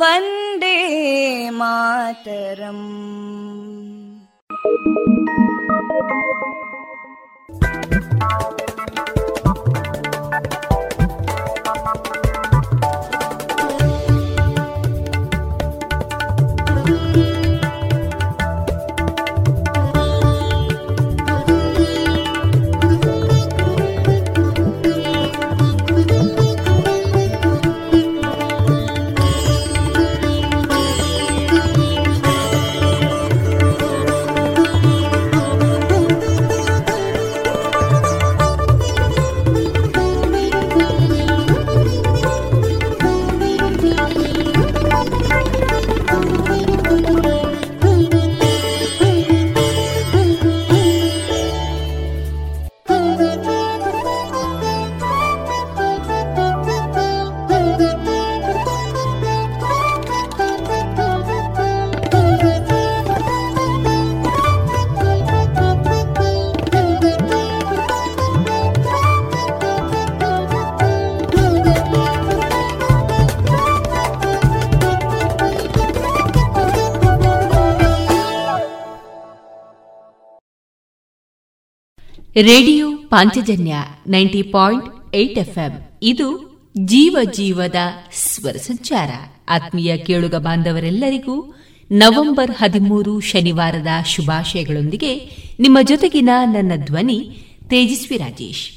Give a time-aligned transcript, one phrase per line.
[0.00, 0.76] Vande
[1.58, 2.86] Mataram
[82.42, 83.76] Radio Panchajanya
[84.06, 85.98] ninety point eight FM.
[86.02, 87.74] ಇದು ಜೀವ ಜೀವದ
[88.12, 89.10] ಸ್ವರ ಸಂಚಾರ.
[89.48, 91.54] ಆತ್ಮೀಯ ಕೇಳುಗ ಬಾಂಧವರೆಲ್ಲರಿಗೂ
[91.92, 95.16] ನವೆಂಬರ್ ಹದಿಮೂರು ಶನಿವಾರದ ಶುಭಾಶಯಗಳೊಂದಿಗೆ
[95.60, 97.38] ನಿಮ್ಮ ಜೊತೆಗಿನ ನನ್ನ ಧ್ವನಿ
[97.68, 98.70] ತೇಜಸ್ವಿ ರಾಜೇಶ್.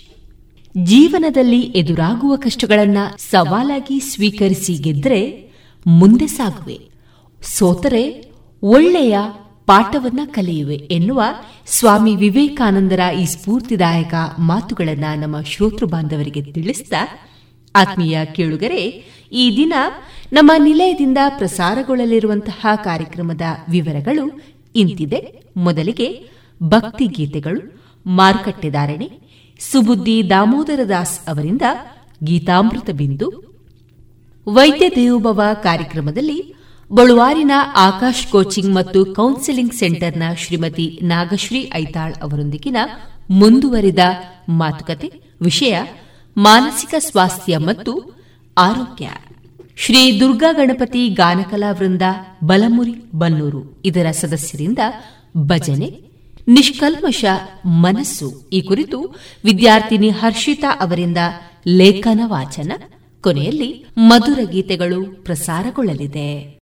[0.86, 5.52] ಜೀವನದಲ್ಲಿ ಎದುರಾಗುವ ಕಷ್ಟಗಳನ್ನ ಸವಾಲಾಗಿ ಸ್ವೀಕರಿಸಿ ಗೆದ್ರೆ
[5.88, 6.80] ಮುಂದೆ ಸಾಗುವೆ.
[7.44, 8.32] ಸೋತರೆ
[8.64, 9.18] ಒಳ್ಳೆಯ
[9.66, 11.24] ಪಾಠವನ್ನ ಕಲಿಯುವೆ ಎನ್ನುವ
[11.66, 16.94] ಸ್ವಾಮಿ ವಿವೇಕಾನಂದರ ಈ ಸ್ಫೂರ್ತಿದಾಯಕ ಮಾತುಗಳನ್ನು ನಮ್ಮ ಶ್ರೋತೃ ಬಾಂಧವರಿಗೆ ತಿಳಿಸಿದ
[17.76, 18.82] ಆತ್ಮೀಯ ಕೇಳುಗರೆ,
[19.32, 19.74] ಈ ದಿನ
[20.34, 24.26] ನಮ್ಮ ನಿಲಯದಿಂದ ಪ್ರಸಾರಗೊಳ್ಳಲಿರುವಂತಹ ಕಾರ್ಯಕ್ರಮದ ವಿವರಗಳು
[24.76, 25.22] ಇಂತಿದೆ.
[25.58, 26.08] ಮೊದಲಿಗೆ
[26.64, 27.62] ಭಕ್ತಿ ಗೀತೆಗಳು
[28.06, 29.10] ಮಾರುಕಟ್ಟೆದಾರಣೆ
[29.60, 31.62] ಸುಬುದ್ದಿ ದಾಮೋದರ ದಾಸ್ ಅವರಿಂದ
[32.24, 33.28] ಗೀತಾಮೃತ ಬಿಂದು,
[34.48, 36.40] ವೈದ್ಯ ದೇವೋಭವ ಕಾರ್ಯಕ್ರಮದಲ್ಲಿ
[36.92, 42.78] ಬಳುವಾರಿನ ಆಕಾಶ್ ಕೋಚಿಂಗ್ ಮತ್ತು ಕೌನ್ಸೆಲಿಂಗ್ ಸೆಂಟರ್ನ ಶ್ರೀಮತಿ ನಾಗಶ್ರೀ ಐತಾಳ್ ಅವರೊಂದಿಗಿನ
[43.30, 44.04] ಮುಂದುವರಿದ
[44.50, 45.10] ಮಾತುಕತೆ,
[45.42, 45.76] ವಿಷಯ
[46.38, 47.94] ಮಾನಸಿಕ ಸ್ವಾಸ್ಥ್ಯ ಮತ್ತು
[48.58, 49.10] ಆರೋಗ್ಯ.
[49.78, 52.02] ಶ್ರೀ ದುರ್ಗಾ ಗಣಪತಿ ಗಾನಕಲಾ ವೃಂದ
[52.44, 54.80] ಬಲಮುರಿ ಬನ್ನೂರು ಇದರ ಸದಸ್ಯರಿಂದ
[55.38, 55.90] ಭಜನೆ,
[56.48, 57.26] ನಿಷ್ಕಲ್ಮಶ
[57.66, 59.00] ಮನಸ್ಸು ಈ ಕುರಿತು
[59.44, 61.18] ವಿದ್ಯಾರ್ಥಿನಿ ಹರ್ಷಿತಾ ಅವರಿಂದ
[61.68, 62.72] ಲೇಖನ ವಾಚನ,
[63.22, 66.63] ಕೊನೆಯಲ್ಲಿ ಮಧುರ ಗೀತೆಗಳು ಪ್ರಸಾರಗೊಳ್ಳಲಿದೆ.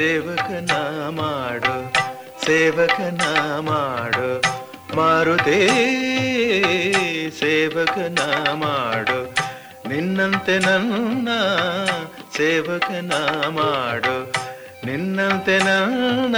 [0.00, 0.72] ಸೇವಕನ
[1.08, 1.92] ಮಾಡು
[2.46, 3.20] ಸೇವಕನ
[3.60, 4.42] ಮಾಡು.
[4.96, 5.68] ಮಾರುತೇ,
[7.38, 8.18] ಸೇವಕನ
[8.52, 9.34] ಮಾಡು.
[9.88, 11.28] ನಿನ್ನಂತೆ ನನ್ನ
[12.36, 13.12] ಸೇವಕನ
[13.48, 14.32] ಮಾಡು.
[14.86, 16.36] ನಿನ್ನಂತೆ ನನ್ನ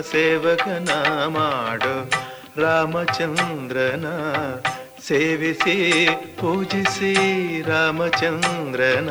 [0.00, 0.88] ಸೇವಕನ
[1.26, 2.10] ಮಾಡು.
[2.60, 4.06] ರಾಮಚಂದ್ರನ
[5.08, 6.08] ಸೇವಿಸಿ,
[6.40, 7.14] ಪೂಜಿಸಿ,
[7.62, 9.10] ರಾಮಚಂದ್ರನ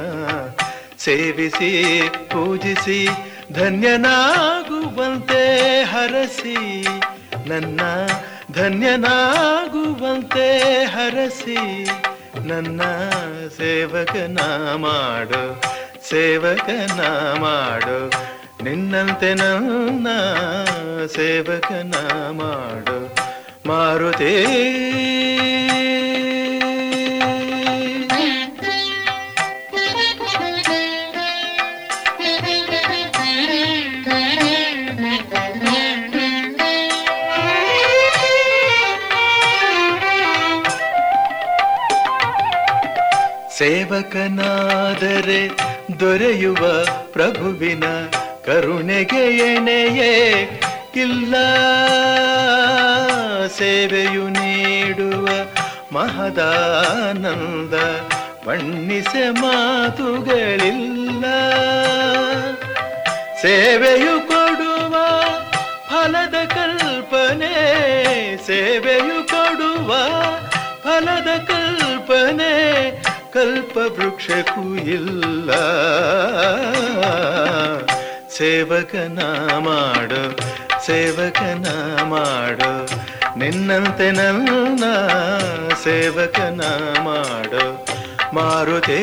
[0.98, 3.08] ಸೇವಿಸಿ, ಪೂಜಿಸಿ
[3.54, 5.44] ಧನ್ಯನಾಗುವಂತೆ
[5.84, 6.86] ಹರಸಿ,
[7.48, 7.82] ನನ್ನ
[8.52, 10.48] ಧನ್ಯನಾಗುವಂತೆ
[10.86, 11.88] ಹರಸಿ,
[12.46, 12.82] ನನ್ನ
[13.58, 14.39] ಸೇವಕನ
[14.75, 15.62] ಮಾಡು
[16.10, 17.01] ಸೇವಕನ
[17.38, 18.12] ಮಾಡು,
[18.63, 20.08] ನಿನ್ನಂತೆ ನನ್ನ
[21.16, 21.96] ಸೇವಕನ
[22.32, 23.16] ಮಾಡು,
[23.68, 24.36] ಮಾರುತೇ.
[43.58, 45.48] ಸೇವಕನಾದರೆ
[46.00, 47.84] ದೊರೆಯುವ ಪ್ರಭುವಿನ
[48.46, 50.14] ಕರುಣೆಗೆ ಎಣೆಯೇ
[50.96, 51.36] ಇಲ್ಲ.
[53.48, 55.28] ಸೇವೆಯು ನೀಡುವ
[55.92, 57.74] ಮಹದಾನಂದ
[58.48, 61.26] ಬಣ್ಣಿಸೆ ಮಾತುಗಳಿಲ್ಲ.
[63.42, 64.96] ಸೇವೆಯು ಕೊಡುವ
[65.90, 67.54] ಫಲದ ಕಲ್ಪನೆ,
[68.48, 69.90] ಸೇವೆಯು ಕೊಡುವ
[70.84, 72.54] ಫಲದ ಕಲ್ಪನೆ
[73.38, 75.51] ಕಲ್ಪವೃಕ್ಷಕ್ಕೂ ಇಲ್ಲ.
[78.29, 79.20] ಸೇವಕನ
[79.58, 80.39] ಮಾಡು
[80.86, 81.65] ಸೇವಕನ
[82.03, 82.89] ಮಾಡು.
[83.39, 84.84] ನಿನ್ನಂತೆ ನನ್ನ
[85.84, 86.62] ಸೇವಕನ
[87.03, 87.86] ಮಾಡು.
[88.36, 89.01] ಮಾರುತೇ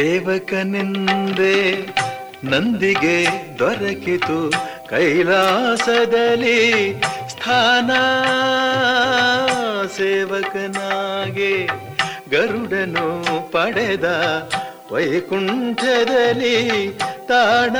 [0.00, 1.86] ಸೇವಕನೆಂದೇ
[2.44, 3.26] ನಂದಿಗೆ
[3.58, 4.52] ದೊರಕಿತು
[4.88, 6.94] ಕೈಲಾಸದಲ್ಲಿ
[7.28, 7.90] ಸ್ಥಾನ.
[9.86, 11.68] ಸೇವಕನಾಗೆ
[12.30, 14.04] ಗರುಡನು ಪಡೆದ
[14.92, 17.76] ವೈಕುಂಠದಲ್ಲಿ ತಾಣ.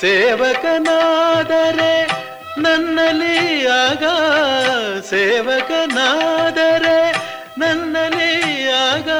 [0.00, 2.10] ಸೇವಕನಾದರೆ
[2.58, 4.04] ನನ್ನಲ್ಲಿ ಆಗ.
[5.10, 7.14] ಸೇವಕನಾದರೆ
[7.58, 9.10] ನನ್ನಲ್ಲಿ ಆಗ.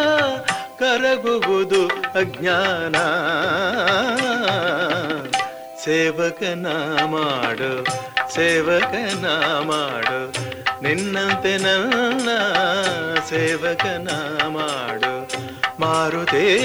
[0.78, 2.96] ಕರಗುವುದು ಅಜ್ಞಾನ.
[5.84, 6.66] ಸೇವಕನ
[7.04, 7.84] ಮಾಡು
[8.34, 9.26] ಸೇವಕನ
[9.60, 10.32] ಮಾಡು.
[10.82, 12.28] ನಿನ್ನಂತೆ ನನ್ನ
[13.28, 14.08] ಸೇವಕನ
[14.46, 15.28] ಮಾಡು.
[15.80, 16.64] ಮಾರುತೇ.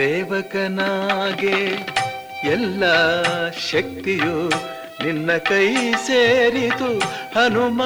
[0.00, 1.56] ಸೇವಕನಾಗೆ
[2.50, 2.84] ಎಲ್ಲ
[3.52, 4.48] ಶಕ್ತಿಯು
[5.04, 6.98] ನಿನ್ನ ಕೈ ಸೇರಿತು.
[7.38, 7.82] ಹನುಮ,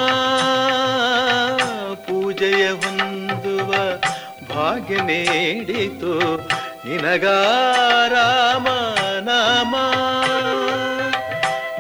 [1.95, 3.75] ಪೂಜೆಯ ಹೊಂದುವ
[4.55, 6.37] ಭಾಗ್ಯ ನೀಡಿತು.
[6.89, 8.69] ನಿನಗಾರಾಮ
[9.29, 9.75] ನಾಮ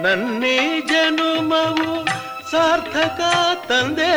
[0.03, 2.07] ನನ್ನಿ ಜನುಮವು
[2.51, 3.21] ಸಾರ್ಥಕ
[3.69, 4.13] ತಂದೆ.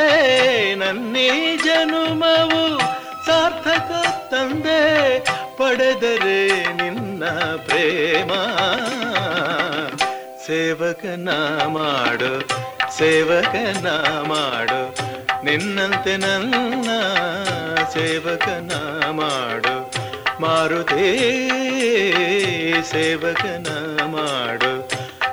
[0.76, 2.80] ನನ್ನಿ ಜನುಮವು
[3.26, 3.92] ಸಾರ್ಥಕ
[4.32, 5.37] ತಂದೆ.
[5.58, 7.24] ಪಡೆದರೆ ನಿನ್ನ
[7.66, 8.32] ಪ್ರೇಮ.
[10.46, 11.30] ಸೇವಕನ
[11.68, 13.88] ಮಾಡು ಸೇವಕನ
[14.28, 14.82] ಮಾಡು,
[15.46, 16.90] ನಿನ್ನಂತೆ ನನ್ನ
[17.94, 18.72] ಸೇವಕನ
[19.10, 19.76] ಮಾಡು.
[20.42, 21.06] ಮಾರುತೇ,
[22.92, 23.68] ಸೇವಕನ
[24.06, 24.72] ಮಾಡು,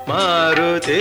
[0.08, 1.00] ಮಾರುತೇ.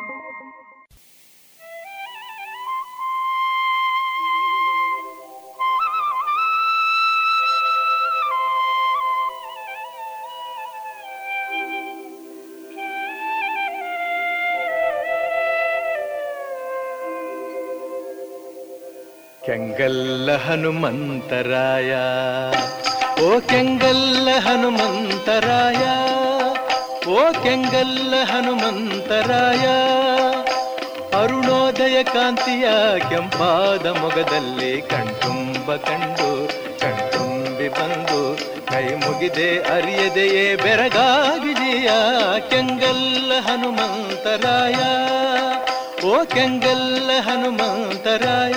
[19.77, 21.93] ಕೆಂಗಲ್ಲ ಹನುಮಂತರಾಯ.
[23.23, 25.83] ಓ ಕೆಂಗಲ್ಲ ಹನುಮಂತರಾಯ.
[27.09, 29.67] ಓ ಕೆಂಗಲ್ಲ ಹನುಮಂತರಾಯ.
[31.23, 32.67] ಅರುಣೋದಯ ಕಾಂತಿಯ
[33.09, 36.47] ಕೆಂಪಾದ ಮೊಗದಲ್ಲಿ ಕಣ್ತುಂಬ ಕಂಡು,
[36.79, 38.37] ಕಣ್ತುಂಬಿ ಬಂದು,
[38.71, 41.91] ಕೈ ಮುಗಿದೆ ಅರಿಯದೆಯೇ ಬೆರಗಾಗಿದೆಯ
[42.49, 44.75] ಕೆಂಗಲ್ಲ ಹನುಮಂತರಾಯ.
[46.07, 48.53] ಓ ಕೆಂಗಲ್ಲ ಹನುಮಂತರಾಯ.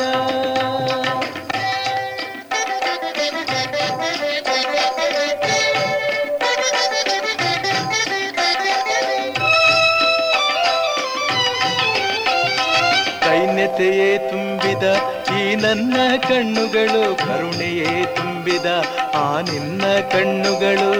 [15.40, 15.96] ಈ ನನ್ನ
[16.28, 18.66] ಕಣ್ಣುಗಳು ಕರುಣೆಯೇ ತುಂಬಿದ,
[19.14, 20.90] ಆ ನಿನ್ನ ಕಣ್ಣುಗಳು.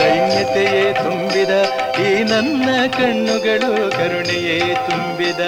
[0.00, 1.50] ದೈನ್ಯತೆಯೇ ತುಂಬಿದ,
[2.00, 5.40] ಈ ನನ್ನ ಕಣ್ಣುಗಳು ಕರುಣೆಯೇ ತುಂಬಿದ,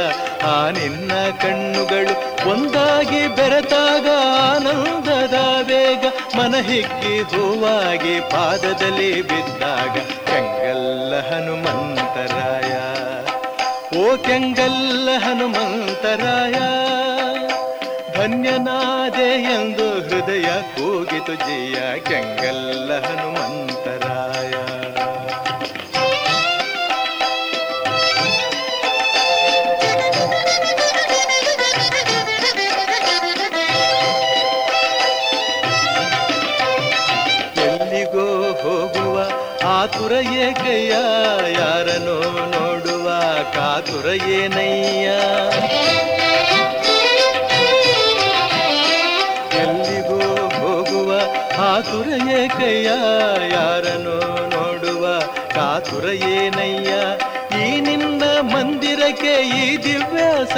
[0.44, 1.12] ಆ ನಿನ್ನ
[1.42, 2.14] ಕಣ್ಣುಗಳು
[2.50, 4.06] ಒಂದಾಗಿ ಬೆರೆತಾಗ
[4.50, 6.04] ಆನಂದದ ಬೇಗ
[6.36, 9.96] ಮನ ಹಿಕ್ಕಿ ಹೂವಾಗಿ ಪಾದದಲ್ಲಿ ಬಿದ್ದಾಗ,
[10.26, 12.81] ಕಂಗಲ್ಲ ಹನುಮಂತರಾಯ.
[14.02, 16.56] ಓ ಕೆಂಗಲ್ಲ ಹನುಮಂತರಾಯ
[18.16, 21.78] ಧನ್ಯನಾದೆ ಎಂದು ಹೃದಯ ಕೂಗಿತು ಜಿಯ
[22.08, 23.41] ಕೆಂಗಲ್ಲ ಹನುಮಂತರಾಯ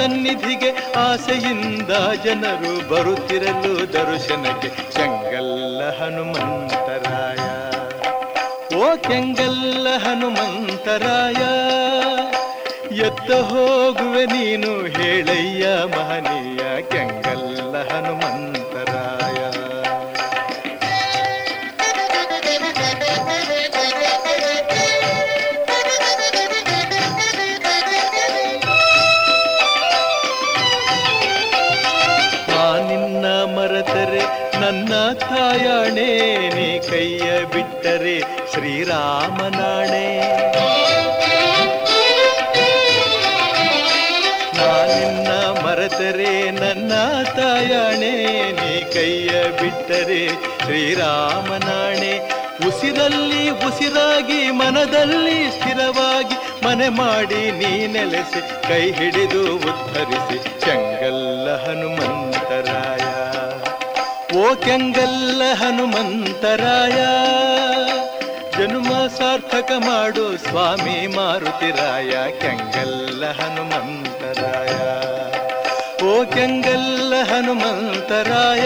[0.05, 1.91] ಸನ್ನಿಧಿಗೆ ಆಸೆಯಿಂದ
[2.23, 7.45] ಜನರು ಬರುತ್ತಿರಲು ದರ್ಶನಕ್ಕೆ ಚೆಂಗಲ್ಲ ಹನುಮಂತರಾಯ.
[8.79, 11.41] ಓ ಕೆಂಗಲ್ಲ ಹನುಮಂತರಾಯ,
[13.07, 19.24] ಎತ್ತ ಹೋಗುವೆ ನೀನು ಹೇಳಯ್ಯ ಮಹನೀಯ ಕೆಂಗಲ್ಲ ಹನುಮಂತರಾಯ.
[53.85, 63.03] ಉಸಿರಾಗಿ ಮನದಲ್ಲಿ ಸ್ಥಿರವಾಗಿ ಮನೆ ಮಾಡಿ ನೀ ನೆಲೆಸಿ, ಕೈ ಹಿಡಿದು ಉದ್ಧರಿಸಿ ಚೆಂಗಲ್ಲ ಹನುಮಂತರಾಯ.
[64.37, 66.97] ಓ ಕೆಂಗಲ್ಲ ಹನುಮಂತರಾಯ,
[68.57, 72.11] ಜನ್ಮ ಸಾರ್ಥಕ ಮಾಡು ಸ್ವಾಮಿ ಮಾರುತಿರಾಯ,
[72.41, 74.73] ಕೆಂಗಲ್ಲ ಹನುಮಂತರಾಯ.
[76.05, 78.65] ಓ ಕೆಂಗಲ್ಲ ಹನುಮಂತರಾಯ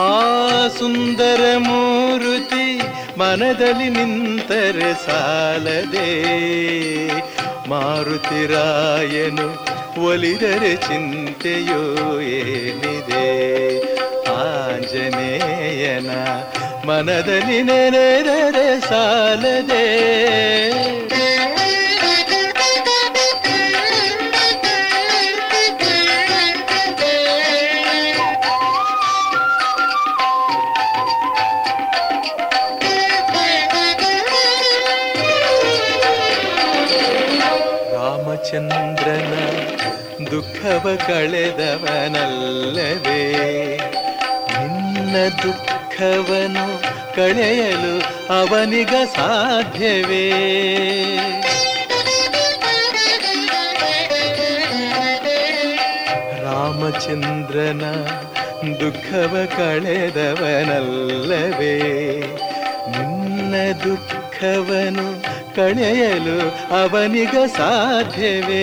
[0.00, 2.80] ಆ ಸುಂದರ ಮೂರುತಿ
[3.18, 6.08] ಮನದಲ್ಲಿ ನಿಂತರೆ ಸಾಲದೆ.
[7.68, 9.48] ಮಾರುತಿರಾಯನು
[10.04, 13.26] ಒಲಿದರೆ ಚಿಂತೆಯೋ ಏನಿದೆ.
[14.24, 16.10] ಆಂಜನೇಯನ
[16.88, 19.88] ಮನದಲ್ಲಿ ನೆನೆದರೆ ಸಾಲದೆ.
[40.78, 41.94] ದುಃಖವ ಕಳೆದವನಲ್ಲವೇ
[44.50, 46.66] ನಿನ್ನ ದುಃಖವನು
[47.16, 47.94] ಕಳೆಯಲು
[48.32, 50.24] ಅವನಿಗ ಸಾಧ್ಯವೇ?
[56.42, 57.84] ರಾಮಚಂದ್ರನ
[58.80, 61.72] ದುಃಖವ ಕಳೆದವನಲ್ಲವೇ
[62.92, 65.06] ನಿನ್ನ ದುಃಖವನು
[65.56, 66.36] ಕಳೆಯಲು
[66.76, 68.60] ಅವನಿಗ ಸಾಧ್ಯವೇ?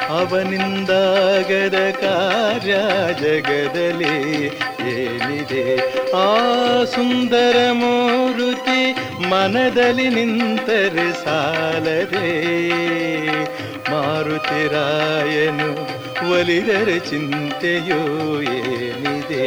[0.09, 2.75] ಅವನಿಂದಾಗದ ಕಾರ್ಯ
[3.21, 4.47] ಜಗದಲ್ಲಿ
[4.89, 5.77] ಏನಿದೆ?
[6.11, 6.37] ಆ
[6.85, 8.93] ಸುಂದರ ಮೂರುತಿ
[9.29, 12.29] ಮನದಲ್ಲಿ ನಿಂತರೆ ಸಾಲದೆ.
[13.91, 15.71] ಮಾರುತಿರಾಯನು
[16.33, 18.03] ಒಲಿದರೆ ಚಿಂತೆಯೋ
[18.41, 19.47] ಏನಿದೆ?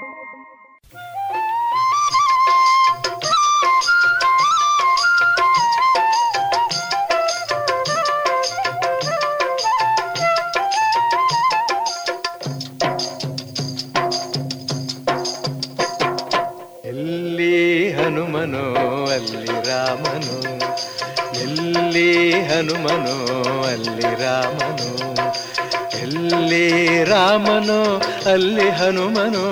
[18.41, 20.35] ಹನುಮನೋ, ಅಲ್ಲಿ ರಾಮನು,
[21.39, 23.17] ಎಲ್ಲಿ ಹನುಮನೋ,
[23.63, 24.89] ಅಲ್ಲಿ ರಾಮನು,
[25.97, 27.97] ಎಲ್ಲಿ ರಾಮನು,
[28.31, 29.45] ಅಲ್ಲಿ ಹನುಮನು,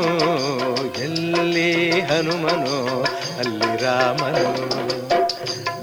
[1.04, 3.04] ಎಲ್ಲಿ ಹನುಮನು,
[3.40, 4.48] ಅಲ್ಲಿ ರಾಮನು.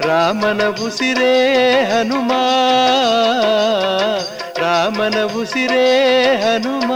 [0.08, 1.34] ರಾಮನ ಉಸಿರೇ
[1.84, 2.32] ಹನುಮ,
[4.58, 5.86] ರಾಮನ ಉಸಿರೇ
[6.36, 6.92] ಹನುಮ,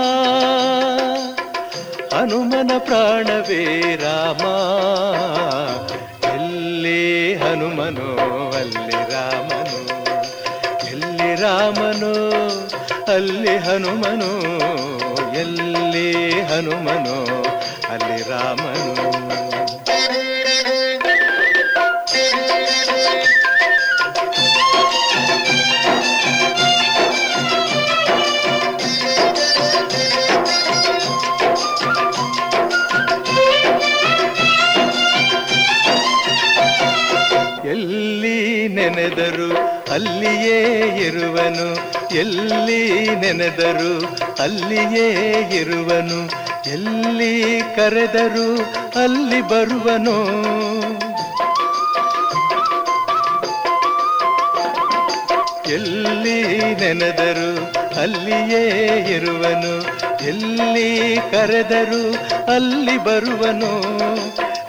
[2.15, 4.45] ಹನುಮನ ಪ್ರಾಣವೇ ರಾಮ
[7.51, 8.09] ಹನುಮನೋ
[8.57, 9.81] ಅಲ್ಲಿ ರಾಮನು.
[10.87, 12.13] ಎಲ್ಲಿ ರಾಮನು
[13.13, 14.31] ಅಲ್ಲಿ ಹನುಮನು.
[15.39, 17.43] ಎಲ್ಲಿ ಹನುಮನು
[17.93, 19.00] ಅಲ್ಲಿ ರಾಮನು.
[39.91, 40.59] ಅಲ್ಲಿಯೇ
[41.07, 41.67] ಇರುವನು,
[42.15, 45.07] ಎಲ್ಲಿ ನೆನೆದರು ಅಲ್ಲಿಯೇ
[45.55, 46.19] ಇರುವನು,
[46.71, 48.49] ಎಲ್ಲಿ ಕರೆದರು
[49.03, 50.17] ಅಲ್ಲಿ ಬರುವನು.
[55.71, 57.51] ಎಲ್ಲಿ ನೆನೆದರು
[58.01, 58.65] ಅಲ್ಲಿಯೇ
[59.17, 59.75] ಇರುವನು,
[60.25, 62.03] ಎಲ್ಲಿ ಕರೆದರು
[62.55, 63.73] ಅಲ್ಲಿ ಬರುವನು.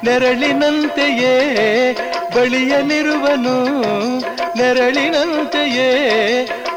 [0.03, 1.34] ನೆರಳಿನಂತೆಯೇ
[2.36, 3.55] ಬಳಿಯಲಿರುವನು
[4.57, 5.89] ನೆರಳಿನಂತೆಯೇ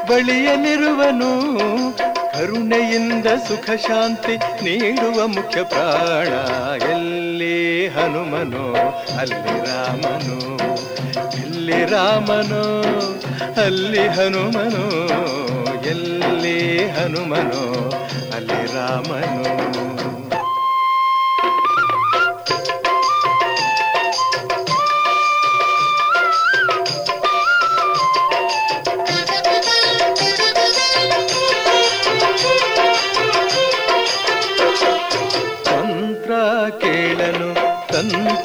[0.09, 1.31] ಬಳಿಯಲಿರುವನು
[2.37, 6.33] ಕರುಣೆಯಿಂದ ಸುಖ ಶಾಂತಿ ನೀಡುವ ಮುಖ್ಯ ಪ್ರಾಣ.
[6.89, 8.75] ಎಲ್ಲಿ ಹನುಮನು,
[9.17, 10.57] ಅಲ್ಲಿ ರಾಮನು,
[11.37, 12.63] ಎಲ್ಲಿ ರಾಮನು,
[13.61, 14.85] ಅಲ್ಲಿ ಹನುಮನು,
[15.89, 17.89] ಎಲ್ಲಿ ಹನುಮನು,
[18.35, 20.14] ಅಲ್ಲಿ ರಾಮನು.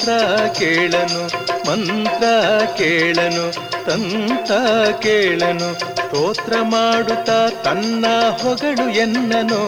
[0.05, 1.23] ತಂತ್ರ ಕೇಳನು,
[1.69, 2.25] ಮಂತ್ರ
[2.77, 3.51] ಕೇಳನು,
[3.85, 4.51] ತಂತ
[5.01, 8.05] ಕೇಳನು, ಸ್ತೋತ್ರ ಮಾಡುತ್ತಾ ತನ್ನ
[8.41, 9.61] ಹೊಗಳು ಎನ್ನನು.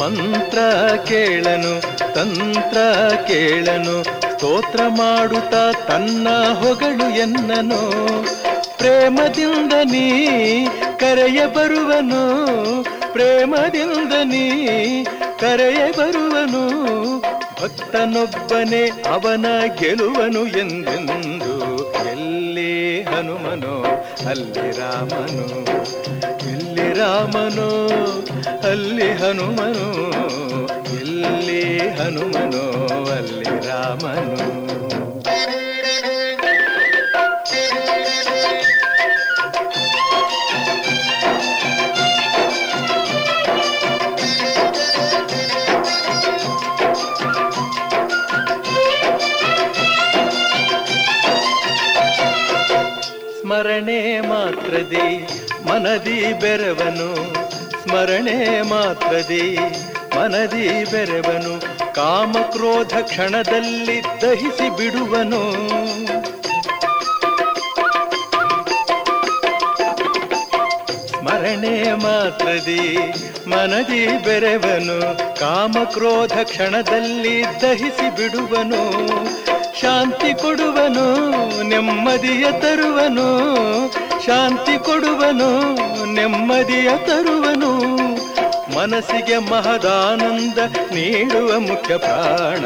[0.00, 0.58] ಮಂತ್ರ
[1.06, 1.80] ಕೇಳನು,
[2.14, 2.78] ತಂತ್ರ
[3.26, 7.82] ಕೇಳನು, ಸ್ತೋತ್ರ ಮಾಡುತ್ತಾ ತನ್ನ ಹೊಗಳು ಎನ್ನನು.
[8.76, 10.26] ಪ್ರೇಮದಿಂದ ನೀ
[10.98, 12.46] ಕರೆಯ ಬರುವನು
[13.16, 15.04] ಪ್ರೇಮದಿಂದ ನೀ
[15.40, 16.62] ಕರೆಯ ಬರುವನು,
[17.62, 19.46] ಭಕ್ತನೊಬ್ಬನೇ ಅವನ
[19.80, 21.76] ಗೆಲುವನು ಎಂದೆಂದು.
[22.10, 23.84] ಎಲ್ಲಿ ಹನುಮನೋ,
[24.28, 25.64] ಅಲ್ಲಿ ರಾಮನು,
[26.48, 27.88] ಎಲ್ಲಿ ರಾಮನೋ,
[28.68, 29.88] ಅಲ್ಲಿ ಹನುಮನು.
[30.94, 34.65] ಎಲ್ಲಿ ಹನುಮನೋ, ಅಲ್ಲಿ ರಾಮನು.
[53.56, 55.28] ಸ್ಮರಣೆ ಮಾತ್ರದಿ,
[55.68, 57.34] ಮನದಿ ಬೆರವನು
[57.82, 59.56] ಸ್ಮರಣೆ ಮಾತ್ರದಿ,
[60.16, 61.60] ಮನದಿ ಬೆರವನು
[61.94, 65.42] ಕಾಮ ಕ್ರೋಧ ಕ್ಷಣದಲ್ಲಿ ದಹಿಸಿ ಬಿಡುವನು.
[71.06, 72.98] ಸ್ಮರಣೆ ಮಾತ್ರದಿ,
[73.46, 79.16] ಮನದಿ ಬೆರವನು ಕಾಮ ಕ್ರೋಧ ಕ್ಷಣದಲ್ಲಿ ದಹಿಸಿ ಬಿಡುವನು.
[79.80, 81.04] ಶಾಂತಿ ಕೊಡುವನು,
[81.62, 83.26] ನೆಮ್ಮದಿಯ ತರುವನು.
[84.26, 85.74] ಶಾಂತಿ ಕೊಡುವನು,
[86.12, 87.96] ನೆಮ್ಮದಿಯ ತರುವನು.
[88.78, 90.58] ಮನಸ್ಸಿಗೆ ಮಹದಾನಂದ
[90.92, 92.64] ನೀಡುವ ಮುಖ್ಯ ಪ್ರಾಣ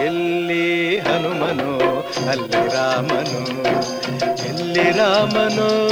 [0.00, 3.62] ಎಲ್ಲಿ ಹನುಮನು, ಅಲ್ಲಿ ರಾಮನು.
[4.48, 5.88] ಎಲ್ಲಿ ರಾಮನು,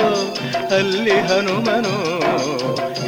[0.76, 1.96] ಅಲ್ಲಿ ಹನುಮನು.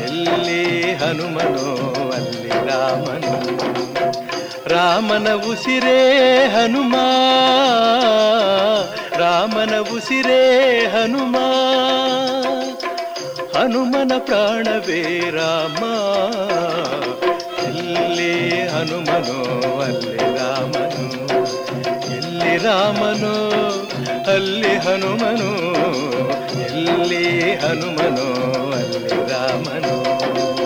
[0.05, 1.75] ಎಲ್ಲಿ ಹನುಮನು,
[2.13, 4.26] ಅಲ್ಲಿ ರಾಮನು.
[4.67, 6.97] ರಾಮನ ಉಸಿರೇ ಹನುಮ.
[9.19, 11.37] ರಾಮನ ಉಸಿರೇ ಹನುಮ.
[13.59, 15.85] ಹನುಮನ ಪ್ರಾಣವೇ ರಾಮ.
[17.65, 21.27] ಎಲ್ಲಿ ಹನುಮನೋ, ಅಲ್ಲಿ ರಾಮನು.
[22.17, 23.51] ಎಲ್ಲಿ ರಾಮನು,
[24.31, 25.73] ಅಲ್ಲಿ ಹನುಮನು.
[26.63, 30.66] ಇಲ್ಲಿ ಹನುಮನೋ, ಅಲ್ಲಿ ರಾಮನು.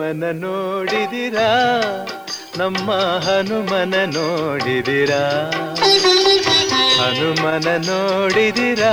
[0.00, 1.48] ಹನುಮನ ನೋಡಿದಿರಾ?
[2.58, 2.90] ನಮ್ಮ
[3.24, 5.18] ಹನುಮನ ನೋಡಿದಿರಾ?
[7.00, 8.92] ಹನುಮನ ನೋಡಿದಿರಾ?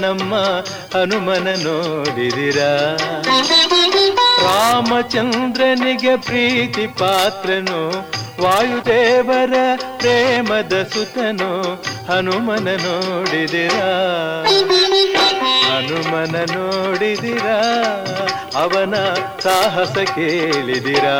[0.00, 0.32] ನಮ್ಮ
[0.94, 2.70] ಹನುಮನ ನೋಡಿದಿರಾ?
[4.46, 7.80] ರಾಮಚಂದ್ರನಿಗೆ ಪ್ರೀತಿ ಪಾತ್ರನು,
[8.42, 9.54] ವಾಯುದೇವರ
[9.98, 11.52] ಪ್ರೇಮದ ಸುತನು
[12.10, 13.88] ಹನುಮನ ನೋಡಿದಿರಾ?
[15.70, 17.56] ಹನುಮನ ನೋಡಿದಿರಾ?
[18.60, 18.94] ಅವನ
[19.42, 21.18] ಸಾಹಸ ಕೇಳಿದಿರಾ?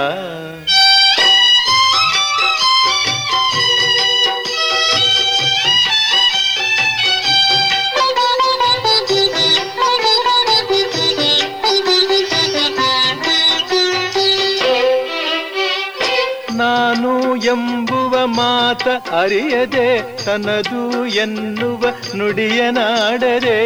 [18.73, 21.85] ಮಾತ ಅರಿಯದೆ ತನದು ಎನ್ನುವ
[22.17, 23.61] ನುಡಿಯ ನಾಡದೆ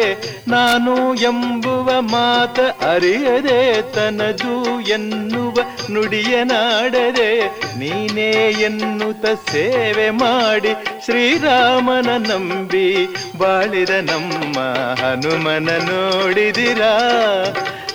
[0.47, 5.55] ನಾನು ಎಂಬುವ ಮಾತ ಅರಿಯದೆ ತನದು ಎನ್ನುವ
[5.91, 7.47] ನುಡಿಯ ನಾಡದೆ
[7.79, 10.73] ನೀನೇ ಎನ್ನುತ ಸೇವೆ ಮಾಡಿ
[11.05, 14.59] ಶ್ರೀರಾಮನ ನಂಬಿ ಬಾಳಿದ ನಮ್ಮ
[15.01, 16.93] ಹನುಮನ ನೋಡಿದಿರಾ.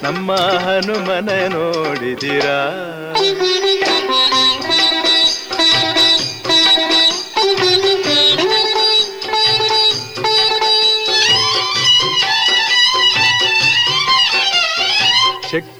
[0.02, 2.58] ನಮ್ಮ ಹನುಮನ ನೋಡಿದಿರಾ.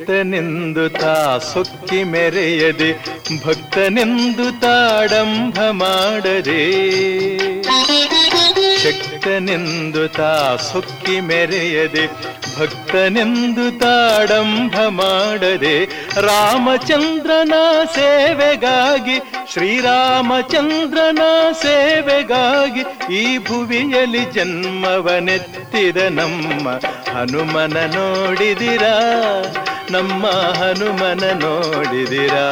[0.03, 1.17] ಶಕ್ತನೆಂದು ತಾ
[1.51, 2.89] ಸೊಕ್ಕಿ ಮೆರೆಯದೆ
[3.45, 6.63] ಭಕ್ತನೆಂದು ತಾಡಂಭ ಮಾಡದೆ.
[8.83, 12.05] ಶಕ್ತನೆಂದು ತಾ ಸೊಕ್ಕಿ ಮೆರೆಯದೆ,
[12.59, 15.85] ಭಕ್ತನೆಂದು ತಾಡಂಭ ಮಾಡದೆ,
[16.17, 17.53] ರಾಮಚಂದ್ರನ
[17.95, 19.19] ಸೇವೆಗಾಗಿ,
[19.53, 21.19] ಶ್ರೀರಾಮಚಂದ್ರನ
[21.53, 26.69] ಸೇವೆಗಾಗಿ ಈ ಭುವಿಯಲ್ಲಿ ಜನ್ಮವನೆತ್ತಿದ ನಮ್ಮ
[27.17, 28.95] ಹನುಮನ ನೋಡಿದಿರಾ,
[29.91, 30.27] ನಮ್ಮ
[30.61, 32.47] ಹನುಮನ ನೋಡಿದಿರಾ.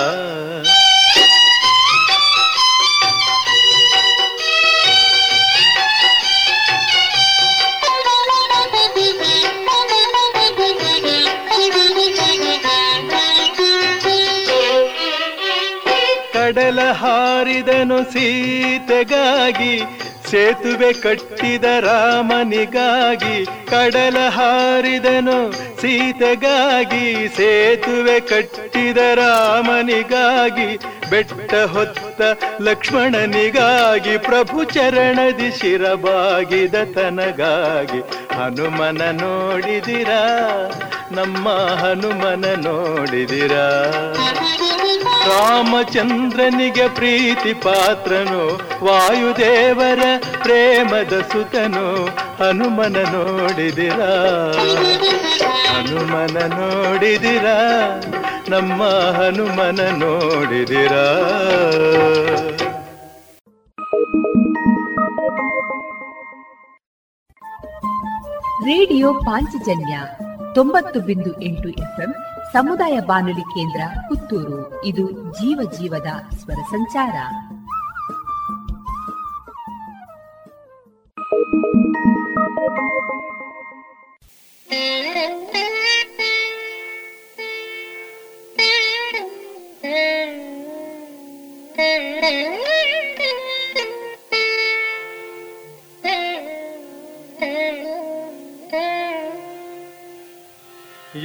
[16.50, 19.74] ಕಡಲ ಹಾರಿದನು ಸೀತೆಗಾಗಿ
[20.30, 27.28] ಸೇತುವೆ ಕಟ್ಟಿದ ರಾಮನಿಗಾಗಿ ಕಡಲ ಹಾರಿದನು ಸೀತೆಗಾಗಿ.
[27.28, 30.76] ಸೇತುವೆ ಕಟ್ಟಿದ ರಾಮನಿಗಾಗಿ
[31.10, 32.20] ಬೆಟ್ಟ ಹೊತ್ತ
[32.60, 38.00] ಲಕ್ಷ್ಮಣನಿಗಾಗಿ ಪ್ರಭು ಚರಣದಿ ಶಿರಬಾಗಿದ ತನಗಾಗಿ.
[38.34, 40.24] ಹನುಮನ ನೋಡಿದಿರಾ?
[41.12, 43.82] ನಮ್ಮ ಹನುಮನ ನೋಡಿದಿರಾ?
[45.24, 52.04] ರಾಮಚಂದ್ರನಿಗೆ ಪ್ರೀತಿ ಪಾತ್ರನು ವಾಯುದೇವರ ಪ್ರೇಮದ ಸುತನು
[52.38, 54.00] ಹನುಮನ ನೋಡಿದಿರ?
[55.70, 57.44] ಹನುಮನ ನೋಡಿದಿರ?
[58.48, 60.92] ನಮ್ಮ ಹನುಮನ ನೋಡಿದಿರ?
[68.60, 70.00] ರೇಡಿಯೋ ಪಾಂಚಜನ್ಯ
[70.54, 72.14] ತೊಂಬತ್ತು ಬಿಂದು ಎಂಟು ಎಫ್ಎಂ
[72.52, 74.84] ಸಮುದಾಯ ಬಾನುಲಿ ಕೇಂದ್ರ ಪುತ್ತೂರು.
[74.84, 77.12] ಇದು ಜೀವ ಜೀವದ ಸ್ವರ ಸಂಚಾರ.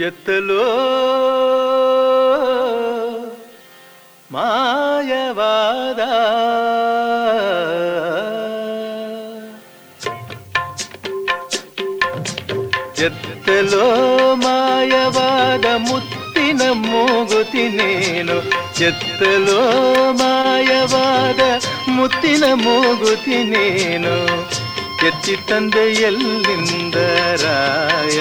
[0.07, 0.63] ಎತ್ತಲೋ
[4.31, 6.01] ಮಾಯವಾದ
[13.05, 18.49] ಎತ್ತಲೋ ಮಾಯವಾದ ಮುತ್ತಿನ ಮೂಗುತಿ ನೀನು.
[18.75, 19.61] ಚೆತ್ತಲೋ
[20.11, 21.39] ಮಾಯವಾದ
[21.87, 24.41] ಮುತ್ತಿನ ಮೂಗುತಿ ನೀನು.
[25.07, 26.95] ಎತ್ತಿ ತಂದೆ ಎಲ್ಲಿಂದ
[27.43, 28.19] ರಾಯ.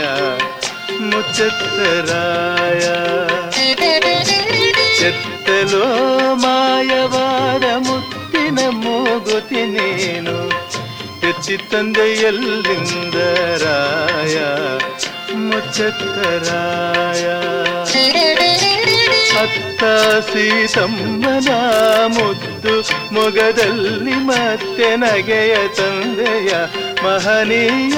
[1.01, 2.85] ಮುಚ್ಚತ್ತರಾಯ
[5.07, 5.85] ಎತ್ತಲೋ
[6.35, 10.53] ಮಾಯವಾದ ಮುತ್ತಿನ ಮೂಗುತಿ ನೀನು.
[11.32, 13.14] ತಂದೆ ಎಲ್ಲಿಂದ
[13.62, 14.37] ರಾಯ
[15.34, 17.24] ಮುಚ್ಚತ್ತರಾಯ.
[19.40, 19.84] ಅತ್ತ
[20.30, 21.48] ಸೀತಮ್ಮನ
[22.06, 22.80] ಮುದ್ದು
[23.14, 26.52] ಮೊಗದಲ್ಲಿ ಮತ್ತೆ ನಗೆಯ ತಂದೆಯ
[27.04, 27.96] ಮಹನೀಯ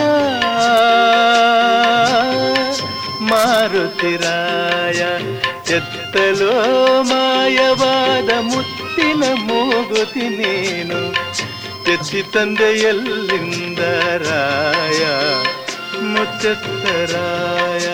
[3.21, 5.01] ಮಾರುತಿರಾಯ.
[5.75, 6.53] ಎತ್ತಲೋ
[7.03, 11.27] ಮಾಯವಾದ ಮುತ್ತಿನ ಮೂಗುತಿ ನೀನು
[11.87, 13.81] ಎತ್ತಿ ತಂದೆ ಎಲ್ಲಿಂದ
[14.25, 15.03] ರಾಯ
[16.07, 17.85] ಮುಚ್ಚತ್ತರಾಯ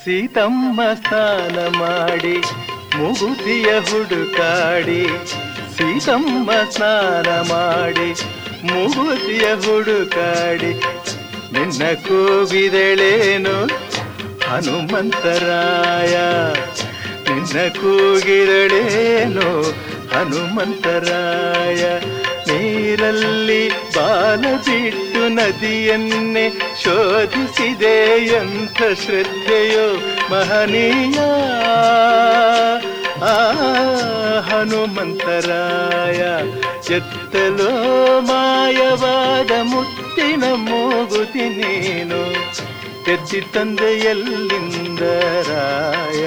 [0.00, 2.36] ಸೀತಮ್ಮ ಸ್ನಾನ ಮಾಡಿ
[2.98, 5.06] ಮುಗುತಿಯ ಹುಡುಕಾಡಿ
[5.76, 8.08] ಸೀತಮ್ಮ ಸ್ನಾನ ಮಾಡಿ
[8.64, 10.72] ಮುಗುತಿಯ ಹುಡುಕಾಡಿ
[11.52, 13.66] ನಿನ್ನ ಕೂಗಿದಳೇನು?
[14.48, 16.16] ಹನುಮಂತರಾಯ
[17.30, 19.62] ನಿನ್ನ ಕೂಗಿದಳೇನು?
[20.14, 21.82] ಹನುಮಂತರಾಯ.
[22.48, 24.44] ನೀರಲ್ಲಿ ಬಾಲ
[25.28, 26.52] ನದಿಯನ್ನೇ
[26.82, 29.86] ಶೋಧಿಸಿದೆ ಎಂಥ ಶ್ರದ್ಧೆಯೋ
[30.30, 31.18] ಮಹನೀಯ.
[33.24, 33.36] ಆ
[34.40, 36.20] ಹನುಮಂತರಾಯ,
[36.94, 37.72] ಎತ್ತಲೋ
[38.20, 42.20] ಮಾಯವಾದ ಮುತ್ತಿನ ಮೂಗುತಿ ನೀನು
[43.12, 45.00] ಎತ್ತಿ ತಂದೆ ಎಲ್ಲಿಂದ
[45.48, 46.24] ರಾಯ,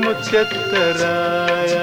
[0.00, 1.74] ಮುಚ್ಚತ್ತರಾಯ.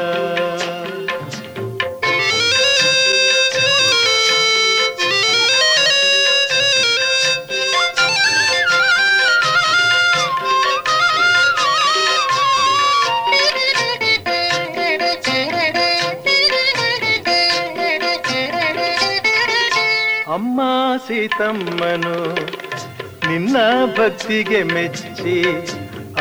[20.50, 20.62] ಅಮ್ಮ
[21.08, 22.34] ಸೀತಮ್ಮನು
[23.30, 25.44] ನಿನ್ನ ಭಕ್ತಿಗೆ ಮೆಚ್ಚಿ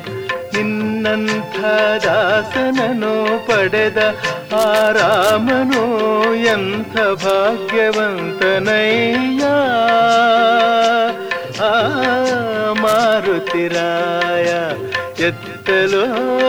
[1.04, 1.60] ನಿನ್ನಂಥ
[2.04, 3.14] ದಾಸನನು
[3.48, 4.00] ಪಡೆದ
[4.56, 5.84] ಆರಾಮನು ರಾಮನು
[6.46, 9.44] ಎಂಥ ಭಾಗ್ಯವಂತನಯ್ಯ.
[11.66, 11.68] ಆ
[12.84, 14.50] ಮಾರುತಿರಾಯ,
[15.26, 16.06] ಎತ್ತಲೋ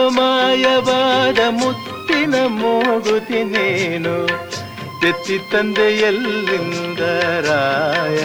[0.09, 4.15] ಮಾಯವಾದ ಮುತ್ತಿನ ಮೂಗುತಿ ನೀನು
[5.09, 7.01] ಎತ್ತಿ ತಂದೆ ಎಲ್ಲಿಂದ
[7.47, 8.23] ರಾಯ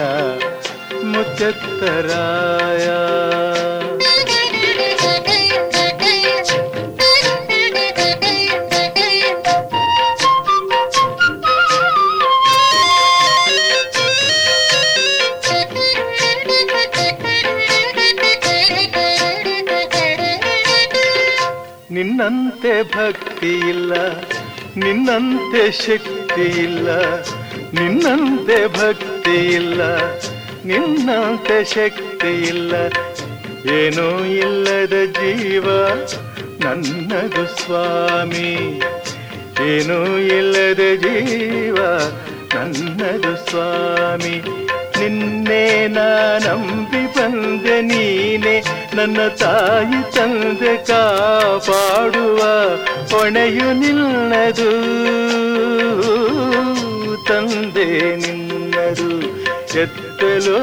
[1.04, 2.88] ಮುಚ್ಚತ್ತರಾಯ
[22.18, 23.92] ನಿನ್ನಂತೆ ಭಕ್ತಿ ಇಲ್ಲ,
[24.82, 26.88] ನಿನ್ನಂತೆ ಶಕ್ತಿ ಇಲ್ಲ,
[27.78, 29.80] ನಿನ್ನಂತೆ ಭಕ್ತಿ ಇಲ್ಲ,
[30.70, 32.74] ನಿನ್ನಂತೆ ಶಕ್ತಿ ಇಲ್ಲ.
[33.76, 34.06] ಏನೂ
[34.38, 35.66] ಇಲ್ಲದ ಜೀವ
[36.64, 38.50] ನನ್ನದು ಸ್ವಾಮಿ,
[39.68, 40.00] ಏನೂ
[40.38, 41.78] ಇಲ್ಲದ ಜೀವ
[42.54, 44.36] ನನ್ನದು ಸ್ವಾಮಿ.
[44.98, 45.64] ನಿನ್ನೆ
[46.46, 48.56] ನಂಬಿ ಬಂದೆ ನೀನೆ
[48.98, 52.38] ನನ್ನ ತಾಯಿ ತಂದೆ ಕಾಪಾಡುವ
[53.10, 54.70] ಹೊಣೆಯು ನಿನ್ನದು.
[57.24, 59.26] ತಂದೆ ನಿನ್ನದು.
[59.80, 60.60] ಎತ್ತಲೋ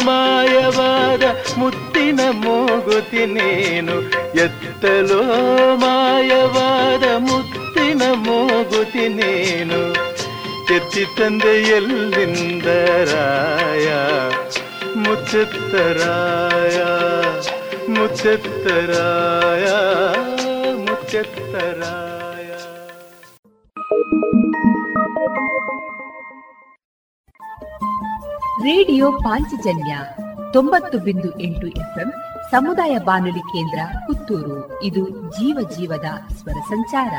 [0.00, 1.22] ಮಾಯವಾದ
[1.58, 4.00] ಮುತ್ತಿನ ಮೂಗುತಿ ನೀನು.
[4.38, 5.22] ಎತ್ತಲೋ
[5.76, 9.92] ಮಾಯವಾದ ಮುತ್ತಿನ ಮೂಗುತಿ ನೀನು.
[10.74, 13.92] ಎತ್ತಿ ತಂದೆ ಮುಚ್ಚುತ್ತರಾಯ ರಾಯ.
[14.96, 16.82] ಮುಚ್ಚತ್ತರಾಯ
[17.98, 19.66] ಮುಚ್ಚತ್ತರಾಯ
[20.74, 22.48] ಮುಚ್ಚತ್ತರಾಯ.
[28.62, 29.98] ರೇಡಿಯೋ ಪಾಂಚಜನ್ಯ
[30.52, 32.12] ತೊಂಬತ್ತು ಬಿಂದು ಎಂಟು ಎಫ್ಎಂ
[32.50, 34.82] ಸಮುದಾಯ ಬಾನುಲಿ ಕೇಂದ್ರ ಪುತ್ತೂರು.
[34.82, 37.12] ಇದು ಜೀವ ಜೀವದ ಸ್ವರ ಸಂಚಾರ.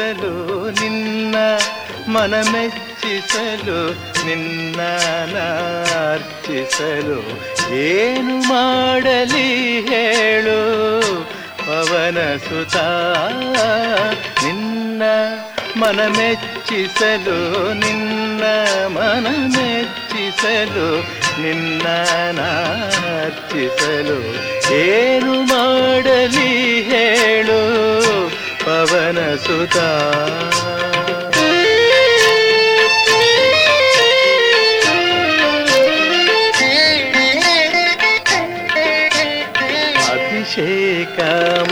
[0.00, 1.36] ಮೆಚ್ಚಿಸಲು ನಿನ್ನ,
[2.08, 3.80] ಮನ ಮೆಚ್ಚಿಸಲು
[4.26, 4.80] ನಿನ್ನ,
[5.34, 7.18] ನಾರ್ಚಿಸಲು
[7.74, 9.48] ಏನು ಮಾಡಲಿ
[9.80, 10.60] ಹೇಳು.
[11.66, 12.76] ಪವನ ಸುತ,
[14.44, 15.02] ನಿನ್ನ
[15.76, 17.38] ಮನ ಮೆಚ್ಚಿಸಲು,
[17.74, 18.42] ನಿನ್ನ
[18.86, 19.26] ಮನ
[19.56, 20.88] ಮೆಚ್ಚಿಸಲು,
[21.42, 21.86] ನಿನ್ನ,
[22.40, 24.18] ನಾರ್ಚಿಸಲು
[24.74, 26.50] ಏನು ಮಾಡಲಿ
[26.82, 27.60] ಹೇಳು.
[28.70, 29.76] ಪವನ ಸುತ.
[40.12, 41.20] ಅಭಿಷೇಕ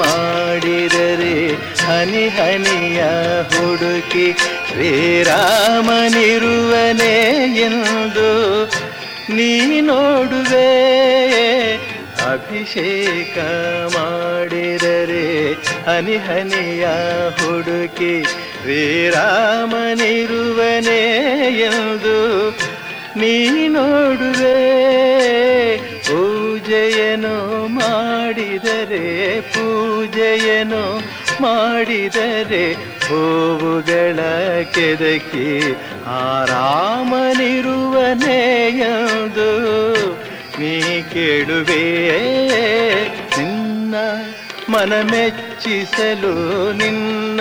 [0.01, 1.47] ಮಾಡಿದರೆ
[1.83, 3.03] ಹನಿ ಹನಿಯ
[3.51, 4.33] ಹುಡುಕಿ
[4.69, 5.57] ಶ್ರೀರಾಮನಿರುವನೇ
[7.57, 8.31] ಎಂದು
[9.37, 10.69] ನೀ ನೋಡುವೆ.
[12.33, 13.39] ಅಭಿಷೇಕ
[13.97, 15.38] ಮಾಡಿದರೆ
[15.89, 16.87] ಹನಿ ಹನಿಯ
[17.39, 19.03] ಹುಡುಕಿ ಶ್ರೀರಾಮನಿರುವನೇ
[21.61, 22.17] ಎಂದು
[23.17, 24.57] ನೀ ನೋಡುವೆ.
[26.09, 27.35] ಪೂಜೆಯನು
[27.69, 30.83] ಮಾಡಿದರೆ ಪೂಜೆಯನು
[31.43, 32.73] ಮಾಡಿದರೆ
[33.09, 34.19] ಹೂವುಗಳ
[34.75, 35.49] ಕೆದಕಿ
[36.07, 37.11] ಆರಾಮನಿರುವನೇ
[38.71, 39.51] ಎಂದು
[40.61, 40.75] ನೀ
[41.13, 41.85] ಕೇಳುವೆ
[43.39, 43.95] ನಿನ್ನ
[44.73, 46.33] ಮನ ಮೆಚ್ಚಿಸಲು
[46.81, 47.41] ನಿನ್ನ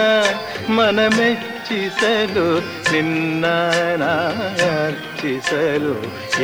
[0.69, 2.45] ಮನ ಮೆಚ್ಚಿಸಲು
[2.91, 3.45] ನಿನ್ನ
[4.75, 5.95] ಅರ್ಚಿಸಲು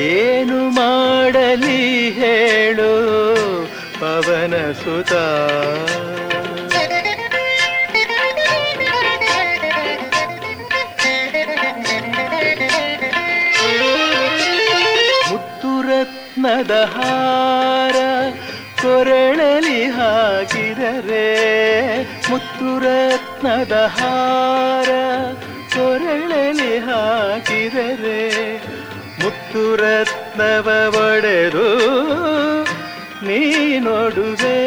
[0.07, 1.79] ಏನು ಮಾಡಲಿ
[2.19, 2.91] ಹೇಳು,
[3.99, 5.13] ಪವನ ಸುತ
[15.45, 17.95] ಮುತ್ತುರತ್ನದ ಹಾರ
[18.81, 19.79] ಕೊರಳಲಿ
[20.83, 21.27] ಹಾಕಿದರೆ
[22.29, 24.89] ಮುತ್ತುರತ್ನದ ಹಾರ
[25.73, 28.19] ಕೊರಳಲಿ ಹಾಕಿದರೆ
[29.21, 30.67] ಮುತ್ತುರತ್ನವ
[30.99, 31.67] ಒಡೆದು
[33.25, 33.39] ನೀ
[33.79, 34.57] ನೋಡುವೆ.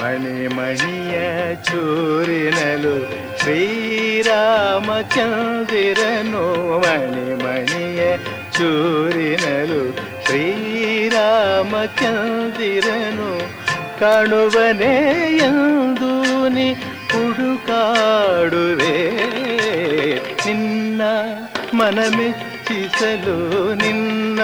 [0.00, 1.16] ಮಣಿ ಮಣಿಯ
[1.64, 2.94] ಚೂರಿನಲು
[3.40, 4.34] ಶ್ರೀರಾಮಚಂದಿರನು
[6.82, 8.00] ಮಣಿ ಮಣಿಯ
[8.56, 9.80] ಚೂರಿನಲು
[11.20, 13.30] ಶ್ರೀರಾಮಚಂದಿರನು
[14.00, 14.94] ಕಾಣುವನೇ
[15.38, 16.12] ಎಂದು
[16.48, 16.74] ನೀ
[17.10, 18.94] ಹುಡುಕಾಡುವೆ.
[20.46, 21.02] ನಿನ್ನ
[21.74, 23.36] ಮನ ಮೆಚ್ಚಿಸಲು
[23.74, 24.40] ನಿನ್ನ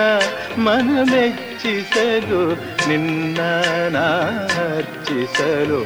[0.59, 2.43] ಮನ ಮೆಚ್ಚಿಸಲು
[2.89, 3.41] ನಿನ್ನ
[3.97, 5.81] ನಾರ್ಚಿಸಲು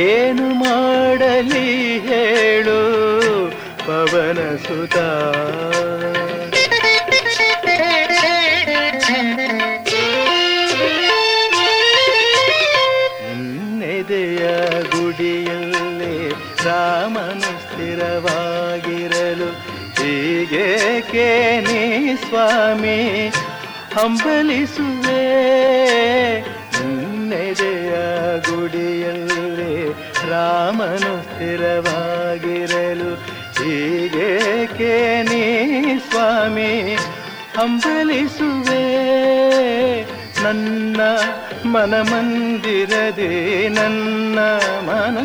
[0.00, 1.68] ಏನು ಮಾಡಲಿ
[2.08, 2.80] ಹೇಳು
[3.86, 4.96] ಪವನ ಸುತ
[20.64, 23.28] ಹೀಗೇಕೆ ನೀ ಸ್ವಾಮಿ
[23.94, 25.24] ಹಂಬಲಿಸುವೆ?
[26.78, 27.92] ನಿನ್ನೆದೆಯ
[28.40, 29.92] ಗುಡಿಯಲ್ಲಿ
[30.30, 33.14] ರಾಮನು ಸ್ಥಿರವಾಗಿರಲು
[33.64, 35.42] ಹೀಗೇಕೆ ನೀ
[35.98, 36.94] ಸ್ವಾಮಿ
[37.56, 38.84] ಹಂಬಲಿಸುವೆ?
[40.42, 41.00] ನನ್ನ
[41.64, 43.32] ಮನ ಮಂದಿರದೆ
[43.68, 44.38] ನನ್ನ
[44.80, 45.18] ಮನ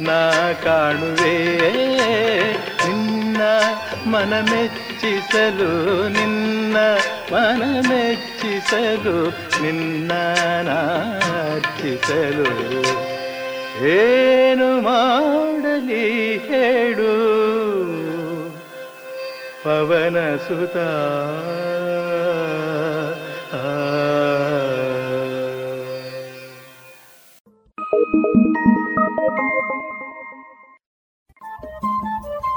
[0.00, 1.56] ನಾ ಕಾಣುವೆ.
[2.88, 3.40] ನಿನ್ನ
[4.06, 6.76] ಮನ ಮೆಚ್ಚಿಸಲು ನಿನ್ನ
[7.32, 9.28] ಮನ ಮೆಚ್ಚಿಸಲು
[9.62, 10.12] ನಿನ್ನ
[10.62, 12.48] ನಾಚಿಸಲು.
[13.86, 17.38] ಏನು ಮಾಡಲಿ ಹೇಳು.
[19.64, 20.76] ಪವನ ಸುತ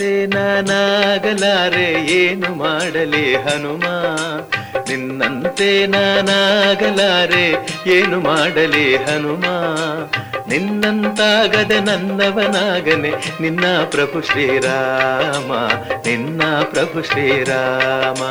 [0.00, 3.84] ನಿನ್ನಂತೆ ನಾನಾಗಲಾರೆ ಏನು ಮಾಡಲಿ ಹನುಮ?
[4.88, 7.46] ನಿನ್ನಂತೆ ನಾನಾಗಲಾರೆ
[7.86, 9.44] ಏನು ಮಾಡಲಿ ಹನುಮ?
[10.48, 15.52] ನಿನ್ನಂತಾಗದ ನನ್ನವನಾಗನೆ ನಿನ್ನ ಪ್ರಭು ಶ್ರೀರಾಮ,
[16.06, 18.22] ನಿನ್ನ ಪ್ರಭು ಶ್ರೀರಾಮ,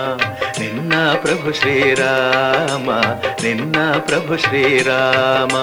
[0.60, 2.90] ನಿನ್ನ ಪ್ರಭು ಶ್ರೀರಾಮ,
[3.44, 5.56] ನಿನ್ನ ಪ್ರಭು ಶ್ರೀರಾಮ.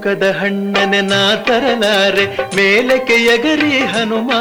[0.00, 4.32] ಎಟುಕದ ಹಣ್ಣನೆ ನಾ ತರಲಾರೆ ಮೇಲಕ್ಕೆ ಎಗರಿ ಹನುಮ.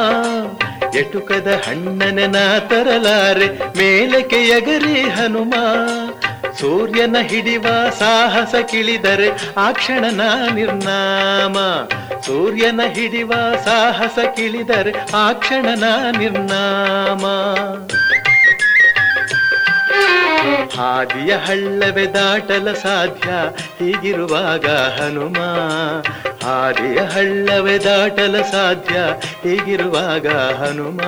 [0.95, 3.47] ಎಟುಕದ ಹಣ್ಣನೆ ನಾ ತರಲಾರೆ
[3.77, 5.53] ಮೇಲಕ್ಕೆ ಎಗರಿ ಹನುಮ.
[6.59, 7.65] ಸೂರ್ಯನ ಹಿಡಿವ
[7.99, 11.57] ಸಾಹಸ ಕಿಳಿದರೆ ಆ ಕ್ಷಣ ನಾ ನಿರ್ನಾಮ.
[12.19, 13.31] ಸೂರ್ಯನ ಹಿಡಿವ
[13.65, 17.25] ಸಾಹಸ ಕಿಳಿದರೆ ಆ ಕ್ಷಣ ನಾ ನಿರ್ನಾಮ.
[20.77, 23.29] ಹಾದಿಯ ಹಳ್ಳವೇ ದಾಟಲ ಸಾಧ್ಯ
[23.79, 25.37] ಹೀಗಿರುವಾಗ ಹನುಮ.
[26.47, 28.99] ಹಾದಿಯ ಹಳ್ಳವೇ ದಾಟಲ ಸಾಧ್ಯ
[29.49, 31.01] ಹೀಗಿರುವಾಗ ಹನುಮ.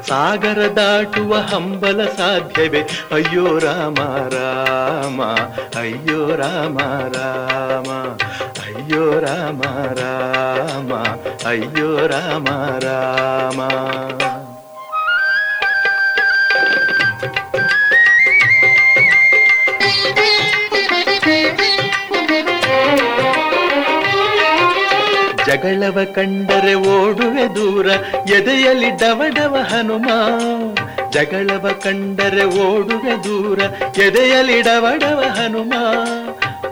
[0.00, 2.80] ಸಾಗರ ದಾಟುವ ಹಂಬಲ ಸಾಧ್ಯವೇ.
[3.12, 3.94] ಅಯ್ಯೋ ರಾಮ
[4.28, 5.22] ರಾಮ,
[5.78, 6.78] ಅಯ್ಯೋ ರಾಮ
[7.12, 8.18] ರಾಮ,
[8.64, 9.62] ಅಯ್ಯೋ ರಾಮ
[9.92, 10.94] ರಾಮ,
[11.48, 12.48] ಅಯ್ಯೋ ರಾಮ
[12.78, 13.60] ರಾಮ.
[25.50, 27.86] ಜಗಳವ ಕಂಡರೆ ಓಡುವೆ ದೂರ,
[28.30, 30.06] ಎದೆಯಲ್ಲಿ ಡವಡವ ಹನುಮ.
[31.10, 33.58] ಜಗಳವ ಕಂಡರೆ ಓಡುವೆ ದೂರ,
[33.98, 35.72] ಎದೆಯಲ್ಲಿ ಡವಡವ ಹನುಮ.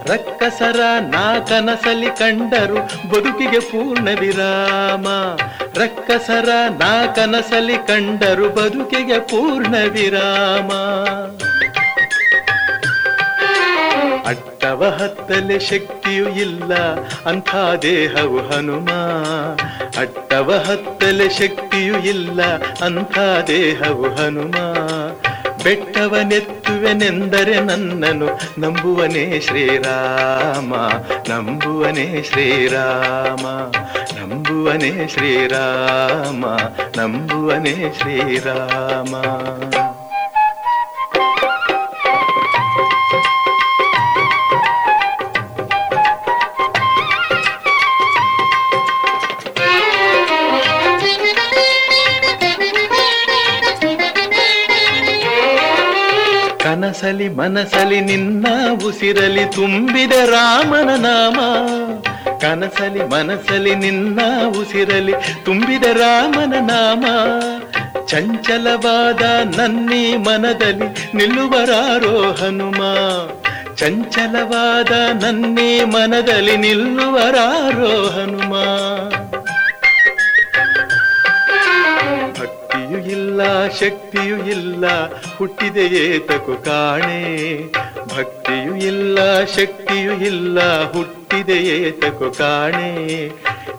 [0.07, 2.75] ರಕ್ಕಸರ ನಾ ಕನಸಲಿ ಕಂಡರು
[3.09, 5.07] ಬದುಕಿಗೆ ಪೂರ್ಣ ವಿರಾಮ.
[5.83, 6.49] ರಕ್ಕಸರ
[6.79, 10.71] ನಾ ಕನಸಲಿ ಕಂಡರು ಬದುಕಿಗೆ ಪೂರ್ಣ ವಿರಾಮ.
[14.29, 16.75] ಅಟ್ಟವ ಹತ್ತಲೆ ಶಕ್ತಿಯು ಇಲ್ಲ,
[17.29, 18.89] ಅಂಥ ದೇಹವು ಹನುಮ.
[20.01, 22.41] ಅಟ್ಟವ ಹತ್ತಲೆ ಶಕ್ತಿಯು ಇಲ್ಲ,
[22.85, 24.57] ಅಂಥ ದೇಹವು ಹನುಮ.
[25.65, 28.29] ಬೆಟ್ಟವನೆತ್ತುವೆನೆಂದರೆ ನನ್ನನು,
[28.61, 30.75] ನಂಬುವನೇ ಶ್ರೀರಾಮ
[31.33, 33.45] ನಂಬುವನೇ ಶ್ರೀರಾಮ
[34.19, 36.45] ನಂಬುವನೇ ಶ್ರೀರಾಮ
[37.01, 39.15] ನಂಬುವನೇ ಶ್ರೀರಾಮ.
[56.79, 58.47] ಕನಸಲಿ ಮನಸಲಿ ನಿನ್ನ
[58.87, 61.41] ಉಸಿರಲಿ ತುಂಬಿದ ರಾಮನ ನಾಮ.
[62.39, 64.21] ಕನಸಲಿ ಮನಸಲಿ ನಿನ್ನ
[64.61, 65.13] ಉಸಿರಲಿ
[65.45, 67.05] ತುಂಬಿದ ರಾಮನ ನಾಮ.
[68.07, 69.23] ಚಂಚಲವಾದ
[69.59, 72.83] ನನ್ನಿ ಮನದಲ್ಲಿ ನಿಲ್ಲುವರಾರೋ ಹನುಮ.
[73.75, 78.55] ಚಂಚಲವಾದ ನನ್ನಿ ಮನದಲ್ಲಿ ನಿಲ್ಲುವರಾರೋ ಹನುಮ.
[83.39, 84.85] ಇಲ್ಲ ಶಕ್ತಿಯು ಇಲ್ಲ
[85.37, 87.21] ಹುಟ್ಟಿದೆಯೇ ತಕು ಕಾಣೆ.
[88.03, 90.59] ಭಕ್ತಿಯೂ ಇಲ್ಲ ಶಕ್ತಿಯು ಇಲ್ಲ
[91.31, 92.91] ಹುಟ್ಟಿದೆ ತಕು ಕಾಣೆ.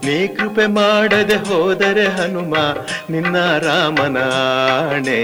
[0.05, 2.55] ನೀ ಕೃಪೆ ಮಾಡದೆ ಹೋದರೆ ಹನುಮ,
[3.09, 5.21] ನಿನ್ನ ರಾಮನಾಣೆ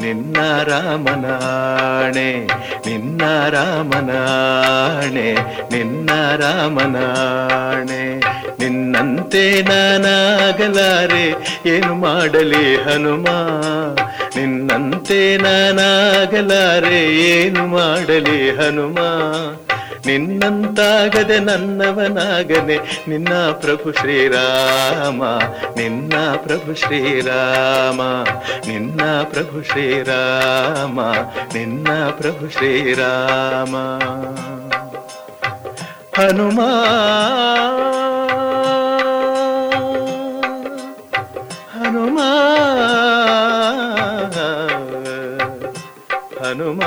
[0.00, 2.28] ನಿನ್ನ ರಾಮನಾಣೆ
[2.86, 5.28] ನಿನ್ನ ರಾಮನಾಣೆ
[5.72, 8.02] ನಿನ್ನ ರಾಮನಾಣೆ.
[8.60, 11.26] ನಿನ್ನಂತೆ ನಾನಾಗಲಾರೆ,
[11.66, 13.26] ಏನು ಮಾಡಲಿ ಹನುಮ?
[14.36, 18.98] ನಿನ್ನಂತೆ ನಾನಾಗಲಾರೆ, ಏನು ಮಾಡಲಿ ಹನುಮ?
[20.06, 23.04] ನಿನ್ನಂತಾಗದೆ ನನ್ನವನಾಗನೆ.
[23.08, 25.24] ನಿನ್ನ ಪ್ರಭು ಶ್ರೀರಾಮ,
[25.76, 28.24] ನಿನ್ನ ಪ್ರಭು ಶ್ರೀರಾಮ,
[28.68, 31.00] ನಿನ್ನ ಪ್ರಭು ಶ್ರೀರಾಮ,
[31.54, 33.76] ನಿನ್ನ ಪ್ರಭು ಶ್ರೀರಾಮ.
[36.14, 36.60] ಹನುಮ
[41.80, 42.36] ಹನುಮ, ಹನುಮಾ.
[46.40, 46.80] ಹನುಮ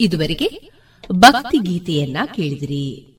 [0.00, 0.70] ಇದುವರೆಗೆ
[1.12, 3.14] ಭಕ್ತಿ ಗೀತೆಯನ್ನ ಕೇಳಿದಿರಿ.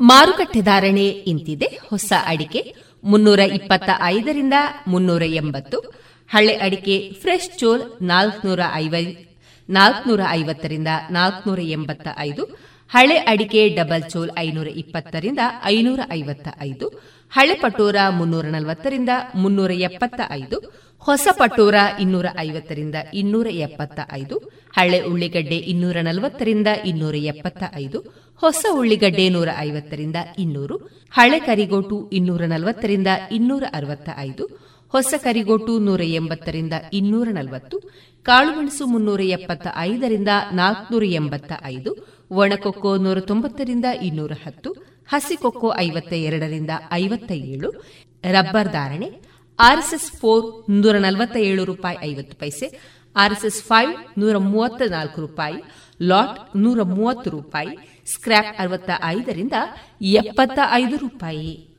[0.00, 1.78] ಮಾರುಕಟ್ಟೆ ಧಾರಣೆ ಇಂತಿದೆ.
[1.90, 2.74] ಹೊಸ ಅಡಿಕೆ
[3.04, 4.54] ಮುನ್ನೂರ ಇಪ್ಪತ್ತ ಐದರಿಂದ
[4.86, 5.92] ಮುನ್ನೂರ ಎಂಬತ್ತು.
[6.30, 8.60] ಹಳೆ ಅಡಿಕೆ ಫ್ರೆಶ್ ಚೋಲ್ ನಾಲ್ಕನೂರ
[10.30, 12.67] ಐವತ್ತರಿಂದ ನಾಲ್ಕನೂರ ಎಂಬತ್ತ ಐದು.
[12.90, 16.86] ಹಳೆ ಅಡಿಕೆ ಡಬಲ್ ಚೋಲ್ ಐನೂರ ಇಪ್ಪತ್ತರಿಂದ ಐನೂರ ಐವತ್ತ ಐದು
[17.32, 20.58] ಹಳೆ ಪಟೋರ ಮುನ್ನೂರ ನಲವತ್ತರಿಂದ ಮುನ್ನೂರ ಎಪ್ಪತ್ತ ಐದು
[21.06, 24.36] ಹೊಸ ಪಟೋರ ಇನ್ನೂರ ಐವತ್ತರಿಂದ ಇನ್ನೂರ ಎಪ್ಪತ್ತ ಐದು
[24.76, 27.98] ಹಳೆ ಉಳ್ಳಿಗಡ್ಡೆ ಇನ್ನೂರ ನಲವತ್ತರಿಂದ ಇನ್ನೂರ ಎಪ್ಪತ್ತ ಐದು
[28.42, 30.76] ಹೊಸ ಉಳ್ಳಿಗಡ್ಡೆ ನೂರ ಐವತ್ತರಿಂದ ಇನ್ನೂರು,
[31.12, 34.44] ಹಳೆ ಕರಿಗೋಟು ಇನ್ನೂರ ನಲವತ್ತರಿಂದ ಇನ್ನೂರ ಅರವತ್ತ ಐದು
[34.94, 37.76] ಹೊಸ ಕರಿಗೋಟು ನೂರ ಎಂಬತ್ತರಿಂದ ಇನ್ನೂರ ನಲವತ್ತು,
[38.26, 41.90] ಕಾಳುಮೆಣಸು ಮುನ್ನೂರ ಎಪ್ಪತ್ತ ಐದರಿಂದ ನಾಲ್ಕುನೂರ ಎಂಬತ್ತ ಐದು
[42.30, 44.70] ಒಣಕೊಕ್ಕೋ ನೂರ ತೊಂಬತ್ತರಿಂದ ಇನ್ನೂರ ಹತ್ತು
[45.06, 47.70] ಹಸಿಕೊಕ್ಕೋ ಐವತ್ತ ಎರಡರಿಂದ ಐವತ್ತ ಏಳು
[48.24, 49.20] ರಬ್ಬರ್ ಧಾರಣೆ,
[49.58, 52.80] ಆರ್ಎಸ್ಎಸ್ ಫೋರ್ ನೂರ ನಲವತ್ತ ಏಳು ರೂಪಾಯಿ ಐವತ್ತು ಪೈಸೆ,
[53.16, 55.62] ಆರ್ಎಸ್ಎಸ್ ಫೈವ್ ನೂರ ಮೂವತ್ತ ನಾಲ್ಕು ರೂಪಾಯಿ,
[56.02, 59.52] ಲಾಟ್ ನೂರ ಮೂವತ್ತು ರೂಪಾಯಿ, ಸ್ಕ್ರ್ಯಾಪ್ ಅರವತ್ತ ಐದರಿಂದ
[60.00, 61.78] ಎಪ್ಪತ್ತ ಐದು ರೂಪಾಯಿ.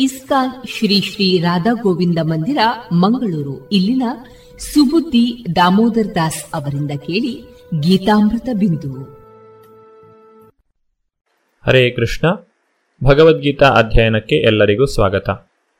[0.00, 2.58] ಇಸ್ಕಾನ್ ಶ್ರೀ ಶ್ರೀ ರಾಧಾ ಗೋವಿಂದ ಮಂದಿರ,
[2.92, 3.68] ಮಂಗಳೂರು.
[3.68, 4.02] ಇಲ್ಲಿನ
[4.58, 7.44] ಸುಬುದ್ದಿ ದಾಮೋದರ್ ದಾಸ್ ಅವರಿಂದ ಕೇಳಿ
[7.80, 9.02] ಗೀತಾಮೃತ ಬಿಂದು.
[11.66, 12.28] ಹರೇ ಕೃಷ್ಣ.
[13.04, 15.30] ಭಗವದ್ಗೀತಾ ಅಧ್ಯಯನಕ್ಕೆ ಎಲ್ಲರಿಗೂ ಸ್ವಾಗತ.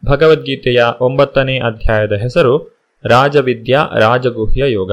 [0.07, 4.93] ಭಗವದ್ಗೀತೆಯ ಒಂಬತ್ತನೇ ಅಧ್ಯಾಯದ ಹೆಸರು ರಾಜವಿದ್ಯಾ ರಾಜಗುಹ್ಯ ಯೋಗ.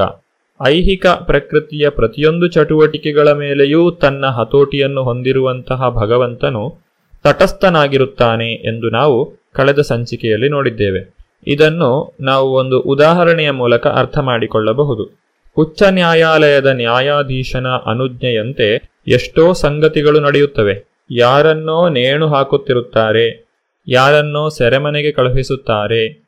[0.67, 6.86] ಐಹಿಕ ಪ್ರಕೃತಿಯ ಪ್ರತಿಯೊಂದು ಚಟುವಟಿಕೆಗಳ ಮೇಲೆಯೂ ತನ್ನ ಹತೋಟಿಯನ್ನು ಹೊಂದಿರುವಂತಹ ಭಗವಂತನು
[7.27, 11.17] ತಟಸ್ಥನಾಗಿರುತ್ತಾನೆ ಎಂದು ನಾವು ಕಳೆದ ಸಂಚಿಕೆಯಲ್ಲಿ ನೋಡಿದ್ದೇವೆ.
[11.47, 15.27] ಇದನ್ನು ನಾವು ಒಂದು ಉದಾಹರಣೆಯ ಮೂಲಕ ಅರ್ಥ ಮಾಡಿಕೊಳ್ಳಬಹುದು.
[15.57, 18.67] ಉಚ್ಚ ನ್ಯಾಯಾಲಯದ ನ್ಯಾಯಾಧೀಶನ ಅನುಜ್ಞೆಯಂತೆ
[19.07, 21.05] ಎಷ್ಟೋ ಸಂಗತಿಗಳು ನಡೆಯುತ್ತವೆ.
[21.11, 23.45] ಯಾರನ್ನೋ ನೇಣು ಹಾಕುತ್ತಿರುತ್ತಾರೆ,
[23.87, 26.27] ಯಾರನ್ನೋ ಸೆರೆಮನೆಗೆ ಕಳುಹಿಸುತ್ತಾರೆ,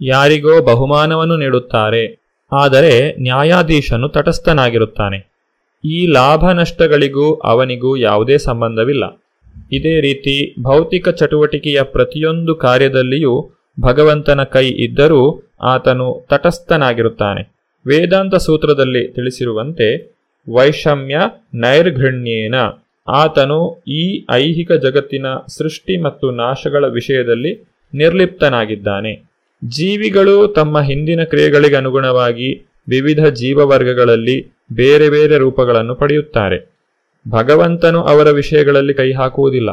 [0.00, 2.20] ಯಾರಿಗೋ ಬಹುಮಾನವನ್ನು ನೀಡುತ್ತಾರೆ.
[2.52, 5.18] ಆದರೆ ನ್ಯಾಯಾಧೀಶನು ತಟಸ್ಥನಾಗಿರುತ್ತಾನೆ.
[5.84, 9.22] ಈ ಲಾಭ ನಷ್ಟಗಳಿಗೂ ಅವನಿಗೂ ಯಾವುದೇ ಸಂಬಂಧವಿಲ್ಲ.
[9.72, 13.50] ಇದೇ ರೀತಿ ಭೌತಿಕ ಚಟುವಟಿಕೆಯ ಪ್ರತಿಯೊಂದು ಕಾರ್ಯದಲ್ಲಿಯೂ
[13.80, 17.52] ಭಗವಂತನ ಕೈ ಇದ್ದರೂ ಆತನು ತಟಸ್ಥನಾಗಿರುತ್ತಾನೆ.
[17.86, 20.18] ವೇದಾಂತ ಸೂತ್ರದಲ್ಲಿ ತಿಳಿಸಿರುವಂತೆ,
[20.54, 21.20] ವೈಷಮ್ಯ
[21.54, 22.54] ನೈರ್ಘೃಣ್ಯೇನ.
[23.08, 29.28] ಆತನು ಈ ಐಹಿಕ ಜಗತ್ತಿನ ಸೃಷ್ಟಿ ಮತ್ತು ನಾಶಗಳ ವಿಷಯದಲ್ಲಿ ನಿರ್ಲಿಪ್ತನಾಗಿದ್ದಾನೆ.
[29.64, 36.67] ಜೀವಿಗಳು ತಮ್ಮ ಹಿಂದಿನ ಕ್ರಿಯೆಗಳಿಗೆ ಅನುಗುಣವಾಗಿ ವಿವಿಧ ಜೀವವರ್ಗಗಳಲ್ಲಿ ಬೇರೆ ಬೇರೆ ರೂಪಗಳನ್ನು ಪಡೆಯುತ್ತಾರೆ.
[37.30, 39.70] ಭಗವಂತನು ಅವರ ವಿಷಯಗಳಲ್ಲಿ ಕೈ ಹಾಕುವುದಿಲ್ಲ.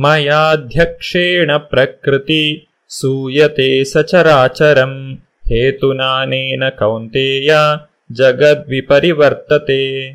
[0.00, 5.22] ಮಯಾಧ್ಯಕ್ಷೇಣ ಪ್ರಕೃತಿ ಸೂಯತೆ ಸಚರಾಚರಂ.
[5.48, 7.56] ಹೇತುನಾನೇನ ಕೌಂತೇಯ
[8.12, 10.10] ಜಗದ್ವಿಪರಿವರ್ತತೆ.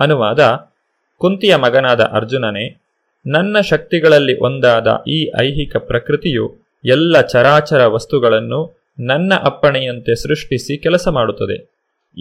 [0.00, 0.70] ಅನುವಾದ,
[1.18, 2.80] ಕುಂತಿಯ ಮಗನಾದ ಅರ್ಜುನನೇ,
[3.26, 11.70] ನನ್ನ ಶಕ್ತಿಗಳಲ್ಲಿ ಒಂದಾದ ಈ ಐಹಿಕ ಪ್ರಕೃತಿಯು ಎಲ್ಲ ಚರಾಚರ ವಸ್ತುಗಳನ್ನು ನನ್ನ ಅಪ್ಪಣೆಯಂತೆ ಸೃಷ್ಟಿಸಿ ಕೆಲಸ ಮಾಡುತ್ತದೆ.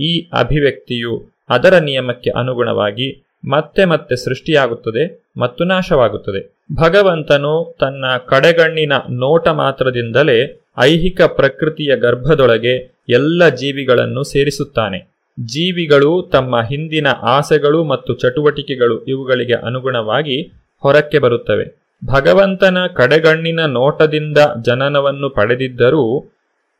[0.01, 6.55] ಈ ಅಭಿವ್ಯಕ್ತಿಯು ಅದರ ನಿಯಮಕ್ಕೆ ಅನುಗುಣವಾಗಿ ಮತ್ತೆ ಮತ್ತೆ ಸೃಷ್ಟಿಯಾಗುತ್ತದೆ ಮತ್ತು ನಾಶವಾಗುತ್ತದೆ.
[6.75, 15.17] ಭಗವಂತನು ತನ್ನ ಕಡೆಗಣ್ಣಿನ ನೋಟ ಮಾತ್ರದಿಂದಲೇ ಐಹಿಕ ಪ್ರಕೃತಿಯ ಗರ್ಭದೊಳಗೆ ಎಲ್ಲ ಜೀವಿಗಳನ್ನು ಸೇರಿಸುತ್ತಾನೆ.
[15.45, 20.41] ಜೀವಿಗಳು ತಮ್ಮ ಹಿಂದಿನ ಆಸೆಗಳು ಮತ್ತು ಚಟುವಟಿಕೆಗಳು ಇವುಗಳಿಗೆ ಅನುಗುಣವಾಗಿ
[20.77, 21.87] ಹೊರಕ್ಕೆ ಬರುತ್ತವೆ.
[22.05, 26.33] ಭಗವಂತನ ಕಡೆಗಣ್ಣಿನ ನೋಟದಿಂದ ಜನನವನ್ನು ಪಡೆದಿದ್ದರೂ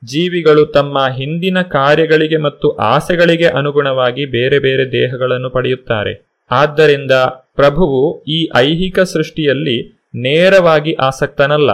[0.05, 6.26] ಜೀವಿಗಳು ತಮ್ಮ ಹಿಂದಿನ ಕಾರ್ಯಗಳಿಗೆ ಮತ್ತು ಆಸೆಗಳಿಗೆ ಅನುಗುಣವಾಗಿ ಬೇರೆ ಬೇರೆ ದೇಹಗಳನ್ನು ಪಡೆಯುತ್ತಾರೆ.
[6.51, 7.11] ಆದ್ದರಿಂದ
[7.55, 11.69] ಪ್ರಭುವು ಈ ಐಹಿಕ ಸೃಷ್ಟಿಯಲ್ಲಿ ನೇರವಾಗಿ ಆಸಕ್ತನಲ್ಲ.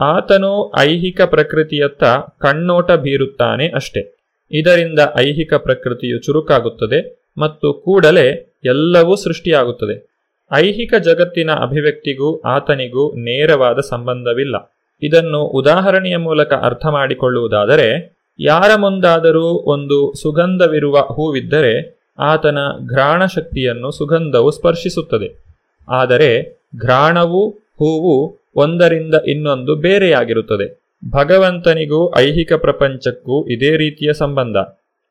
[0.00, 2.04] ಆತನು ಐಹಿಕ ಪ್ರಕೃತಿಯತ್ತ
[2.38, 4.20] ಕಣ್ಣೋಟ ಬೀರುತ್ತಾನೆ ಅಷ್ಟೆ.
[4.50, 10.10] ಇದರಿಂದ ಐಹಿಕ ಪ್ರಕೃತಿಯು ಚುರುಕಾಗುತ್ತದೆ ಮತ್ತು ಕೂಡಲೇ ಎಲ್ಲವೂ ಸೃಷ್ಟಿಯಾಗುತ್ತದೆ.
[10.54, 14.74] ಐಹಿಕ ಜಗತ್ತಿನ ಅಭಿವ್ಯಕ್ತಿಗೂ ಆತನಿಗೂ ನೇರವಾದ ಸಂಬಂಧವಿಲ್ಲ.
[15.02, 25.44] ಇದನ್ನು ಉದಾಹರಣೆಯ ಮೂಲಕ ಅರ್ಥ ಮಾಡಿಕೊಳ್ಳುವುದಾದರೆ, ಯಾರ ಮುಂದಾದರೂ ಒಂದು ಸುಗಂಧವಿರುವ ಹೂವಿದ್ದರೆ ಆತನ ಘ್ರಾಣ ಶಕ್ತಿಯನ್ನು ಸುಗಂಧವು ಸ್ಪರ್ಶಿಸುತ್ತದೆ.
[25.88, 30.80] ಆದರೆ ಘ್ರಾಣವು ಹೂವು ಒಂದರಿಂದ ಇನ್ನೊಂದು ಬೇರೆಯಾಗಿರುತ್ತದೆ.
[31.10, 34.56] ಭಗವಂತನಿಗೂ ಐಹಿಕ ಪ್ರಪಂಚಕ್ಕೂ ಇದೇ ರೀತಿಯ ಸಂಬಂಧ.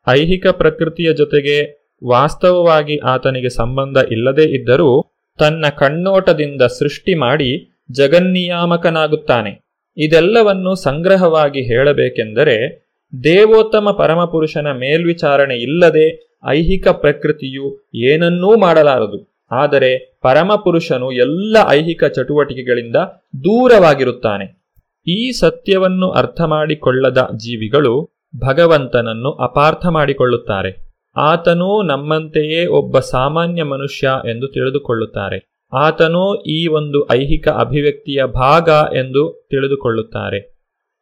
[0.08, 5.04] ಐಹಿಕ ಪ್ರಕೃತಿಯ ಜೊತೆಗೆ ವಾಸ್ತವವಾಗಿ ಆತನಿಗೆ ಸಂಬಂಧ ಇಲ್ಲದೇ ಇದ್ದರೂ
[5.38, 9.60] ತನ್ನ ಕಣ್ಣೋಟದಿಂದ ಸೃಷ್ಟಿ ಮಾಡಿ ಜಗನ್ನಿಯಾಮಕನಾಗುತ್ತಾನೆ.
[9.96, 12.90] ಇದೆಲ್ಲವನ್ನು ಸಂಗ್ರಹವಾಗಿ ಹೇಳಬೇಕೆಂದರೆ
[13.24, 19.30] ದೇವೋತ್ತಮ ಪರಮಪುರುಷನ ಮೇಲ್ವಿಚಾರಣೆ ಇಲ್ಲದೆ ಐಹಿಕ ಪ್ರಕೃತಿಯು ಏನನ್ನೂ ಮಾಡಲಾರದು.
[19.50, 22.96] ಆದರೆ ಪರಮಪುರುಷನು ಎಲ್ಲ ಐಹಿಕ ಚಟುವಟಿಕೆಗಳಿಂದ
[23.44, 24.60] ದೂರವಾಗಿರುತ್ತಾನೆ.
[25.06, 30.90] ಈ ಸತ್ಯವನ್ನು ಅರ್ಥ ಮಾಡಿಕೊಳ್ಳದ ಜೀವಿಗಳು ಭಗವಂತನನ್ನು ಅಪಾರ್ಥ ಮಾಡಿಕೊಳ್ಳುತ್ತಾರೆ.
[31.16, 35.66] ಆತನೂ ನಮ್ಮಂತೆಯೇ ಒಬ್ಬ ಸಾಮಾನ್ಯ ಮನುಷ್ಯ ಎಂದು ತಿಳಿದುಕೊಳ್ಳುತ್ತಾರೆ.
[35.72, 40.60] ಆತನೂ ಈ ಒಂದು ಐಹಿಕ ಅಭಿವ್ಯಕ್ತಿಯ ಭಾಗ ಎಂದು ತಿಳಿದುಕೊಳ್ಳುತ್ತಾರೆ.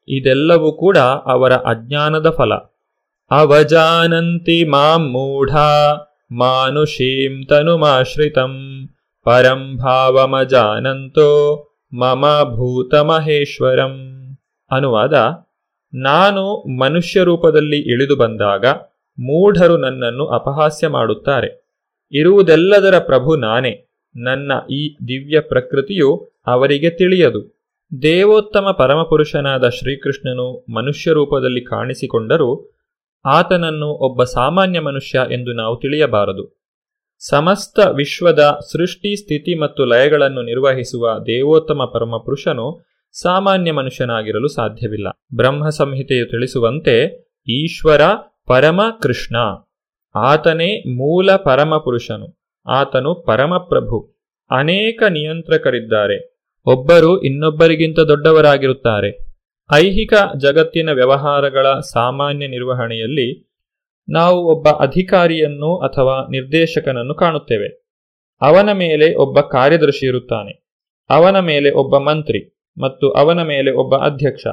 [0.08, 2.52] ಇದೆಲ್ಲವೂ ಕೂಡ ಅವರ ಅಜ್ಞಾನದ ಫಲ.
[3.30, 5.56] ಅವಜಾನಂತಿ ಮಾಂ ಮೂಢ
[6.32, 8.54] ಮಾನುಷೀಂ ತನುಮಾಶ್ರಿತಂ
[9.24, 11.28] ಪರಂ ಭಾವಮಜಾನಂತೋ
[11.92, 13.94] ಮಮ ಭೂತಮಹೇಶ್ವರಂ.
[14.70, 15.14] ಅನುವಾದ,
[15.94, 18.66] ನಾನು ಮನುಷ್ಯ ರೂಪದಲ್ಲಿ ಇಳಿದು ಬಂದಾಗ
[19.18, 21.68] ಮೂಢರು ನನ್ನನ್ನು ಅಪಹಾಸ್ಯ ಮಾಡುತ್ತಾರೆ.
[22.12, 23.84] ಇರುವುದೆಲ್ಲದರ ಪ್ರಭು ನಾನೇ.
[24.16, 27.58] ನನ್ನ ಈ ದಿವ್ಯ ಪ್ರಕೃತಿಯು ಅವರಿಗೆ ತಿಳಿಯದು.
[28.02, 32.77] ದೇವೋತ್ತಮ ಪರಮಪುರುಷನಾದ ಶ್ರೀಕೃಷ್ಣನು ಮನುಷ್ಯ ರೂಪದಲ್ಲಿ ಕಾಣಿಸಿಕೊಂಡರೂ
[33.28, 36.58] ಆತನನ್ನು ಒಬ್ಬ ಸಾಮಾನ್ಯ ಮನುಷ್ಯ ಎಂದು ನಾವು ತಿಳಿಯಬಾರದು.
[37.28, 45.08] ಸಮಸ್ತ ವಿಶ್ವದ ಸೃಷ್ಟಿ, ಸ್ಥಿತಿ ಮತ್ತು ಲಯಗಳನ್ನು ನಿರ್ವಹಿಸುವ ದೇವೋತ್ತಮ ಪರಮಪುರುಷನು ಸಾಮಾನ್ಯ ಮನುಷ್ಯನಾಗಿರಲು ಸಾಧ್ಯವಿಲ್ಲ.
[45.34, 48.00] ಬ್ರಹ್ಮ ಸಂಹಿತೆಯು ತಿಳಿಸುವಂತೆ ಈಶ್ವರ
[48.46, 49.36] ಪರಮ ಕೃಷ್ಣ.
[50.14, 52.52] ಆತನೇ ಮೂಲ ಪರಮಪುರುಷನು.
[52.66, 54.18] ಆತನು ಪರಮಪ್ರಭು.
[54.50, 56.38] ಅನೇಕ ನಿಯಂತ್ರಕರಿದ್ದಾರೆ.
[56.66, 59.27] ಒಬ್ಬರು ಇನ್ನೊಬ್ಬರಿಗಿಂತ ದೊಡ್ಡವರಾಗಿರುತ್ತಾರೆ.
[59.72, 63.52] ಐಹಿಕ ಜಗತ್ತಿನ ವ್ಯವಹಾರಗಳ ಸಾಮಾನ್ಯ ನಿರ್ವಹಣೆಯಲ್ಲಿ
[64.08, 67.68] ನಾವು ಒಬ್ಬ ಅಧಿಕಾರಿಯನ್ನು ಅಥವಾ ನಿರ್ದೇಶಕನನ್ನು ಕಾಣುತ್ತೇವೆ.
[68.40, 70.66] ಅವನ ಮೇಲೆ ಒಬ್ಬ ಕಾರ್ಯದರ್ಶಿ ಇರುತ್ತಾನೆ.
[71.10, 74.46] ಅವನ ಮೇಲೆ ಒಬ್ಬ ಮಂತ್ರಿ ಮತ್ತು ಅವನ ಮೇಲೆ ಒಬ್ಬ ಅಧ್ಯಕ್ಷ.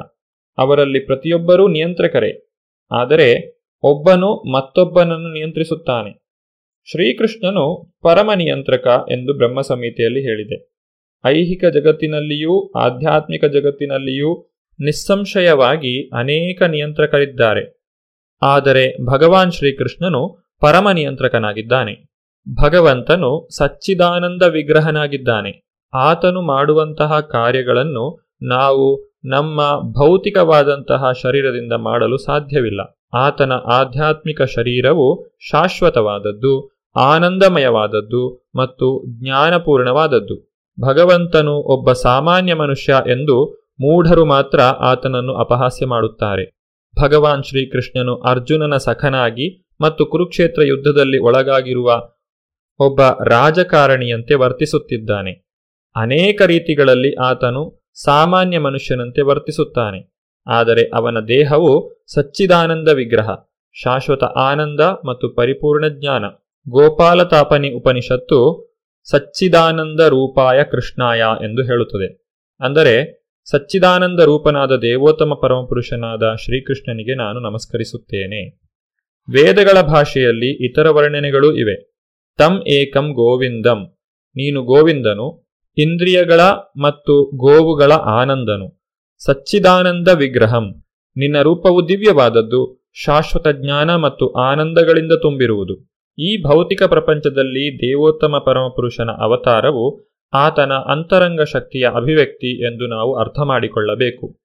[0.58, 2.52] ಅವರಲ್ಲಿ ಪ್ರತಿಯೊಬ್ಬರೂ ನಿಯಂತ್ರಕರೇ.
[2.90, 6.26] ಆದರೆ ಒಬ್ಬನು ಮತ್ತೊಬ್ಬನನ್ನು ನಿಯಂತ್ರಿಸುತ್ತಾನೆ.
[6.90, 10.74] ಶ್ರೀಕೃಷ್ಣನು ಪರಮ ನಿಯಂತ್ರಕ ಎಂದು ಬ್ರಹ್ಮ ಸಮಿತಿಯಲ್ಲಿ ಹೇಳಿದೆ.
[11.24, 17.82] ಐಹಿಕ ಜಗತ್ತಿನಲ್ಲಿಯೂ, ಆಧ್ಯಾತ್ಮಿಕ ಜಗತ್ತಿನಲ್ಲಿಯೂ ನಿಸ್ಸಂಶಯವಾಗಿ ಅನೇಕ ನಿಯಂತ್ರಕರಿದ್ದಾರೆ.
[18.42, 22.16] ಆದರೆ ಭಗವಾನ್ ಶ್ರೀಕೃಷ್ಣನು ಪರಮ ನಿಯಂತ್ರಕನಾಗಿದ್ದಾನೆ.
[22.62, 25.66] ಭಗವಂತನು ಸಚ್ಚಿದಾನಂದ ವಿಗ್ರಹನಾಗಿದ್ದಾನೆ.
[25.94, 32.80] ಆತನು ಮಾಡುವಂತಹ ಕಾರ್ಯಗಳನ್ನು ನಾವು ನಮ್ಮ ಭೌತಿಕವಾದಂತಹ ಶರೀರದಿಂದ ಮಾಡಲು ಸಾಧ್ಯವಿಲ್ಲ.
[33.14, 40.56] ಆತನ ಆಧ್ಯಾತ್ಮಿಕ ಶರೀರವು ಶಾಶ್ವತವಾದದ್ದು, ಆನಂದಮಯವಾದದ್ದು ಮತ್ತು ಜ್ಞಾನಪೂರ್ಣವಾದದ್ದು.
[40.80, 46.44] ಭಗವಂತನು ಒಬ್ಬ ಸಾಮಾನ್ಯ ಮನುಷ್ಯ ಎಂದು ಮೂಢರು ಮಾತ್ರ ಆತನನ್ನು ಅಪಹಾಸ್ಯ ಮಾಡುತ್ತಾರೆ.
[47.02, 52.10] ಭಗವಾನ್ ಶ್ರೀಕೃಷ್ಣನು ಅರ್ಜುನನ ಸಖನಾಗಿ ಮತ್ತು ಕುರುಕ್ಷೇತ್ರ ಯುದ್ಧದಲ್ಲಿ ಒಳಗಾಗಿರುವ
[52.78, 55.32] ಒಬ್ಬ ರಾಜಕಾರಣಿಯಂತೆ ವರ್ತಿಸುತ್ತಿದ್ದಾನೆ.
[55.96, 60.00] ಅನೇಕ ರೀತಿಗಳಲ್ಲಿ ಆತನು ಸಾಮಾನ್ಯ ಮನುಷ್ಯನಂತೆ ವರ್ತಿಸುತ್ತಾನೆ.
[60.46, 63.28] ಆದರೆ ಅವನ ದೇಹವು ಸಚ್ಚಿದಾನಂದ ವಿಗ್ರಹ,
[63.84, 66.24] ಶಾಶ್ವತ ಆನಂದ ಮತ್ತು ಪರಿಪೂರ್ಣ ಜ್ಞಾನ.
[66.68, 68.38] ಗೋಪಾಲತಾಪನಿ ಉಪನಿಷತ್ತು
[69.10, 72.08] ಸಚ್ಚಿದಾನಂದ ರೂಪಾಯ ಕೃಷ್ಣಾಯ ಎಂದು ಹೇಳುತ್ತದೆ.
[72.60, 78.60] ಅಂದರೆ ಸಚ್ಚಿದಾನಂದ ರೂಪನಾದ ದೇವೋತ್ತಮ ಪರಮಪುರುಷನಾದ ಶ್ರೀಕೃಷ್ಣನಿಗೆ ನಾನು ನಮಸ್ಕರಿಸುತ್ತೇನೆ.
[79.30, 81.92] ವೇದಗಳ ಭಾಷೆಯಲ್ಲಿ ಇತರ ವರ್ಣನೆಗಳೂ ಇವೆ.
[82.38, 83.96] ತಂ ಏಕಂ ಗೋವಿಂದಂ.
[84.28, 86.40] ನೀನು ಗೋವಿಂದನು, ಇಂದ್ರಿಯಗಳ
[86.76, 88.82] ಮತ್ತು ಗೋವುಗಳ ಆನಂದನು.
[89.24, 90.84] ಸಚ್ಚಿದಾನಂದ ವಿಗ್ರಹಂ.
[91.16, 95.92] ನಿನ್ನ ರೂಪವು ದಿವ್ಯವಾದದ್ದು, ಶಾಶ್ವತ ಜ್ಞಾನ ಮತ್ತು ಆನಂದಗಳಿಂದ ತುಂಬಿರುವುದು.
[96.18, 104.36] ಈ ಭೌತಿಕ ಪ್ರಪಂಚದಲ್ಲಿ ದೇವೋತ್ತಮ ಪರಮಪುರುಷನ ಅವತಾರವು ಆತನ ಅಂತರಂಗ ಶಕ್ತಿಯ ಅಭಿವ್ಯಕ್ತಿ ಎಂದು ನಾವು ಅರ್ಥ ಮಾಡಿಕೊಳ್ಳಬೇಕು.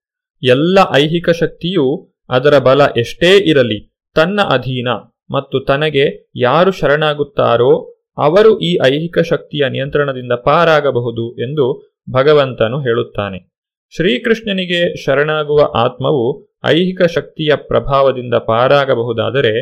[0.43, 1.85] ಎಲ್ಲ ಐಹಿಕ ಶಕ್ತಿಯು
[2.29, 3.79] ಅದರ ಬಲ ಎಷ್ಟೇ ಇರಲಿ
[4.15, 4.87] ತನ್ನ ಅಧೀನ
[5.31, 7.73] ಮತ್ತು ತನಗೆ ಯಾರು ಶರಣಾಗುತ್ತಾರೋ
[8.17, 11.65] ಅವರು ಈ ಐಹಿಕ ಶಕ್ತಿಯ ನಿಯಂತ್ರಣದಿಂದ ಪಾರಾಗಬಹುದು ಎಂದು
[12.11, 13.51] ಭಗವಂತನು ಹೇಳುತ್ತಾನೆ.
[13.95, 16.25] ಶ್ರೀಕೃಷ್ಣನಿಗೆ ಶರಣಾಗುವ ಆತ್ಮವು
[16.65, 19.53] ಐಹಿಕ ಶಕ್ತಿಯ ಪ್ರಭಾವದಿಂದ ಪಾರಾಗಬಹುದಾದರೆ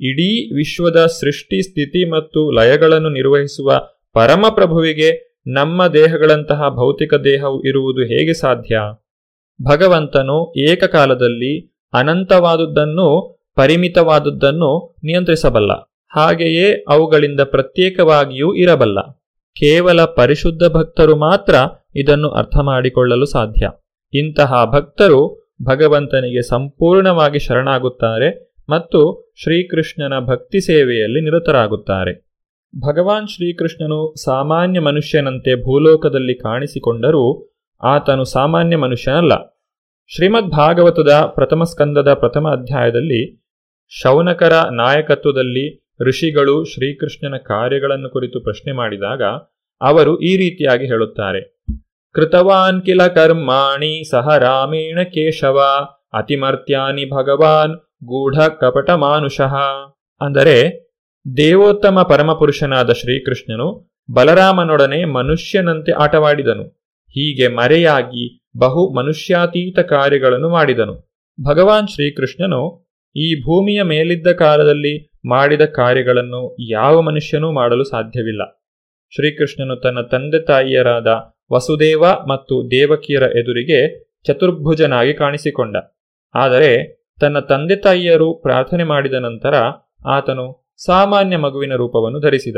[0.00, 8.80] ಇಡೀ ವಿಶ್ವದ ಸೃಷ್ಟಿ ಸ್ಥಿತಿ ಮತ್ತು ಲಯಗಳನ್ನು ನಿರ್ವಹಿಸುವ ಪರಮಪ್ರಭುವಿಗೆ ನಮ್ಮ ದೇಹಗಳಂತಹ ಭೌತಿಕ ದೇಹವು ಇರುವುದು ಹೇಗೆ ಸಾಧ್ಯ?
[9.62, 15.72] ಭಗವಂತನು ಏಕಕಾಲದಲ್ಲಿ ಅನಂತವಾದುದನ್ನು ಪರಿಮಿತವಾದುದನ್ನು ನಿಯಂತ್ರಿಸಬಲ್ಲ.
[16.08, 19.00] ಹಾಗೆಯೇ ಅವುಗಳಿಂದ ಪ್ರತ್ಯೇಕವಾಗಿಯೂ ಇರಬಲ್ಲ.
[19.56, 21.54] ಕೇವಲ ಪರಿಶುದ್ಧ ಭಕ್ತರು ಮಾತ್ರ
[21.96, 23.70] ಇದನ್ನು ಅರ್ಥ ಮಾಡಿಕೊಳ್ಳಲು ಸಾಧ್ಯ.
[24.12, 32.23] ಇಂತಹ ಭಕ್ತರು ಭಗವಂತನಿಗೆ ಸಂಪೂರ್ಣವಾಗಿ ಶರಣಾಗುತ್ತಾರೆ ಮತ್ತು ಶ್ರೀಕೃಷ್ಣನ ಭಕ್ತಿ ಸೇವೆಯಲ್ಲಿ ನಿರತರಾಗುತ್ತಾರೆ.
[32.80, 39.62] ಭಗವಾನ್ ಶ್ರೀಕೃಷ್ಣನು ಸಾಮಾನ್ಯ ಮನುಷ್ಯನಂತೆ ಭೂಲೋಕದಲ್ಲಿ ಕಾಣಿಸಿಕೊಂಡರೂ ಆತನು ಸಾಮಾನ್ಯ ಮನುಷ್ಯನಲ್ಲ.
[40.16, 43.44] ಶ್ರೀಮದ್ ಭಾಗವತದ ಪ್ರಥಮ ಸ್ಕಂದದ ಪ್ರಥಮ ಅಧ್ಯಾಯದಲ್ಲಿ
[44.02, 49.22] ಶೌನಕರ ನಾಯಕತ್ವದಲ್ಲಿ ಋಷಿಗಳು ಶ್ರೀಕೃಷ್ಣನ ಕಾರ್ಯಗಳನ್ನು ಕುರಿತು ಪ್ರಶ್ನೆ ಮಾಡಿದಾಗ
[49.80, 51.64] ಅವರು ಈ ರೀತಿಯಾಗಿ ಹೇಳುತ್ತಾರೆ.
[52.12, 55.58] ಕೃತವಾನ್ ಕಿಲ ಕರ್ಮಾಣಿ ಸಹ ರಾಮೇಣ ಕೇಶವ,
[56.12, 59.54] ಅತಿಮರ್ತ್ಯಾನಿ ಭಗವಾನ್ ಗೂಢ ಕಪಟ ಮಾನುಷಃ
[60.20, 60.83] ಅಂದರೆ
[61.36, 66.64] ದೇವೋತ್ತಮ ಪರಮಪುರುಷನಾದ ಶ್ರೀಕೃಷ್ಣನು ಬಲರಾಮನೊಡನೆ ಮನುಷ್ಯನಂತೆ ಆಟವಾಡಿದನು.
[67.08, 70.94] ಹೀಗೆ ಮರೆಯಾಗಿ ಬಹು ಮನುಷ್ಯಾತೀತ ಕಾರ್ಯಗಳನ್ನು ಮಾಡಿದನು.
[71.46, 72.60] ಭಗವಾನ್ ಶ್ರೀಕೃಷ್ಣನು
[73.16, 78.42] ಈ ಭೂಮಿಯ ಮೇಲಿದ್ದ ಕಾಲದಲ್ಲಿ ಮಾಡಿದ ಕಾರ್ಯಗಳನ್ನು ಯಾವ ಮನುಷ್ಯನೂ ಮಾಡಲು ಸಾಧ್ಯವಿಲ್ಲ.
[79.14, 81.06] ಶ್ರೀಕೃಷ್ಣನು ತನ್ನ ತಂದೆ ತಾಯಿಯರಾದ
[81.52, 85.76] ವಸುದೇವ ಮತ್ತು ದೇವಕಿಯರ ಎದುರಿಗೆ ಚತುರ್ಭುಜನಾಗಿ ಕಾಣಿಸಿಕೊಂಡ.
[86.34, 89.54] ಆದರೆ ತನ್ನ ತಂದೆ ತಾಯಿಯರು ಪ್ರಾರ್ಥನೆ ಮಾಡಿದ ನಂತರ
[90.06, 92.56] ಆತನು ಸಾಮಾನ್ಯ ಮಗುವಿನ ರೂಪವನ್ನು ಧರಿಸಿದ.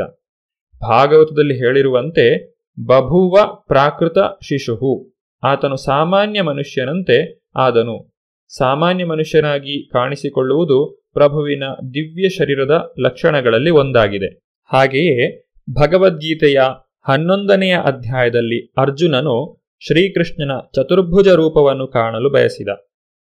[0.81, 2.55] ಭಾಗವತದಲ್ಲಿ ಹೇಳಿರುವಂತೆ
[2.85, 5.17] ಬಭುವ ಪ್ರಾಕೃತ ಶಿಶುಹು.
[5.43, 8.17] ಆತನು ಸಾಮಾನ್ಯ ಮನುಷ್ಯನಂತೆ ಆದನು.
[8.57, 11.63] ಸಾಮಾನ್ಯ ಮನುಷ್ಯನಾಗಿ ಕಾಣಿಸಿಕೊಳ್ಳುವುದು ಪ್ರಭುವಿನ
[11.93, 14.59] ದಿವ್ಯ ಶರೀರದ ಲಕ್ಷಣಗಳಲ್ಲಿ ಒಂದಾಗಿದೆ.
[14.73, 16.61] ಹಾಗೆಯೇ ಭಗವದ್ಗೀತೆಯ
[17.07, 22.67] ಹನ್ನೊಂದನೆಯ ಅಧ್ಯಾಯದಲ್ಲಿ ಅರ್ಜುನನು ಶ್ರೀಕೃಷ್ಣನ ಚತುರ್ಭುಜ ರೂಪವನ್ನು ಕಾಣಲು ಬಯಸಿದ.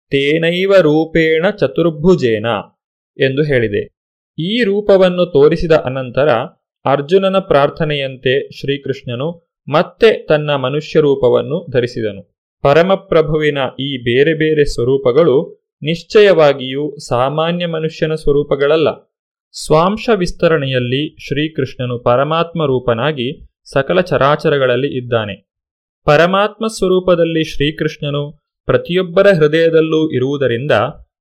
[0.10, 2.46] ತೇನೈವ ರೂಪೇಣ ಚತುರ್ಭುಜೇನ
[3.18, 4.01] ಎಂದು ಹೇಳಿದೆ.
[4.40, 6.30] ಈ ರೂಪವನ್ನು ತೋರಿಸಿದ ಅನಂತರ
[6.86, 12.38] ಅರ್ಜುನನ ಪ್ರಾರ್ಥನೆಯಂತೆ ಶ್ರೀಕೃಷ್ಣನು ಮತ್ತೆ ತನ್ನ ಮನುಷ್ಯ ರೂಪವನ್ನು ಧರಿಸಿದನು.
[12.62, 19.18] ಪರಮಪ್ರಭುವಿನ ಈ ಬೇರೆ ಬೇರೆ ಸ್ವರೂಪಗಳು ನಿಶ್ಚಯವಾಗಿಯೂ ಸಾಮಾನ್ಯ ಮನುಷ್ಯನ ಸ್ವರೂಪಗಳಲ್ಲ.
[19.66, 25.52] ಸ್ವಾಂಶ ವಿಸ್ತರಣೆಯಲ್ಲಿ ಶ್ರೀಕೃಷ್ಣನು ಪರಮಾತ್ಮ ರೂಪನಾಗಿ ಸಕಲ ಚರಾಚರಗಳಲ್ಲಿ ಇದ್ದಾನೆ.
[26.06, 28.32] ಪರಮಾತ್ಮ ಸ್ವರೂಪದಲ್ಲಿ ಶ್ರೀಕೃಷ್ಣನು
[28.66, 30.72] ಪ್ರತಿಯೊಬ್ಬರ ಹೃದಯದಲ್ಲೂ ಇರುವುದರಿಂದ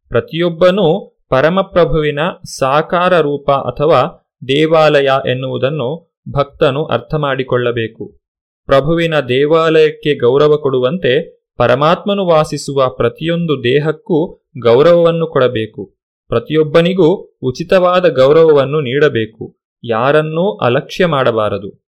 [0.09, 2.19] ಪ್ರತಿಯೊಬ್ಬನೂ ಪರಮಪ್ರಭುವಿನ
[2.59, 8.21] ಸಾಕಾರ ರೂಪ ಅಥವಾ ದೇವಾಲಯ ಎನ್ನುವುದನ್ನು ಭಕ್ತನು ಅರ್ಥ ಮಾಡಿಕೊಳ್ಳಬೇಕು
[8.67, 15.99] ಪ್ರಭುವಿನ ದೇವಾಲಯಕ್ಕೆ ಗೌರವ ಕೊಡುವಂತೆ ಪರಮಾತ್ಮನು ವಾಸಿಸುವ ಪ್ರತಿಯೊಂದು ದೇಹಕ್ಕೂ ಗೌರವವನ್ನು ಕೊಡಬೇಕು.
[16.29, 19.61] ಪ್ರತಿಯೊಬ್ಬನಿಗೂ ಉಚಿತವಾದ ಗೌರವವನ್ನು ನೀಡಬೇಕು.
[19.85, 21.87] ಯಾರನ್ನೂ ಅಲಕ್ಷ್ಯ ಮಾಡಬಾರದು.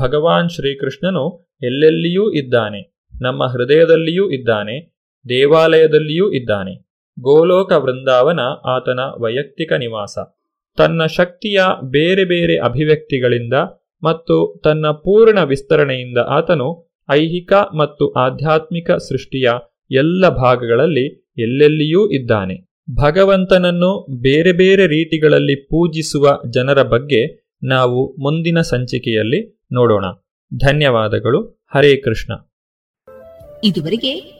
[0.00, 3.02] ಭಗವಾನ್ ಶ್ರೀಕೃಷ್ಣನು ಎಲ್ಲೆಲ್ಲಿಯೂ ಇದ್ದಾನೆ.
[3.20, 4.94] ನಮ್ಮ ಹೃದಯದಲ್ಲಿಯೂ ಇದ್ದಾನೆ.
[5.28, 6.89] ದೇವಾಲಯದಲ್ಲಿಯೂ ಇದ್ದಾನೆ.
[7.20, 10.18] ಗೋಲೋಕ ವೃಂದಾವನ ಆತನ ವೈಯಕ್ತಿಕ ನಿವಾಸ.
[10.76, 13.54] ತನ್ನ ಶಕ್ತಿಯ ಬೇರೆ ಬೇರೆ ಅಭಿವ್ಯಕ್ತಿಗಳಿಂದ
[14.02, 19.50] ಮತ್ತು ತನ್ನ ಪೂರ್ಣ ವಿಸ್ತರಣೆಯಿಂದ ಆತನು ಐಹಿಕ ಮತ್ತು ಆಧ್ಯಾತ್ಮಿಕ ಸೃಷ್ಟಿಯ
[19.90, 22.70] ಎಲ್ಲ ಭಾಗಗಳಲ್ಲಿ ಎಲ್ಲೆಲ್ಲಿಯೂ ಇದ್ದಾನೆ.
[23.02, 30.04] ಭಗವಂತನನ್ನು ಬೇರೆ ಬೇರೆ ರೀತಿಗಳಲ್ಲಿ ಪೂಜಿಸುವ ಜನರ ಬಗ್ಗೆ ನಾವು ಮುಂದಿನ ಸಂಚಿಕೆಯಲ್ಲಿ ನೋಡೋಣ.
[30.58, 31.64] ಧನ್ಯವಾದಗಳು.
[31.74, 32.32] ಹರೇ ಕೃಷ್ಣ.
[33.64, 34.39] ಇದುವರೆಗೆ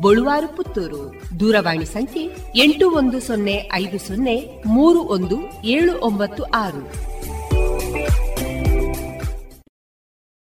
[0.00, 2.22] ಬಳುವಾರು ಪುತ್ತೂರು ದೂರವಾಣಿ ಸಂಖ್ಯೆ
[2.56, 7.07] ಎಂಟು ಒಂದು ಸೊನ್ನೆ ಐದು ಸೊನ್ನೆ ಮೂರು ಒಂದು ಏಳು ಒಂಬತ್ತು ಆರು.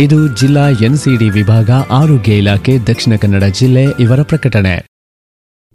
[0.00, 4.86] ಇದು ಜಿಲ್ಲಾ ಎನ್ಸಿಡಿ ವಿಭಾಗ ಆರೋಗ್ಯ ಇಲಾಖೆ ದಕ್ಷಿಣ ಕನ್ನಡ ಜಿಲ್ಲೆ ಇವರ ಪ್ರಕಟಣೆ.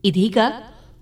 [0.04, 0.38] ಇದೀಗ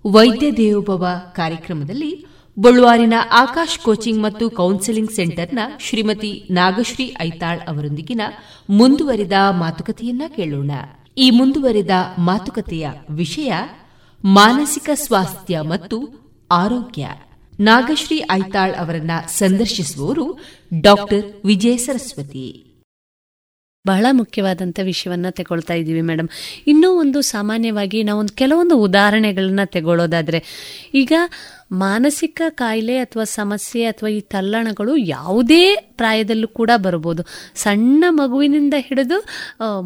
[0.06, 2.26] ವೈದ್ಯ ದೇವೋಭವ ಕಾರ್ಯಕ್ರಮದಲ್ಲಿ
[2.58, 8.20] ಬಳ್ಳುವಾರಿನ ಆಕಾಶ್ ಕೋಚಿಂಗ್ ಮತ್ತು ಕೌನ್ಸೆಲಿಂಗ್ ಸೆಂಟರ್ನ ಶ್ರೀಮತಿ ನಾಗಶ್ರೀ ಐತಾಳ್ ಅವರೊಂದಿಗಿನ
[8.70, 10.70] ಮುಂದುವರಿದ ಮಾತುಕತೆಯನ್ನ ಕೇಳೋಣ.
[11.18, 13.52] ಈ ಮುಂದುವರಿದ ಮಾತುಕತೆಯ ವಿಷಯ
[14.24, 17.08] ಮಾನಸಿಕ ಸ್ವಾಸ್ಥ್ಯ ಮತ್ತು ಆರೋಗ್ಯ.
[17.60, 20.38] ನಾಗಶ್ರೀ ಐತಾಳ್ ಅವರನ್ನ ಸಂದರ್ಶಿಸುವವರು
[20.80, 22.69] ಡಾಕ್ಟರ್ ವಿಜಯ ಸರಸ್ವತಿ.
[23.86, 26.28] ಬಹಳ ಮುಖ್ಯವಾದಂಥ ವಿಷಯವನ್ನ ತಗೊಳ್ತಾ ಇದ್ದೀವಿ ಮೇಡಮ್
[26.66, 30.40] ಇನ್ನೂ ಒಂದು ಸಾಮಾನ್ಯವಾಗಿ ನಾವೊಂದು ಕೆಲವೊಂದು ಉದಾಹರಣೆಗಳನ್ನ ತಗೊಳ್ಳೋದಾದ್ರೆ
[30.94, 31.12] ಈಗ
[31.72, 35.64] ಮಾನಸಿಕ ಕಾಯಿಲೆ ಅಥವಾ ಸಮಸ್ಯೆ ಅಥವಾ ಈ ತಲ್ಲಣಗಳು ಯಾವುದೇ
[36.00, 37.22] ಪ್ರಾಯದಲ್ಲೂ ಕೂಡ ಬರಬಹುದು.
[37.62, 39.18] ಸಣ್ಣ ಮಗುವಿನಿಂದ ಹಿಡಿದು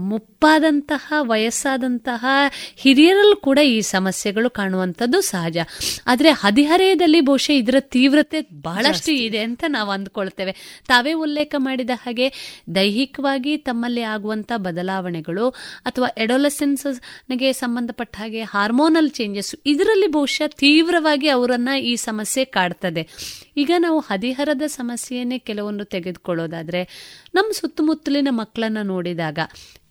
[0.08, 2.24] ಮುಪ್ಪಾದಂತಹ ವಯಸ್ಸಾದಂತಹ
[2.82, 5.58] ಹಿರಿಯರಲ್ಲೂ ಕೂಡ ಈ ಸಮಸ್ಯೆಗಳು ಕಾಣುವಂಥದ್ದು ಸಹಜ.
[6.06, 10.52] ಆದರೆ ಹದಿಹರೆಯದಲ್ಲಿ ಬಹುಶಃ ಇದರ ತೀವ್ರತೆ ಬಹಳಷ್ಟು ಇದೆ ಅಂತ ನಾವು ಅಂದ್ಕೊಳ್ತೇವೆ.
[10.88, 12.26] ತಾವೇ ಉಲ್ಲೇಖ ಮಾಡಿದ ಹಾಗೆ
[12.74, 15.46] ದೈಹಿಕವಾಗಿ ತಮ್ಮಲ್ಲಿ ಆಗುವಂಥ ಬದಲಾವಣೆಗಳು
[15.84, 23.02] ಅಥವಾ ಎಡೋಲಸೆನ್ಸ್ಗೆ ಸಂಬಂಧಪಟ್ಟ ಹಾಗೆ ಹಾರ್ಮೋನಲ್ ಚೇಂಜಸ್ ಇದರಲ್ಲಿ ಬಹುಶಃ ತೀವ್ರವಾಗಿ ಅವರನ್ನು ಈ ಸಮಸ್ಯೆ ಕಾಡ್ತದೆ.
[23.56, 26.82] ಈಗ ನಾವು ಹದಿಹರದ ಸಮಸ್ಯೆಯನ್ನೇ ಕೆಲವೊಂದು ತೆಗೆದುಕೊಳ್ಳೋದಾದ್ರೆ
[27.34, 29.38] ನಮ್ಮ ಸುತ್ತಮುತ್ತಲಿನ ಮಕ್ಕಳನ್ನು ನೋಡಿದಾಗ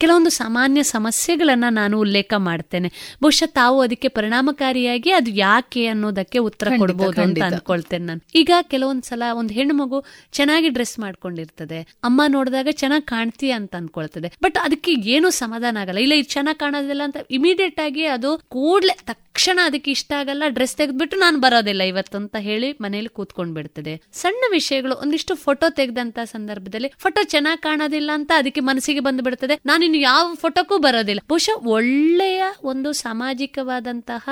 [0.00, 2.88] ಕೆಲವೊಂದು ಸಾಮಾನ್ಯ ಸಮಸ್ಯೆಗಳನ್ನ ನಾನು ಉಲ್ಲೇಖ ಮಾಡ್ತೇನೆ.
[3.22, 8.22] ಬಹುಶಃ ತಾವು ಅದಕ್ಕೆ ಪರಿಣಾಮಕಾರಿಯಾಗಿ ಅದು ಯಾಕೆ ಅನ್ನೋದಕ್ಕೆ ಉತ್ತರ ಕೊಡಬಹುದು ಕೊಡ್ಬೋದು ಅಂತ ಅಂದ್ಕೊಳ್ತೇನೆ ನಾನು.
[8.34, 9.98] ಈಗ ಕೆಲವೊಂದ್ಸಲ ಒಂದು ಹೆಣ್ಣು ಮಗು
[10.32, 11.78] ಚೆನ್ನಾಗಿ ಡ್ರೆಸ್ ಮಾಡ್ಕೊಂಡಿರ್ತದೆ.
[12.04, 14.30] ಅಮ್ಮ ನೋಡಿದಾಗ ಚೆನ್ನಾಗಿ ಕಾಣ್ತೀಯ ಅಂತ ಅನ್ಕೊಳ್ತದೆ.
[14.42, 16.00] ಬಟ್ ಅದಕ್ಕೆ ಏನು ಸಮಾಧಾನ ಆಗಲ್ಲ.
[16.06, 21.16] ಇಲ್ಲ ಇದು ಚೆನ್ನಾಗಿ ಕಾಣೋದಿಲ್ಲ ಅಂತ ಇಮಿಡಿಯೇಟ್ ಆಗಿ ಅದು ಕೂಡ್ಲೆ ತಕ್ಷಣ ಅದಕ್ಕೆ ಇಷ್ಟ ಆಗಲ್ಲ ಡ್ರೆಸ್ ತೆಗೆದ್ಬಿಟ್ಟು
[21.16, 25.66] ನಾನು ಬರೋದಿಲ್ಲ ಇವತ್ತು ಅಂತ ಹೇಳಿ ಮನೇಲಿ ಕೂತ್ಕೊಂಡ್ ಬಿಡ್ತದೆ ಸಣ್ಣ ವಿಷಯಗಳು ಒಂದಿಷ್ಟು ಫೋಟೋ
[26.04, 31.20] ತೆಗೆದಂತ ಸಂದರ್ಭದಲ್ಲಿ ಫೋಟೋ ಚೆನ್ನಾಗಿ ಕಾಣೋದಿಲ್ಲ ಅಂತ ಅದಕ್ಕೆ ಮನಸ್ಸಿಗೆ ಬಂದು ಬಿಡ್ತದೆ ನಾನು ಇನ್ನು ಯಾವ ಫೋಟೋಕ್ಕೂ ಬರೋದಿಲ್ಲ.
[31.28, 34.28] ಬಹುಶಃ ಒಳ್ಳೆಯ ಒಂದು ಸಾಮಾಜಿಕವಾದಂತಹ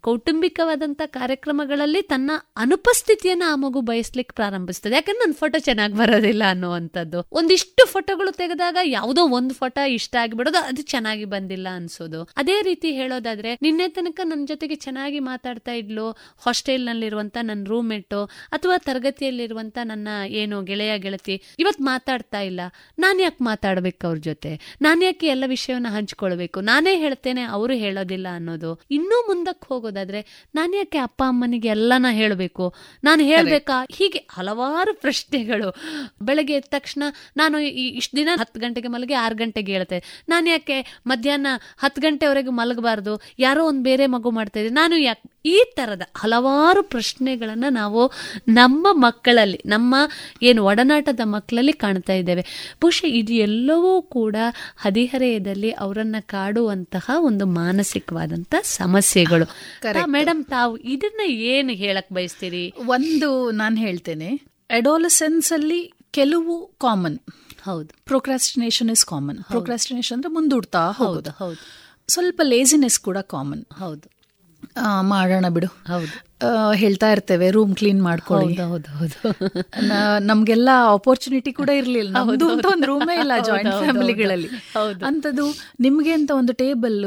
[0.00, 4.94] ಕೌಟುಂಬಿಕವಾದಂತಹ ಕಾರ್ಯಕ್ರಮಗಳಲ್ಲಿ ತನ್ನ ಅನುಪಸ್ಥಿತಿಯನ್ನ ಆ ಮಗು ಬಯಸ್ಲಿಕ್ಕೆ ಪ್ರಾರಂಭಿಸ್ತದೆ.
[4.94, 7.26] ಯಾಕಂದ್ರೆ ನನ್ನ ಫೋಟೋ ಚೆನ್ನಾಗಿ ಬರೋದಿಲ್ಲ ಅನ್ನುವಂಥದ್ದು.
[7.32, 12.28] ಒಂದಿಷ್ಟು ಫೋಟೋಗಳು ತೆಗೆದಾಗ ಯಾವುದೋ ಒಂದು ಫೋಟೋ ಇಷ್ಟ ಆಗಿಬಿಡೋದು, ಅದು ಚೆನ್ನಾಗಿ ಬಂದಿಲ್ಲ ಅನ್ಸೋದು.
[12.36, 16.10] ಅದೇ ರೀತಿ ಹೇಳೋದಾದ್ರೆ, ನಿನ್ನೆ ತನಕ ನನ್ನ ಜೊತೆಗೆ ಚೆನ್ನಾಗಿ ಮಾತಾಡ್ತಾ ಇದ್ಲು
[16.46, 22.60] ಹಾಸ್ಟೆಲ್ ನಲ್ಲಿರುವಂತ ನನ್ನ ರೂಮ್ಮೇಟು ಅಥವಾ ತರಗತಿಯಲ್ಲಿರುವಂತ ನನ್ನ, ಏನು ಗೆಳೆಯ ಗೆಳತಿ ಇವತ್ ಮಾತಾಡ್ತಾ ಇಲ್ಲ.
[22.98, 24.76] ನಾನು ಯಾಕೆ ಮಾತಾಡ್ಬೇಕು ಅವ್ರ ಜೊತೆ?
[24.82, 26.60] ನಾನು ಯಾಕೆ ಎಲ್ಲ ವಿಷಯವನ್ನ ಹಂಚ್ಕೊಳ್ಬೇಕು?
[26.60, 28.80] ನಾನೇ ಹೇಳ್ತೇನೆ, ಅವರು ಹೇಳೋದಿಲ್ಲ ಅನ್ನೋದು.
[28.90, 32.74] ಇನ್ನೂ ಮುಂದಕ್ಕೆ ಹೋಗೋದಾದ್ರೆ, ನಾನು ಯಾಕೆ ಅಪ್ಪ ಅಮ್ಮನಿಗೆ ಎಲ್ಲನ ಹೇಳಬೇಕು?
[33.04, 33.86] ನಾನು ಹೇಳ್ಬೇಕಾ?
[33.92, 35.74] ಹೀಗೆ ಹಲವಾರು ಪ್ರಶ್ನೆಗಳು.
[36.22, 37.02] ಬೆಳಗ್ಗೆ ಎದ್ದ ತಕ್ಷಣ
[37.36, 40.24] ನಾನು ಇಷ್ಟು ದಿನ ಹತ್ತು ಗಂಟೆಗೆ ಮಲಗಿ ಆರು ಗಂಟೆಗೆ ಹೇಳ್ತೆ.
[40.28, 41.46] ನಾನು ಯಾಕೆ ಮಧ್ಯಾಹ್ನ
[41.78, 43.20] ಹತ್ತು ಗಂಟೆವರೆಗೆ ಮಲಗಬಾರ್ದು?
[43.38, 45.36] ಯಾರೋ ಒಂದು ಬೇರೆ ಮಗು ಮಾಡ್ತಾ ಇದೆ ನಾನು ಯಾಕೆ?
[45.46, 48.12] ಈ ತರದ ಹಲವಾರು ಪ್ರಶ್ನೆಗಳನ್ನ ನಾವು
[48.48, 49.94] ನಮ್ಮ ಮಕ್ಕಳಲ್ಲಿ, ನಮ್ಮ
[50.42, 50.64] ಏನು
[50.96, 52.42] ಒಡನಾಟದ ಮಕ್ಕಳಲ್ಲಿ ಕಾಣ್ತಾ ಇದ್ದೇವೆ.
[52.80, 54.36] ಬಹುಶಃ ಇದು ಎಲ್ಲವೂ ಕೂಡ
[54.76, 59.46] ಹದಿಹರೆಯದಲ್ಲಿ ಅವರನ್ನ ಕಾಡುವಂತಹ ಒಂದು ಮಾನಸಿಕವಾದಂತಹ ಸಮಸ್ಯೆಗಳು.
[60.06, 62.64] ಮೇಡಮ್ ತಾವು ಇದನ್ನ ಏನು ಹೇಳಕ್ ಬಯಸ್ತೀರಿ?
[62.86, 64.30] ಒಂದು ನಾನು ಹೇಳ್ತೇನೆ
[64.70, 65.80] ಅಡೋಲಸೆನ್ಸ್ ಅಲ್ಲಿ
[66.10, 67.18] ಕೆಲವು ಕಾಮನ್
[67.64, 67.90] ಹೌದು.
[68.04, 71.60] ಪ್ರೊಕ್ರಾಸ್ಟಿನೇಷನ್ ಇಸ್ ಕಾಮನ್ ಪ್ರೊಕ್ರಾಸ್ಟಿನೇಷನ್ ಅಂದ್ರೆ ಮುಂದೂಡ್ತಾ ಹೌದು ಹೌದು.
[72.08, 74.15] ಸ್ವಲ್ಪ ಲೇಸಿನೆಸ್ ಕೂಡ ಕಾಮನ್ ಹೌದು.
[75.00, 75.66] ಮಾಡೋಣ ಬಿಡು.
[75.66, 76.14] ಹೌದು.
[76.72, 78.54] ಹೇಳ್ತಾ ಇರ್ತೇವೆ ರೂಮ್ ಕ್ಲೀನ್ ಮಾಡ್ಕೊಳ್ಳಿ.
[78.54, 79.18] ಹೌದು ಹೌದು
[80.18, 82.12] ನಮ್ಗೆಲ್ಲ ಆಪರ್ಚುನಿಟಿ ಕೂಡ ಇರ್ಲಿಲ್ಲ.
[82.18, 84.48] ನಮ್ದು ಅಂತ ಒಂದು ರೂಮೇ ಇಲ್ಲ ಜಾಯಿಂಟ್ ಫ್ಯಾಮಿಲಿಗಳಲ್ಲಿ.
[85.04, 85.46] ಅಂತದ್ದು
[85.80, 86.98] ನಿಮ್ಗೆ ಅಂತ ಒಂದು ಟೇಬಲ್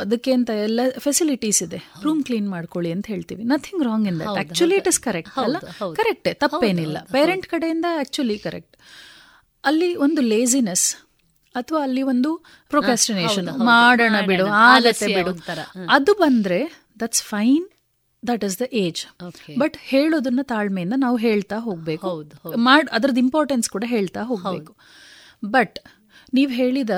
[0.00, 1.80] ಅದಕ್ಕೆ ಅಂತ ಎಲ್ಲ ಫೆಸಿಲಿಟೀಸ್ ಇದೆ.
[2.02, 3.44] ರೂಮ್ ಕ್ಲೀನ್ ಮಾಡ್ಕೊಳ್ಳಿ ಅಂತ ಹೇಳ್ತೀವಿ.
[3.44, 5.56] Nothing wrong in that actually it is correct ಅಲ್ಲ.
[6.00, 6.98] ಕರೆಕ್ಟ್ ತಪ್ಪೇನಿಲ್ಲ.
[7.12, 8.76] ಪೇರೆಂಟ್ ಕಡೆಯಿಂದ ಆಕ್ಚುಲಿ ಕರೆಕ್ಟ್
[9.64, 10.86] ಅಲ್ಲಿ ಒಂದು ಲೇಸಿನೆಸ್
[11.54, 12.30] ಅಥವಾ ಅಲ್ಲಿ ಒಂದು
[12.68, 13.48] ಪ್ರೊಕ್ರಾಸ್ಟಿನೇಷನ್.
[13.58, 14.16] ಮಾಡೋಣ.
[14.26, 15.32] ಬಿಡು ಆಗತ್ತೆ ಬಿಡು.
[15.90, 17.64] ಅದು ಬಂದ್ರೆ that's fine
[18.28, 19.06] that is the age.
[19.58, 22.06] But ಹೇಳೋದನ್ನ ತಾಳ್ಮೆಯಿಂದ ನಾವು ಹೇಳ್ತಾ ಹೋಗ್ಬೇಕು.
[22.56, 24.76] ಮಾಡ್ ಅದ್ರದ್ದು ಇಂಪಾರ್ಟೆನ್ಸ್ ಕೂಡ ಹೇಳ್ತಾ ಹೋಗ್ಬೇಕು.
[25.44, 25.78] ಬಟ್
[26.34, 26.90] ನೀವು ಹೇಳಿದ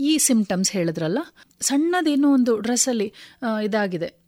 [0.00, 1.18] ಈ ಸಿಂಪ್ಟಮ್ಸ್ ಹೇಳಿದ್ರಲ್ಲ
[1.60, 3.12] ಸಣ್ಣದೇನೋ ಒಂದು ಡ್ರೆಸ್ಸಲ್ಲಿ
[3.64, 4.21] ಇದಾಗಿದೆ.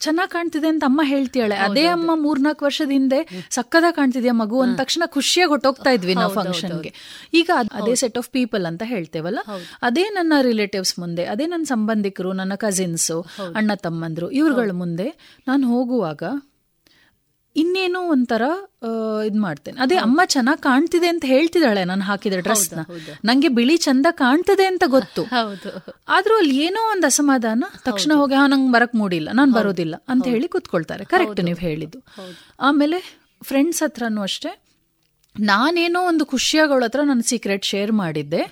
[0.00, 3.18] ಚೆನ್ನಾಗಿ ಕಾಣ್ತಿದೆ ಅಂತ ಅಮ್ಮ ಹೇಳ್ತಿಯಾಳೆ ಅದೇ ಅಮ್ಮ ಮೂರ್ನಾಲ್ಕು ವರ್ಷದ ಹಿಂದೆ
[3.50, 6.90] ಸಕ್ಕದ ಕಾಣ್ತಿದ್ಯಾ ಮಗು ಅಂದ ತಕ್ಷಣ ಖುಷಿಯಾಗಿ ಹೊಟ್ಟೋಗ್ತಾ ಇದ್ವಿ ನಾವು ಫಂಕ್ಷನ್ಗೆ
[7.34, 9.40] ಈಗ ಅದೇ ಸೆಟ್ ಆಫ್ ಪೀಪಲ್ ಅಂತ ಹೇಳ್ತೇವಲ್ಲ?
[9.82, 13.18] ಅದೇ ನನ್ನ ರಿಲೇಟಿವ್ಸ್ ಮುಂದೆ ಅದೇ ನನ್ನ ಸಂಬಂಧಿಕರು ನನ್ನ ಕಸಿನ್ಸು
[13.54, 15.08] ಅಣ್ಣ ತಮ್ಮಂದ್ರು ಇವ್ರುಗಳ ಮುಂದೆ
[15.46, 16.22] ನಾನು ಹೋಗುವಾಗ
[17.62, 18.42] ಇನ್ನೇನೋ ಒಂಥರ
[19.28, 19.76] ಇದು ಮಾಡ್ತೇನೆ.
[19.84, 22.82] ಅದೇ ಅಮ್ಮ ಚೆನ್ನಾಗಿ ಕಾಣ್ತಿದೆ ಅಂತ ಹೇಳ್ತಿದ್ದಾಳೆ ನಾನು ಹಾಕಿದ ಡ್ರೆಸ್ನ.
[23.28, 25.22] ನಂಗೆ ಬಿಳಿ ಚಂದ ಕಾಣ್ತದೆ ಅಂತ ಗೊತ್ತು.
[26.16, 30.48] ಆದ್ರೂ ಅಲ್ಲಿ ಏನೋ ಒಂದು ಅಸಮಾಧಾನ ತಕ್ಷಣ ಹೋಗಿ ಹಾ ನಂಗೆ ಬರಕ್ ಮೂಡಿಲ್ಲ ನಾನು ಬರೋದಿಲ್ಲ ಅಂತ ಹೇಳಿ
[30.54, 31.06] ಕೂತ್ಕೊಳ್ತಾರೆ.
[31.14, 32.00] ಕರೆಕ್ಟ್ ನೀವು ಹೇಳಿದ್ದು.
[32.68, 33.00] ಆಮೇಲೆ
[33.42, 34.52] ಫ್ರೆಂಡ್ಸ್ ಹತ್ರನೂ ಅಷ್ಟೇ
[35.36, 38.42] ನಾನೇನೋ ಒಂದು ಖುಷಿಯಾಗಿ ಹತ್ರ ನನ್ನ ಸೀಕ್ರೆಟ್ ಶೇರ್ ಮಾಡಿದ್ದೆ.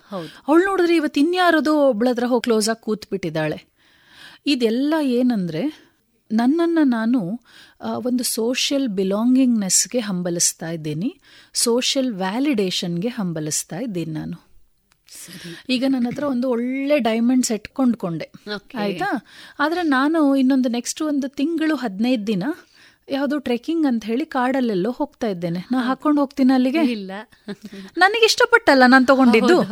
[0.49, 3.59] ಅವಳು ನೋಡಿದ್ರೆ ಇವತ್ತು ಇನ್ಯಾರದೋ ಒಬ್ಳ ಹತ್ರ ಹೋಗಿ ಕ್ಲೋಸ್ ಆಗಿ ಕೂತ್ ಬಿಟ್ಟಿದ್ದಾಳೆ
[4.47, 5.63] ಇದೆಲ್ಲ ಏನಂದ್ರೆ
[6.31, 7.21] ನನ್ನನ್ನು ನಾನು
[7.85, 11.21] ಒಂದು ಸೋಷಿಯಲ್ ಬಿಲಾಂಗಿಂಗ್ನೆಸ್ಗೆ ಹಂಬಲಿಸ್ತಾ ಇದ್ದೀನಿ.
[11.55, 14.37] ಸೋಷಿಯಲ್ ವ್ಯಾಲಿಡೇಷನ್ಗೆ ಹಂಬಲಿಸ್ತಾ ಇದ್ದೀನಿ ನಾನು.
[15.69, 18.31] ಈಗ ನನ್ನ ಹತ್ರ ಒಂದು ಒಳ್ಳೆ ಡೈಮಂಡ್ ಸೆಟ್ ಕೊಂಡ್ಕೊಂಡೆ
[18.75, 19.27] ಆಯ್ತಾ?
[19.59, 22.45] ಆದ್ರೆ ನಾನು ಇನ್ನೊಂದು ನೆಕ್ಸ್ಟ್ ಒಂದು ತಿಂಗಳು ಹದಿನೈದು ದಿನ
[23.09, 25.59] ಯಾವುದೋ ಟ್ರೆಕ್ಕಿಂಗ್ ಅಂತ ಹೇಳಿ ಕಾಡಲ್ಲೆಲ್ಲೋ ಹೋಗ್ತಾ ಇದ್ದೇನೆ.
[25.73, 26.79] ನಾ ಹಾಕೊಂಡು ಹೋಗ್ತೀನಿ ಅಲ್ಲಿಗೆ?
[26.79, 27.11] ಇಲ್ಲ.
[27.97, 29.63] ನನಗೆ ಇಷ್ಟಪಟ್ಟಲ್ಲ ನಾನು ತಗೊಂಡಿದ್ದು.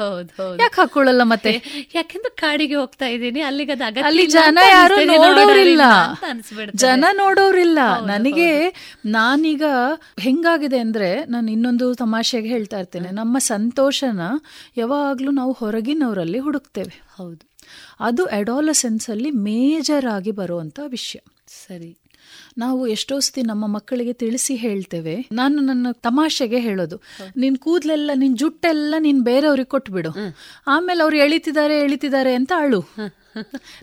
[0.61, 1.62] ಯಾಕೆ ಹಾಕೊಳ್ಳಲ್ಲ ಮತ್ತೆ?
[1.95, 3.72] ಯಾಕೆಂದ್ರೆ ಕಾಡಿಗೆ ಹೋಗ್ತಾ ಇದ್ದೀನಿ ಅಲ್ಲಿಗೆ
[4.05, 5.80] ಅಲ್ಲಿ ಜನ ಯಾರು ನೋಡೋರಿಲ್ಲ.
[6.74, 7.78] ಜನ ನೋಡೋರಿಲ್ಲ.
[8.07, 8.74] ನನಗೆ
[9.07, 9.62] ನಾನೀಗ
[10.18, 13.11] ಹೆಂಗಾಗಿದೆ ಅಂದ್ರೆ ನಾನು ಇನ್ನೊಂದು ತಮಾಷೆಗೆ ಹೇಳ್ತಾ ಇರ್ತೇನೆ.
[13.11, 14.20] ನಮ್ಮ ಸಂತೋಷನ
[14.76, 17.03] ಯಾವಾಗ್ಲೂ ನಾವು ಹೊರಗಿನವರಲ್ಲಿ ಹುಡುಕ್ತೇವೆ.
[17.18, 17.53] ಹೌದು.
[18.01, 21.18] ಅದು ಅಡಾಲಸೆನ್ಸ್ ಅಲ್ಲಿ ಮೇಜರ್ ಆಗಿ ಬರುವಂತ ವಿಷಯ.
[21.47, 22.01] ಸರಿ.
[22.59, 25.28] ನಾವು ಎಷ್ಟೋ ಸತಿ ನಮ್ಮ ಮಕ್ಕಳಿಗೆ ತಿಳಿಸಿ ಹೇಳ್ತೇವೆ.
[25.32, 27.03] ನಾನು ನನ್ನ ತಮಾಷೆಗೆ ಹೇಳೋದು.
[27.36, 30.11] ನಿನ್ ಕೂದಲೆಲ್ಲ ನಿನ್ ಜುಟ್ಟೆಲ್ಲ ನೀನ್ ಬೇರೆಯವ್ರಿಗೆ ಕೊಟ್ಬಿಡು.
[30.66, 32.82] ಆಮೇಲೆ ಅವ್ರು ಎಳಿತಿದ್ದಾರೆ ಎಳಿತಿದ್ದಾರೆ ಅಂತ ಅಳು.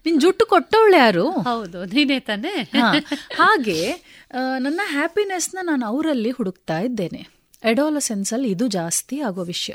[0.06, 1.26] ನಿನ್ ಜುಟ್ಟು ಕೊಟ್ಟವಳು ಯಾರು?
[1.32, 2.72] ಹೌದು ನೀನೇ ತಾನೇ?
[3.36, 3.80] ಹಾಗೆ
[4.60, 4.80] ನನ್ನ
[5.56, 7.39] ನ ನಾನು ಅವರಲ್ಲಿ ಹುಡುಕ್ತಾ ಇದ್ದೇನೆ.
[7.64, 9.74] ಎಡೋಲಸೆನ್ಸ್ ಅಲ್ಲಿ ಇದು ಜಾಸ್ತಿ ಆಗೋ ವಿಷಯ.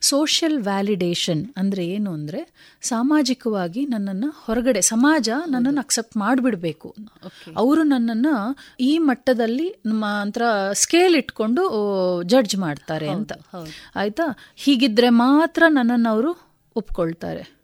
[0.00, 2.48] ಸೋಷಿಯಲ್ ವ್ಯಾಲಿಡೇಷನ್ ಅಂದ್ರೆ ಏನು ಅಂದ್ರೆ
[2.82, 6.94] ಸಾಮಾಜಿಕವಾಗಿ ನನ್ನನ್ನು ಹೊರಗಡೆ ಸಮಾಜ ನನ್ನನ್ನು ಅಕ್ಸೆಪ್ಟ್ ಮಾಡಿಬಿಡ್ಬೇಕು.
[7.56, 13.32] ಅವರು ನನ್ನನ್ನು ಈ ಮಟ್ಟದಲ್ಲಿ ನಮ್ಮ ಒಂಥರ ಸ್ಕೇಲ್ ಇಟ್ಕೊಂಡು ಜಡ್ಜ್ ಮಾಡ್ತಾರೆ ಅಂತ.
[13.96, 14.22] ಆಯ್ತಾ?
[14.56, 16.38] ಹೀಗಿದ್ರೆ ಮಾತ್ರ ನನ್ನನ್ನು ಅವರು
[16.76, 17.57] ಒಪ್ಕೊಳ್ತಾರೆ.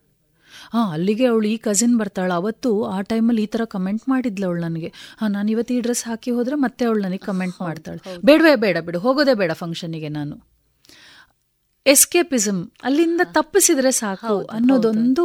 [0.74, 2.32] ಹಾ ಅಲ್ಲಿಗೆ ಅವಳು ಈ ಕಸಿನ್ ಬರ್ತಾಳೆ.
[2.32, 4.90] ಅವತ್ತು ಆ ಟೈಮಲ್ಲಿ ಈ ಥರ ಕಮೆಂಟ್ ಮಾಡಿದ್ಲು ಅವಳು ನನಗೆ.
[5.20, 8.00] ಹಾ ನಾನು ಇವತ್ತು ಈ ಡ್ರೆಸ್ ಹಾಕಿ ಹೋದ್ರೆ ಮತ್ತೆ ಅವಳು ನನಗೆ ಕಮೆಂಟ್ ಮಾಡ್ತಾಳೆ.
[8.24, 8.98] ಬೇಡವೇ ಬೇಡ ಬಿಡು.
[8.98, 10.36] ಹೋಗೋದೇ ಬೇಡ ಫಂಕ್ಷನಿಗೆ ನಾನು.
[11.86, 15.24] ಎಸ್ಕೇಪಿಸಮ್ ಅಲ್ಲಿಂದ ತಪ್ಪಿಸಿದ್ರೆ ಸಾಕು ಅನ್ನೋದೊಂದು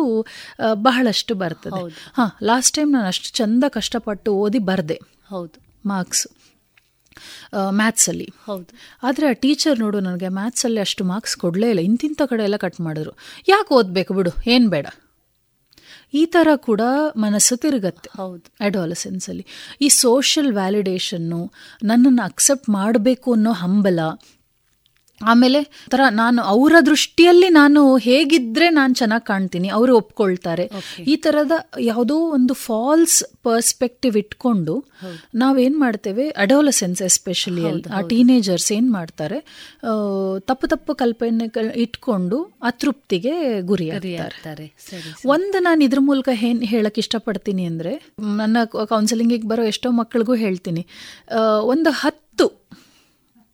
[0.74, 1.82] ಬಹಳಷ್ಟು ಬರ್ತದೆ.
[2.14, 4.97] ಹಾ ಲಾಸ್ಟ್ ಟೈಮ್ ನಾನು ಅಷ್ಟು ಚಂದ ಕಷ್ಟಪಟ್ಟು ಓದಿ ಬರ್ದೆ.
[5.30, 5.58] ಹೌದು.
[5.86, 6.28] ಮಾರ್ಕ್ಸ್
[7.70, 8.68] ಮ್ಯಾಥ್ಸಲ್ಲಿ ಹೌದು.
[9.04, 11.82] ಆದರೆ ಆ ಟೀಚರ್ ನೋಡು ನನಗೆ ಮ್ಯಾಥ್ಸಲ್ಲಿ ಅಷ್ಟು ಮಾರ್ಕ್ಸ್ ಕೊಡಲೇ ಇಲ್ಲ.
[11.82, 13.14] ಇಂತಿಂಥ ಕಡೆ ಎಲ್ಲ ಕಟ್ ಮಾಡಿದ್ರು.
[13.47, 14.32] ಯಾಕೆ ಓದಬೇಕು ಬಿಡು?
[14.47, 14.88] ಏನು ಬೇಡ.
[16.14, 16.82] ಈ ಥರ ಕೂಡ
[17.18, 18.10] ಮನಸ್ಸು ತಿರುಗತ್ತೆ.
[18.18, 18.43] ಹೌದು.
[18.60, 19.45] ಅಡಾಲಸೆನ್ಸಲ್ಲಿ
[19.82, 21.51] ಈ ಸೋಷಿಯಲ್ ವ್ಯಾಲಿಡೇಷನ್ನು
[21.84, 23.99] ನನ್ನನ್ನು ಅಕ್ಸೆಪ್ಟ್ ಮಾಡಬೇಕು ಅನ್ನೋ ಹಂಬಲ
[25.26, 30.70] ಆಮೇಲೆ ತರ ನಾನು ಅವರ ದೃಷ್ಟಿಯಲ್ಲಿ ನಾನು ಹೇಗಿದ್ರೆ ನಾನು ಚೆನ್ನಾಗಿ ಕಾಣ್ತೀನಿ ಅವರು ಒಪ್ಕೊಳ್ತಾರೆ.
[31.07, 34.86] ಈ ತರದ ಯಾವುದೋ ಒಂದು ಫಾಲ್ಸ್ ಪರ್ಸ್ಪೆಕ್ಟಿವ್ ಇಟ್ಕೊಂಡು
[35.36, 39.39] ನಾವೇನ್ ಮಾಡ್ತೇವೆ ಅಡೋಲಸೆನ್ಸ್ ಎಸ್ಪೆಷಲಿ ಆ ಟೀನೇಜರ್ಸ್ ಏನ್ ಮಾಡ್ತಾರೆ
[40.39, 41.45] ತಪ್ಪು ತಪ್ಪು ಕಲ್ಪನೆ
[41.76, 44.74] ಇಟ್ಕೊಂಡು ಅತೃಪ್ತಿಗೆ ಗುರಿ ಆಗ್ತಾರೆ.
[45.26, 50.86] ಒಂದು ನಾನು ಇದ್ರ ಮೂಲಕ ಏನ್ ಹೇಳಕ್ ಇಷ್ಟಪಡ್ತೀನಿ ಅಂದ್ರೆ ನನ್ನ ಕೌನ್ಸಿಲಿಂಗಿಗೆ ಬರೋ ಎಷ್ಟೋ ಮಕ್ಕಳಿಗೂ ಹೇಳ್ತೀನಿ
[51.63, 52.70] ಒಂದು ಹತ್ತು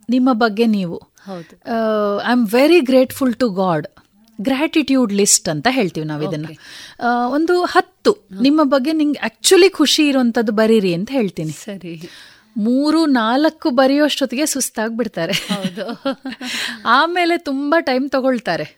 [0.10, 3.88] ನಿಮ್ಮ ಬಗ್ಗೆ ನೀವು I am very grateful to God
[4.42, 6.48] gratitude list ಅಂತ ಹೇಳ್ತೀವಿ ನಾವು ಇದನ್ನು.
[7.30, 8.28] ಒಂದು ಹತ್ತು.
[8.42, 11.52] ನಿಮ್ಮ ಬಗ್ಗೆ ನಿಂಗೆ ಆಕ್ಚುಲಿ ಖುಷಿ ಇರುವಂಥದ್ದು ಬರೀರಿ ಅಂತ ಹೇಳ್ತೀನಿ.
[11.52, 12.10] ಸರಿ.
[12.58, 15.34] ಮೂರು ನಾಲ್ಕು ಬರೆಯೋಷ್ಟೊತ್ತಿಗೆ ಸುಸ್ತಾಗ್ಬಿಡ್ತಾರೆ.
[16.86, 18.78] ಆಮೇಲೆ ತುಂಬ ಟೈಮ್ ತಗೊಳ್ತಾರೆ.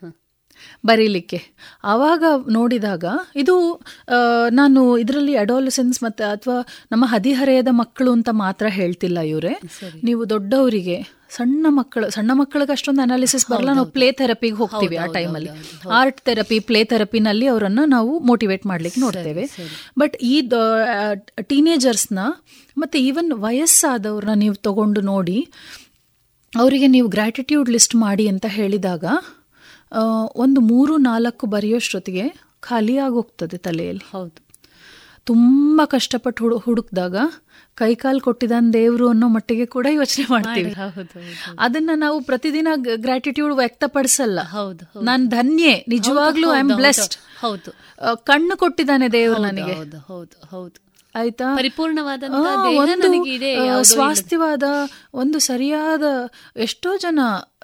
[0.89, 1.39] ಬರೀಲಿಕ್ಕೆ.
[1.91, 2.23] ಆವಾಗ
[2.57, 3.05] ನೋಡಿದಾಗ
[3.41, 3.55] ಇದು
[4.59, 6.57] ನಾನು ಇದರಲ್ಲಿ ಅಡೋಲಸೆನ್ಸ್ ಮತ್ತೆ ಅಥವಾ
[6.93, 9.53] ನಮ್ಮ ಹದಿಹರೆಯದ ಮಕ್ಕಳು ಅಂತ ಮಾತ್ರ ಹೇಳ್ತಿಲ್ಲ ಇವರೇ.
[10.09, 10.97] ನೀವು ದೊಡ್ಡವರಿಗೆ
[11.37, 13.71] ಸಣ್ಣ ಮಕ್ಕಳು ಸಣ್ಣ ಮಕ್ಕಳಿಗೆ ಅಷ್ಟೊಂದು ಅನಾಲಿಸಿಸ್ ಬರಲ್ಲ.
[13.77, 15.49] ನಾವು ಪ್ಲೇ ಥೆರಪಿಗೆ ಹೋಗ್ತೀವಿ ಆ ಟೈಮಲ್ಲಿ
[15.99, 19.43] ಆರ್ಟ್ ಥೆರಪಿ ಪ್ಲೇ ಥೆರಪಿನಲ್ಲಿ ಅವರನ್ನು ನಾವು ಮೋಟಿವೇಟ್ ಮಾಡ್ಲಿಕ್ಕೆ ನೋಡ್ತೇವೆ.
[20.01, 20.35] ಬಟ್ ಈ
[21.51, 22.19] ಟೀನೇಜರ್ಸ್ನ
[22.77, 25.39] ಮತ್ತೆ ಈವನ್ ವಯಸ್ಸಾದವ್ರನ್ನ ನೀವು ತಗೊಂಡು ನೋಡಿ
[26.53, 29.05] ಅವರಿಗೆ ನೀವು ಗ್ರ್ಯಾಟಿಟ್ಯೂಡ್ ಲಿಸ್ಟ್ ಮಾಡಿ ಅಂತ ಹೇಳಿದಾಗ
[30.35, 34.11] ಒಂದು ಮೂರು ನಾಲ್ಕು ಬರೆಯೋಷ್ಟೊತ್ತಿಗೆ ಖಾಲಿ ಆಗೋಗ್ತದೆ ತಲೆಯಲ್ಲಿ.
[34.11, 34.47] ಹೌದು.
[35.25, 37.15] ತುಂಬ ಕಷ್ಟಪಟ್ಟು ಹುಡು ಹುಡುಕ್ದಾಗ
[37.75, 40.73] ಕೈಕಾಲು ಕೊಟ್ಟಿದ್ದಾನೆ ದೇವರು ಅನ್ನೋ ಮಟ್ಟಿಗೆ ಕೂಡ ಯೋಚನೆ ಮಾಡ್ತೀವಿ.
[40.73, 41.19] ಹೌದು
[41.59, 44.39] ಅದನ್ನ ನಾವು ಪ್ರತಿದಿನ ಗ್ರಾಟಿಟ್ಯೂಡ್ ವ್ಯಕ್ತಪಡಿಸಲ್ಲ.
[44.41, 47.71] ಹೌದು ನಾನು ಧನ್ಯೆ ನಿಜವಾಗ್ಲೂ ಐ ಆಮ್ ಬ್ಲೆಸ್ಡ್ ಹೌದು
[48.23, 49.73] ಕಣ್ಣು ಕೊಟ್ಟಿದ್ದಾನೆ ದೇವರು ನನಗೆ.
[49.73, 50.86] ಹೌದು ಹೌದು ಹೌದು.
[51.17, 51.55] ಆಯ್ತಾ?
[51.55, 52.23] ಪರಿಪೂರ್ಣವಾದ
[53.83, 54.63] ಸ್ವಾಸ್ಥ್ಯವಾದ
[55.13, 56.03] ಒಂದು ಸರಿಯಾದ
[56.55, 57.19] ಎಷ್ಟೋ ಜನ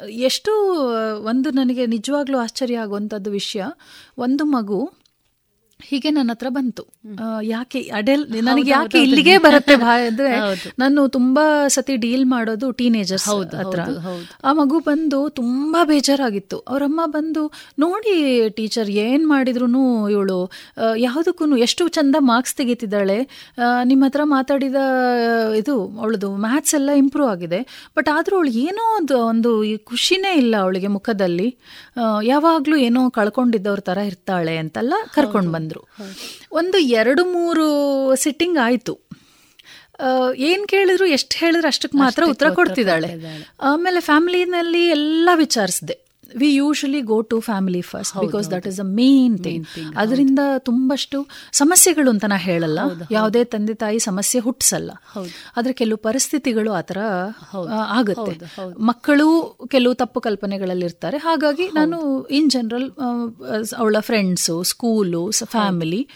[0.10, 0.52] ಎಷ್ಟು
[1.24, 3.64] ಒಂದು ನನಗೆ ನಿಜವಾಗ್ಲೂ ಆಶ್ಚರ್ಯ ಆಗುವಂಥದ್ದು ವಿಷಯ.
[4.18, 4.80] ಒಂದು ಮಗು
[5.90, 6.84] ಹೀಗೆ ನನ್ನ ಹತ್ರ ಬಂತು.
[7.54, 9.76] ಯಾಕೆ ಅಡೆಲ್ ನನಗೆ ಯಾಕೆ ಇಲ್ಲಿಗೆ ಬರುತ್ತೆ
[10.10, 10.32] ಅಂದ್ರೆ
[10.84, 11.46] ನಾನು ತುಂಬಾ
[11.76, 13.28] ಸತಿ ಡೀಲ್ ಮಾಡೋದು ಟೀನೇಜರ್ಸ್
[13.62, 13.82] ಹತ್ರ.
[14.48, 16.60] ಆ ಮಗು ಬಂದು ತುಂಬಾ ಬೇಜಾರಾಗಿತ್ತು.
[16.72, 17.44] ಅವರಮ್ಮ ಬಂದು
[17.84, 18.14] ನೋಡಿ
[18.60, 19.70] ಟೀಚರ್ ಏನ್ ಮಾಡಿದ್ರು
[20.16, 20.40] ಇವಳು
[21.06, 23.20] ಯಾವುದಕ್ಕೂ ಎಷ್ಟು ಚಂದ ಮಾರ್ಕ್ಸ್ ತೆಗಿತಿದ್ದಾಳೆ.
[23.92, 24.80] ನಿಮ್ಮ ಹತ್ರ ಮಾತಾಡಿದ
[25.62, 27.62] ಇದು ಅವಳದು ಮ್ಯಾಥ್ಸ್ ಎಲ್ಲ ಇಂಪ್ರೂವ್ ಆಗಿದೆ.
[27.98, 29.52] ಬಟ್ ಆದ್ರೂ ಅವಳು ಏನೋ ಒಂದು ಒಂದು
[29.92, 31.50] ಖುಷಿನೇ ಇಲ್ಲ ಅವಳಿಗೆ ಮುಖದಲ್ಲಿ.
[32.32, 37.66] ಯಾವಾಗ್ಲೂ ಏನೋ ಕಳ್ಕೊಂಡಿದ್ದವ್ರ ತರ ಇರ್ತಾಳೆ ಅಂತೆಲ್ಲ ಕರ್ಕೊಂಡು ಬಂದ್ರು ಒಂದು ಎರಡು ಮೂರು
[38.16, 39.14] ಸಿಟ್ಟಿಂಗ್ ಆಯ್ತು.
[40.02, 43.10] ಏನು ಏನ್ ಕೇಳಿದ್ರು ಎಷ್ಟು ಹೇಳಿದ್ರು ಅಷ್ಟಕ್ಕೆ ಮಾತ್ರ ಉತ್ತರ ಕೊಡ್ತಿದ್ದಾಳೆ.
[43.62, 46.03] ಆಮೇಲೆ ಫ್ಯಾಮಿಲಿನಲ್ಲಿ ಎಲ್ಲ ವಿಚಾರಿಸಿದೆ.
[46.38, 52.10] We usually go to family first because that is a main thing ಅದರಿಂದ ತುಂಬಷ್ಟು ಸಮಸ್ಯೆಗಳು
[52.10, 52.80] ಅಂತ ನಾ ಹೇಳಲ್ಲ.
[53.12, 54.92] ಯಾವುದೇ ತಂದೆ ತಾಯಿ ಸಮಸ್ಯೆ ಹುಟ್ಟಿಸಲ್ಲ
[55.58, 58.46] ಆದ್ರೆ ಕೆಲವು ಪರಿಸ್ಥಿತಿಗಳು ಆತರ ಥರ ಆಗುತ್ತೆ.
[58.80, 62.92] ಮಕ್ಕಳು ಕೆಲವು ತಪ್ಪು ಕಲ್ಪನೆಗಳಲ್ಲಿ ಇರ್ತಾರೆ ಹಾಗಾಗಿ ನಾನು ಇನ್ ಜನರಲ್
[63.78, 66.08] ಅವಳ ಫ್ರೆಂಡ್ಸು ಸ್ಕೂಲು ಫ್ಯಾಮಿಲಿ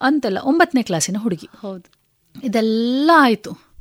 [0.00, 1.48] ಅಂತೆಲ್ಲ ಒಂಬತ್ತನೇ ಕ್ಲಾಸಿನ ಹುಡುಗಿ.
[1.60, 2.04] ಹೌದು.
[2.44, 3.74] ಇದೆಲ್ಲ ಆಯಿತು.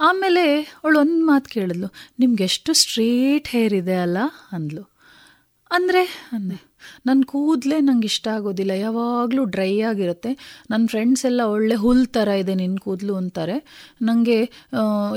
[0.00, 4.18] ಆಮೇಲೆ ಅವಳು ಒಂದು ಮಾತು ಕೇಳಿದ್ಲು ನಿಮ್ಗೆ ಎಷ್ಟು ಸ್ಟ್ರೇಟ್ ಹೇರ್ ಇದೆ ಅಲ್ಲ?
[4.52, 4.89] ಅಂದ್ಲು.
[5.70, 6.02] ಅಂದರೆ?
[6.32, 6.58] ಅಂದೆ
[7.06, 8.70] ನನ್ನ ಕೂದಲೇ ನಂಗೆ ಇಷ್ಟ ಆಗೋದಿಲ್ಲ.
[8.70, 10.30] ಯಾವಾಗಲೂ ಡ್ರೈ ಆಗಿರುತ್ತೆ.
[10.70, 13.56] ನನ್ನ ಫ್ರೆಂಡ್ಸ್ ಎಲ್ಲ ಒಳ್ಳೆ ಹುಲ್ ಥರ ಇದೆ ನಿನ್ನ ಕೂದಲು ಅಂತಾರೆ.
[14.02, 14.38] ನನಗೆ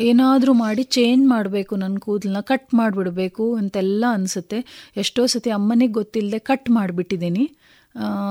[0.02, 4.60] ಏನಾದರೂ ಮಾಡಿ ಚೇಂಜ್ ಮಾಡಬೇಕು ನನ್ನ ಕೂದಲನ್ನ ಕಟ್ ಮಾಡಿಬಿಡಬೇಕು ಅಂತೆಲ್ಲ ಅನಿಸುತ್ತೆ.
[4.98, 7.46] ಎಷ್ಟೋ ಸತಿ ಅಮ್ಮನಿಗೆ ಗೊತ್ತಿಲ್ಲದೆ ಕಟ್ ಮಾಡಿಬಿಟ್ಟಿದ್ದೀನಿ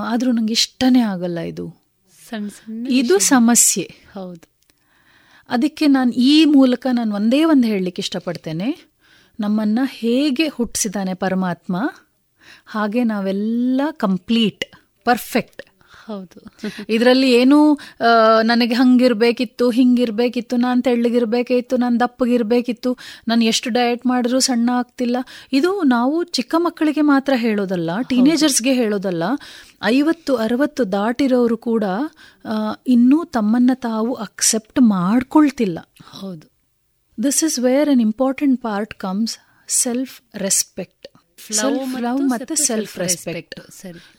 [0.09, 1.67] ಆದರೂ ನಂಗೆ ಇಷ್ಟನೇ ಆಗಲ್ಲ ಇದು.
[2.29, 3.85] ಸಣ್ಣ ಸಣ್ಣ ಇದು ಸಮಸ್ಯೆ.
[4.15, 4.47] ಹೌದು.
[5.49, 8.69] ಅದಕ್ಕೆ ನಾನು ಈ ಮೂಲಕ ನಾನು ಒಂದೇ ಒಂದು ಹೇಳಲಿಕ್ಕೆ ಇಷ್ಟಪಡ್ತೇನೆ.
[9.41, 11.77] ನಮ್ಮನ್ನು ಹೇಗೆ ಹುಟ್ಟಿಸಿದ್ದಾನೆ ಪರಮಾತ್ಮ?
[12.73, 14.65] ಹಾಗೆ ನಾವೆಲ್ಲ ಕಂಪ್ಲೀಟ್
[15.05, 15.63] ಪರ್ಫೆಕ್ಟ್.
[16.07, 16.39] ಹೌದು.
[16.89, 17.59] ಇದರಲ್ಲಿ ಏನು
[18.43, 22.91] ನನಗೆ ಹಂಗಿರ್ಬೇಕಿತ್ತು ಹಿಂಗಿರ್ಬೇಕಿತ್ತು ನಾನು ತೆಳ್ಳಗಿರ್ಬೇಕಿತ್ತು ನಾನು ದಪ್ಪಗಿರ್ಬೇಕಿತ್ತು
[23.29, 25.17] ನಾನು ಎಷ್ಟು ಡಯಟ್ ಮಾಡಿದ್ರೂ ಸಣ್ಣ ಆಗ್ತಿಲ್ಲ.
[25.53, 29.23] ಇದು ನಾವು ಚಿಕ್ಕ ಮಕ್ಕಳಿಗೆ ಮಾತ್ರ ಹೇಳೋದಲ್ಲ ಟೀನೇಜರ್ಸ್ಗೆ ಹೇಳೋದಲ್ಲ
[29.85, 31.85] ಐವತ್ತು ಅರವತ್ತು ದಾಟಿರೋರು ಕೂಡ
[32.87, 35.79] ಇನ್ನೂ ತಮ್ಮನ್ನ ತಾವು ಅಕ್ಸೆಪ್ಟ್ ಮಾಡ್ಕೊಳ್ತಿಲ್ಲ.
[36.21, 36.47] ಹೌದು.
[37.19, 39.37] This is where an important part comes
[39.83, 41.07] self respect
[41.51, 43.61] self love ಮತ್ತು ಸೆಲ್ಫ್ ರೆಸ್ಪೆಕ್ಟ್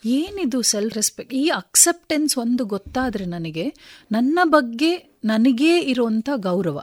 [0.05, 3.73] ಏನಿದು ಸೆಲ್ಫ್ ರೆಸ್ಪೆಕ್ಟ್ ಈ ಅಕ್ಸೆಪ್ಟೆನ್ಸ್ ಒಂದು ಗೊತ್ತಾದ್ರೆ ನನಗೆ
[4.11, 6.81] ನನ್ನ ಬಗ್ಗೆ ನನಗೇ ಇರುವಂತ ಗೌರವ.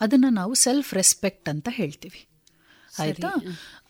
[0.00, 2.26] ಅದನ್ನ ನಾವು ಸೆಲ್ಫ್ ರೆಸ್ಪೆಕ್ಟ್ ಅಂತ ಹೇಳ್ತೀವಿ.
[2.98, 3.28] ಆಯ್ತಾ?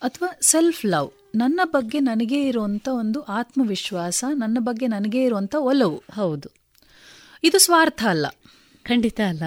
[0.03, 6.03] ಅಥವಾ ಸೆಲ್ಫ್ ಲವ್ ನನ್ನ ಬಗ್ಗೆ ನನಗೆ ಇರುವಂತ ಒಂದು ಆತ್ಮವಿಶ್ವಾಸ ನನ್ನ ಬಗ್ಗೆ ನನಗೆ ಇರುವಂತ ಒಲವು.
[6.15, 6.49] ಹೌದು.
[7.43, 8.27] ಇದು ಸ್ವಾರ್ಥ ಅಲ್ಲ.
[8.85, 9.43] ಖಂಡಿತ ಅಲ್ಲ.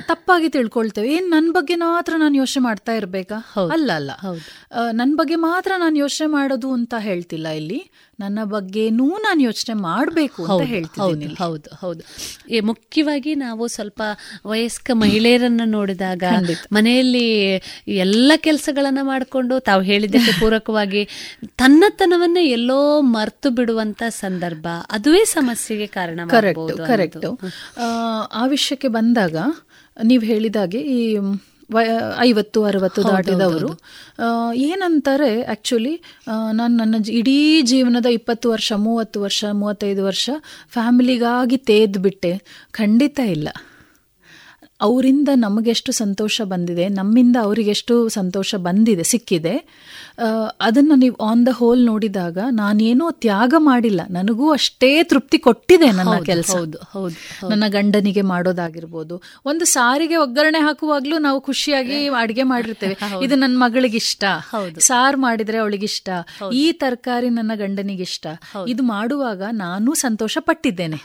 [0.00, 1.14] ತಪ್ಪಾಗಿ ತಿಳ್ಕೊಳ್ತೇವೆ.
[1.14, 3.34] ಏನ್ ನನ್ನ ಬಗ್ಗೆ ಮಾತ್ರ ನಾನು ಯೋಚನೆ ಮಾಡ್ತಾ ಇರ್ಬೇಕಾ?
[3.72, 4.10] ಅಲ್ಲ ಅಲ್ಲ.
[4.92, 7.90] ನನ್ನ ಬಗ್ಗೆ ಮಾತ್ರ ನಾನು ಯೋಚನೆ ಮಾಡೋದು ಅಂತ ಹೇಳ್ತಿಲ್ಲ ಇಲ್ಲಿ.
[8.18, 11.28] ನನ್ನ ಬಗ್ಗೆನೂ ನಾನು ಯೋಚನೆ ಮಾಡಬೇಕು ಅಂತ ಹೌದು ಹೇಳ್ತಿದ್ದೀನಿ.
[11.34, 12.02] ಹೌದು ಹೌದು
[12.66, 14.00] ಮುಖ್ಯವಾಗಿ ನಾವು ಸ್ವಲ್ಪ
[14.46, 16.24] ವಯಸ್ಕ ಮಹಿಳೆಯರನ್ನ ನೋಡಿದಾಗ
[16.72, 17.24] ಮನೆಯಲ್ಲಿ
[17.98, 21.02] ಎಲ್ಲ ಕೆಲಸಗಳನ್ನ ಮಾಡಿಕೊಂಡು ತಾವು ಹೇಳಿದ್ದಕ್ಕೆ ಪೂರಕವಾಗಿ
[21.56, 22.80] ತನ್ನತನವನ್ನೇ ಎಲ್ಲೋ
[23.10, 27.26] ಮರ್ತು ಬಿಡುವಂತ ಸಂದರ್ಭ ಅದುವೇ ಸಮಸ್ಯೆಗೆ ಕಾರಣ ಕರೆಕ್ಟ್ ಕರೆಕ್ಟ್
[28.34, 29.36] ಆ ವಿಷಯಕ್ಕೆ ಬಂದಾಗ
[29.96, 31.00] ನೀವು ಹೇಳಿದಾಗೆ ಈ
[32.18, 33.70] ಐವತ್ತು ಅರವತ್ತು ದಾಟಿದವರು.
[34.54, 36.02] ಏನಂತಾರೆ ಆ್ಯಕ್ಚುಲಿ
[36.52, 40.30] ನಾನು ನನ್ನ ಇಡೀ ಜೀವನದ ಇಪ್ಪತ್ತು ವರ್ಷ ಮೂವತ್ತು ವರ್ಷ ಮೂವತ್ತೈದು ವರ್ಷ
[40.68, 42.42] ಫ್ಯಾಮಿಲಿಗಾಗಿ ತೇದ್ಬಿಟ್ಟೆ.
[42.70, 43.48] ಖಂಡಿತ ಇಲ್ಲ.
[44.80, 49.54] ಅವರಿಂದ ನಮಗೆಷ್ಟು ಸಂತೋಷ ಬಂದಿದೆ ನಮ್ಮಿಂದ ಅವರಿಗೆಷ್ಟು ಸಂತೋಷ ಬಂದಿದೆ ಸಿಕ್ಕಿದೆ.
[50.60, 54.00] ಅದನ್ನ ನೀವು ಆನ್ ದ ಹೋಲ್ ನೋಡಿದಾಗ ನಾನೇನೋ ತ್ಯಾಗ ಮಾಡಿಲ್ಲ.
[54.10, 56.50] ನನಗೂ ಅಷ್ಟೇ ತೃಪ್ತಿ ಕೊಟ್ಟಿದೆ ನನ್ನ ಕೆಲಸ.
[56.56, 57.14] ಹೌದು, ಹೌದು,
[57.48, 59.16] ನನ್ನ ಗಂಡನಿಗೆ ಮಾಡೋದಾಗಿರ್ಬೋದು.
[59.46, 62.94] ಒಂದು ಸಾರಿಗೆ ಒಗ್ಗರಣೆ ಹಾಕುವಾಗ್ಲೂ ನಾವು ಖುಷಿಯಾಗಿ ಅಡಿಗೆ ಮಾಡಿರ್ತೇವೆ.
[63.24, 64.24] ಇದು ನನ್ನ ಮಗಳಿಗಿಷ್ಟ.
[64.88, 66.08] ಸಾರ್ ಮಾಡಿದ್ರೆ ಅವಳಿಗಿಷ್ಟ.
[66.54, 68.24] ಈ ತರಕಾರಿ ನನ್ನ ಗಂಡನಿಗಿಷ್ಟ.
[68.68, 70.98] ಇದು ಮಾಡುವಾಗ ನಾನು ಸಂತೋಷ ಪಟ್ಟಿದ್ದೇನೆ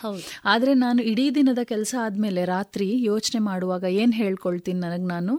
[0.45, 5.33] ಆದ್ರೆ ನಾನು ಇಡೀ ದಿನದ ಕೆಲಸ ಆದ್ಮೇಲೆ ರಾತ್ರಿ ಯೋಚನೆ ಮಾಡುವಾಗ ಏನ್ ಹೇಳ್ಕೊಳ್ತೀನಿ ನನಗ್ ನಾನು?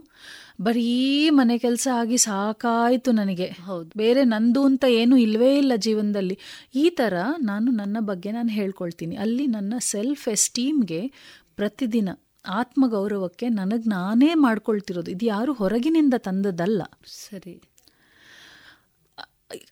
[0.60, 3.46] ಬರೀ ಮನೆ ಕೆಲಸ ಆಗಿ ಸಾಕಾಯ್ತು ನನಗೆ.
[3.46, 3.90] ಹೌದು.
[3.96, 6.38] ಬೇರೆ ನಂದು ಅಂತ ಏನು ಇಲ್ವೇ ಇಲ್ಲ ಜೀವನದಲ್ಲಿ.
[6.74, 9.16] ಈ ತರ ನಾನು ನನ್ನ ಬಗ್ಗೆ ನಾನು ಹೇಳ್ಕೊಳ್ತೀನಿ.
[9.16, 11.12] ಅಲ್ಲಿ ನನ್ನ ಸೆಲ್ಫ್ ಎಸ್ಟೀಮ್ಗೆ
[11.56, 12.08] ಪ್ರತಿದಿನ
[12.48, 15.10] ಆತ್ಮಗೌರವಕ್ಕೆ ನನಗೆ ನಾನೇ ಮಾಡ್ಕೊಳ್ತಿರೋದು.
[15.10, 17.62] ಇದು ಯಾರು ಹೊರಗಿನಿಂದ ತಂದದಲ್ಲ ಸರಿ.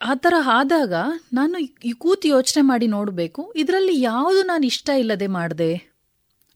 [0.02, 0.92] ಆ ಥರ ಆದಾಗ
[1.32, 3.52] ನಾನು ಈ ಕೂತು ಯೋಚನೆ ಮಾಡಿ ನೋಡಬೇಕು.
[3.56, 5.92] ಇದರಲ್ಲಿ ಯಾವುದು ನಾನು ಇಷ್ಟ ಇಲ್ಲದೆ ಮಾಡಿದೆ?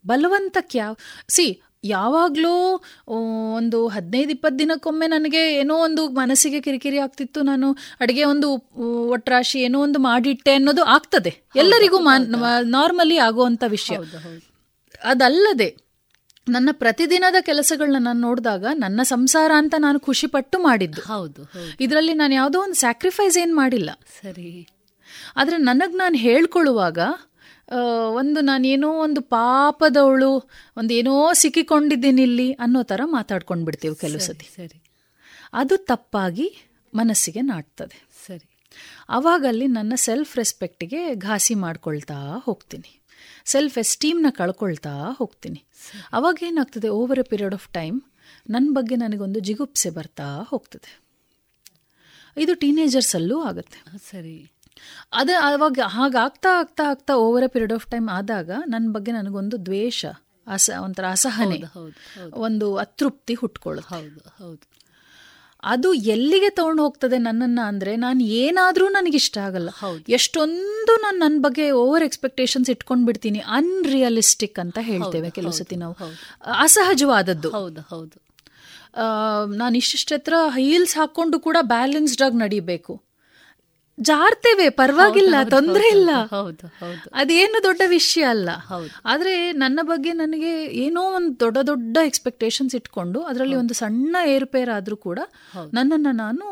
[0.06, 0.96] ಬಲವಂತಕ್ಕೆ ಯಾವ
[1.28, 2.82] ಸಿ ಯಾವಾಗಲೂ
[3.56, 7.42] ಒಂದು ಹದಿನೈದು ಇಪ್ಪತ್ತು ದಿನಕ್ಕೊಮ್ಮೆ ನನಗೆ ಏನೋ ಒಂದು ಮನಸ್ಸಿಗೆ ಕಿರಿಕಿರಿ ಆಗ್ತಿತ್ತು.
[7.42, 8.68] ನಾನು ಅಡುಗೆ ಒಂದು
[9.08, 11.42] ಒಟ್ರಾಶಿ ಏನೋ ಒಂದು ಮಾಡಿಟ್ಟೆ ಅನ್ನೋದು ಆಗ್ತದೆ.
[11.56, 11.98] ಎಲ್ಲರಿಗೂ
[12.62, 13.96] ನಾರ್ಮಲಿ ಆಗುವಂಥ ವಿಷಯ.
[15.04, 15.76] ಅದಲ್ಲದೆ
[16.48, 21.00] ನನ್ನ ಪ್ರತಿದಿನದ ಕೆಲಸಗಳನ್ನ ನಾನು ನೋಡಿದಾಗ ನನ್ನ ಸಂಸಾರ ಅಂತ ನಾನು ಖುಷಿ ಪಟ್ಟು ಮಾಡಿದ್ದು.
[21.00, 21.42] ಹೌದು
[21.80, 23.90] ಇದರಲ್ಲಿ ನಾನು ಯಾವುದೋ ಒಂದು ಸ್ಯಾಕ್ರಿಫೈಸ್ ಏನು ಮಾಡಿಲ್ಲ.
[24.22, 24.68] ಸರಿ.
[25.36, 26.98] ಆದರೆ ನನಗೆ ನಾನು ಹೇಳ್ಕೊಳ್ಳುವಾಗ
[28.14, 34.44] ಒಂದು ನಾನೇನೋ ಒಂದು ಪಾಪದವಳು ಒಂದು ಏನೋ ಸಿಕ್ಕಿಕೊಂಡಿದ್ದೀನಿ ಇಲ್ಲಿ ಅನ್ನೋ ಥರ ಮಾತಾಡ್ಕೊಂಡು ಬಿಡ್ತೀವಿ ಕೆಲವು ಸತಿ.
[34.56, 34.82] ಸರಿ.
[35.52, 36.56] ಅದು ತಪ್ಪಾಗಿ
[36.94, 38.08] ಮನಸ್ಸಿಗೆ ನಾಟ್ತದೆ.
[38.26, 38.50] ಸರಿ.
[39.08, 43.02] ಅವಾಗಲ್ಲಿ ನನ್ನ ಸೆಲ್ಫ್ ರೆಸ್ಪೆಕ್ಟಿಗೆ ಘಾಸಿ ಮಾಡ್ಕೊಳ್ತಾ ಹೋಗ್ತೀನಿ.
[43.44, 45.64] ಸೆಲ್ಫ್ ಎಸ್ಟೀಮ್ನ ಕಳ್ಕೊಳ್ತಾ ಹೋಗ್ತೀನಿ.
[46.12, 48.02] ಅವಾಗ ಏನಾಗ್ತದೆ over a period of time
[48.50, 51.02] ನನ್ನ ಬಗ್ಗೆ ನನಗೊಂದು ಜಿಗುಪ್ಸೆ ಬರ್ತಾ ಹೋಗ್ತದೆ.
[52.36, 53.98] ಇದು ಟೀನೇಜರ್ಸಲ್ಲೂ ಆಗುತ್ತೆ.
[54.10, 54.52] ಸರಿ.
[55.12, 60.00] ಅದು ಅವಾಗ ಹಾಗಾಗ್ತಾ ಆಗ್ತಾ ಆಗ್ತಾ over a period of time ಆದಾಗ ನನ್ನ ಬಗ್ಗೆ ನನಗೊಂದು ದ್ವೇಷ
[60.46, 61.58] ಅಸ ಒಂಥರ ಅಸಹನೆ
[62.38, 64.64] ಒಂದು ಅತೃಪ್ತಿ ಹುಟ್ಕೊಳ್ಳೋದು ಹೌದು ಹೌದು.
[65.62, 69.70] ಅದು ಎಲ್ಲಿಗೆ ತಗೊಂಡು ಹೋಗ್ತದೆ ನನ್ನನ್ನ ಅಂದ್ರೆ ನಾನು ಏನಾದ್ರೂ ನನಗಿಷ್ಟ ಆಗಲ್ಲ.
[70.08, 75.94] ಎಷ್ಟೊಂದು ನಾನು ನನ್ನ ಬಗ್ಗೆ ಓವರ್ ಎಕ್ಸ್ಪೆಕ್ಟೇಷನ್ಸ್ ಇಟ್ಕೊಂಡು ಬಿಡ್ತೀನಿ ಅನ್ರಿಯಲಿಸ್ಟಿಕ್ ಅಂತ ಹೇಳ್ತೇವೆ ಕೆಲವು ಸತಿ ನಾವು.
[76.58, 77.50] ಅಸಹಜವಾದದ್ದು.
[77.50, 78.16] ಹೌದು ಹೌದು.
[79.56, 82.92] ನಾನು ಇಷ್ಟಿಷ್ಟತ್ರ ಹೀಲ್ಸ್ ಹಾಕ್ಕೊಂಡು ಕೂಡ ಬ್ಯಾಲೆನ್ಸ್ಡ್ ಆಗಿ ನಡಿಬೇಕು.
[84.00, 86.10] ಜಾರ್ತೇವೆ ಪರವಾಗಿಲ್ಲ ತೊಂದರೆ ಇಲ್ಲ.
[86.30, 87.10] ಹೌದು ಹೌದು.
[87.14, 88.48] ಅದೇನು ದೊಡ್ಡ ವಿಷಯ ಅಲ್ಲ.
[89.04, 95.18] ಆದ್ರೆ ನನ್ನ ಬಗ್ಗೆ ನನಗೆ ಏನೋ ಒಂದು ದೊಡ್ಡ ದೊಡ್ಡ ಎಕ್ಸ್ಪೆಕ್ಟೇಷನ್ಸ್ ಇಟ್ಕೊಂಡು ಅದರಲ್ಲಿ ಒಂದು ಸಣ್ಣ ಏರುಪೇರಾದ್ರೂ ಕೂಡ
[95.74, 96.44] ನನ್ನನ್ನು ನಾನು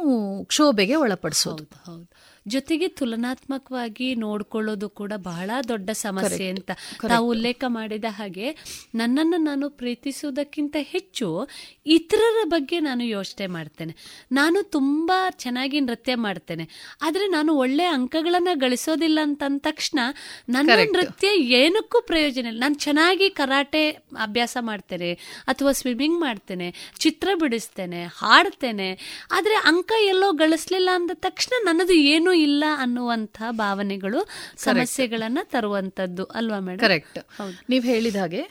[0.44, 1.64] ಕ್ಷೋಭೆಗೆ ಒಳಪಡಿಸೋದು.
[1.64, 2.13] ಹೌದು.
[2.48, 6.70] ಜೊತೆಗೆ ತುಲನಾತ್ಮಕವಾಗಿ ನೋಡ್ಕೊಳ್ಳೋದು ಕೂಡ ಬಹಳ ದೊಡ್ಡ ಸಮಸ್ಯೆ ಅಂತ
[7.08, 8.56] ತಾವು ಉಲ್ಲೇಖ ಮಾಡಿದ ಹಾಗೆ
[8.94, 11.48] ನನ್ನನ್ನು ನಾನು ಪ್ರೀತಿಸುವುದಕ್ಕಿಂತ ಹೆಚ್ಚು
[11.86, 13.96] ಇತರರ ಬಗ್ಗೆ ನಾನು ಯೋಚನೆ ಮಾಡ್ತೇನೆ.
[14.32, 16.68] ನಾನು ತುಂಬಾ ಚೆನ್ನಾಗಿ ನೃತ್ಯ ಮಾಡ್ತೇನೆ.
[17.02, 19.98] ಆದ್ರೆ ನಾನು ಒಳ್ಳೆ ಅಂಕಗಳನ್ನ ಗಳಿಸೋದಿಲ್ಲ ಅಂತಂದ ತಕ್ಷಣ
[20.48, 22.60] ನನ್ನ ನೃತ್ಯ ಏನಕ್ಕೂ ಪ್ರಯೋಜನ ಇಲ್ಲ.
[22.60, 25.12] ನಾನು ಚೆನ್ನಾಗಿ ಕರಾಟೆ ಅಭ್ಯಾಸ ಮಾಡ್ತೇನೆ
[25.46, 28.98] ಅಥವಾ ಸ್ವಿಮ್ಮಿಂಗ್ ಮಾಡ್ತೇನೆ ಚಿತ್ರ ಬಿಡಿಸ್ತೇನೆ ಹಾಡ್ತೇನೆ.
[29.32, 36.80] ಆದ್ರೆ ಅಂಕ ಎಲ್ಲೋ ಗಳಿಸ್ಲಿಲ್ಲ ಅಂದ ತಕ್ಷಣ ನನ್ನದು ಏನೂ ಇಲ್ಲ ಅನ್ನುವಂತಹ ಭಾವನೆಗಳು ಸಮಸ್ಯೆಗಳನ್ನ ತರುವಂತದ್ದು ಅಲ್ವಾ ಮೇಡಮ್
[36.80, 37.18] ಕರೆಕ್ಟ್
[37.70, 38.42] ನೀವು ಹೇಳಿದ ಹಾಗೆ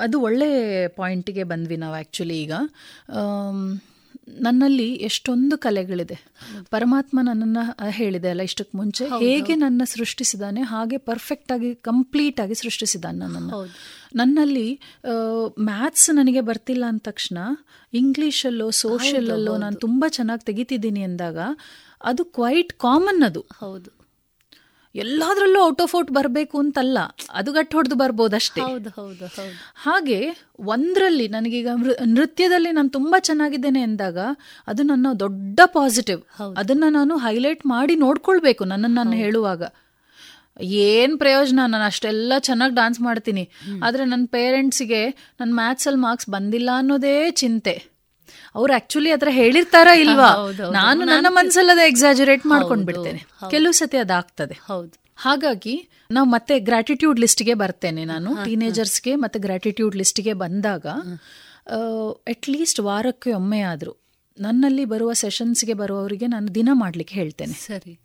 [0.00, 0.50] ಅದು ಒಳ್ಳೆ
[0.88, 2.52] ಪಾಯಿಂಟಿಗೆ ಬಂದ್ವಿ ನಾವು ಆಕ್ಚುಲಿ ಈಗ.
[4.28, 6.24] ನನ್ನಲ್ಲಿ ಎಷ್ಟೊಂದು ಕಲೆಗಳಿದೆ.
[6.70, 9.04] ಪರಮಾತ್ಮ ನನ್ನನ್ನು ಹೇಳಿದೆ ಅಲ್ಲ ಇಷ್ಟಕ್ಕೆ ಮುಂಚೆ.
[9.18, 13.64] ಹೇಗೆ ನನ್ನ ಸೃಷ್ಟಿಸಿದಾನೆ ಹಾಗೆ ಪರ್ಫೆಕ್ಟ್ ಆಗಿ ಕಂಪ್ಲೀಟ್ ಆಗಿ ಸೃಷ್ಟಿಸಿದಾನೆ ನನ್ನನ್ನು.
[14.14, 14.80] ನನ್ನಲ್ಲಿ
[15.60, 17.38] ಮ್ಯಾಥ್ಸ್ ನನಗೆ ಬರ್ತಿಲ್ಲ ಅಂದ ತಕ್ಷಣ
[17.92, 21.38] ಇಂಗ್ಲೀಷಲ್ಲೋ ಸೋಷಿಯಲಲ್ಲೋ ನಾನು ತುಂಬಾ ಚೆನ್ನಾಗಿ ತೆಗಿತಿದ್ದೀನಿ ಅಂದಾಗ
[22.02, 23.40] ಅದು ಕ್ವೈಟ್ ಕಾಮನ್ ಅದು.
[23.40, 24.04] ಹೌದು.
[24.94, 26.98] ಎಲ್ಲಾದ್ರಲ್ಲೂ ಔಟ್ ಆಫ್ ಔಟ್ ಬರಬೇಕು ಅಂತಲ್ಲ
[27.30, 28.60] ಅದು ಗಟ್ಟು ಹೊಡೆದು ಬರ್ಬೋದಷ್ಟೇ.
[28.60, 29.72] ಹೌದು ಹೌದು ಹೌದು.
[29.74, 31.68] ಹಾಗೆ ಒಂದರಲ್ಲಿ ನನಗೀಗ
[32.04, 34.18] ನೃತ್ಯದಲ್ಲಿ ನಾನು ತುಂಬಾ ಚೆನ್ನಾಗಿದ್ದೇನೆ ಎಂದಾಗ
[34.66, 36.20] ಅದು ನನ್ನ ದೊಡ್ಡ ಪಾಸಿಟಿವ್
[36.56, 39.62] ಅದನ್ನ ನಾನು ಹೈಲೈಟ್ ಮಾಡಿ ನೋಡ್ಕೊಳ್ಬೇಕು ನನ್ನನ್ನು ನಾನು ಹೇಳುವಾಗ.
[40.60, 43.50] ಏನ್ ಪ್ರಯೋಜನ ನಾನು ಅಷ್ಟೆಲ್ಲ ಚೆನ್ನಾಗಿ ಡಾನ್ಸ್ ಮಾಡ್ತೀನಿ.
[43.82, 45.08] ಆದ್ರೆ ನನ್ನ ಪೇರೆಂಟ್ಸಿಗೆ
[45.40, 47.93] ನನ್ನ ಮ್ಯಾಥ್ಸಲ್ಲಿ ಮಾರ್ಕ್ಸ್ ಬಂದಿಲ್ಲ ಅನ್ನೋದೇ ಚಿಂತೆ.
[48.54, 50.50] ಅವ್ರು ಆಕ್ಚುಲಿ ಅದ್ರ ಹೇಳಿರ್ತಾರ ಇಲ್ವಾ?
[50.72, 54.58] ನಾನು ನನ್ನ ಮನ್ಸಲ್ಲದ ಎಕ್ಸಾಜುರೇಟ್ ಮಾಡ್ಕೊಂಡ್ ಬಿಡ್ತೇನೆ ಕೆಲವು ಸತಿ ಅದಾಗ್ತದೆ.
[54.68, 55.04] ಹೌದು.
[55.16, 60.86] ಹಾಗಾಗಿ ನಾವು ಮತ್ತೆ ಗ್ರಾಟಿಟ್ಯೂಡ್ ಲಿಸ್ಟ್ಗೆ ಬರ್ತೇನೆ ನಾನು ಟೀನೇಜರ್ಸ್ಗೆ ಮತ್ತೆ ಗ್ರಾಟಿಟ್ಯೂಡ್ ಲಿಸ್ಟ್ಗೆ ಬಂದಾಗ
[62.28, 63.96] ಅಟ್ ಲೀಸ್ಟ್ ವಾರಕ್ಕೆ ಒಮ್ಮೆ ಆದರೂ
[64.40, 67.52] ನನ್ನಲ್ಲಿ ಬರುವ ಸೆಷನ್ಸ್ಗೆ ಬರುವವರಿಗೆ ನಾನು ದಿನ ಮಾಡ್ಲಿಕ್ಕೆ ಹೇಳ್ತೇನೆ.
[67.52, 68.00] ಸರಿ.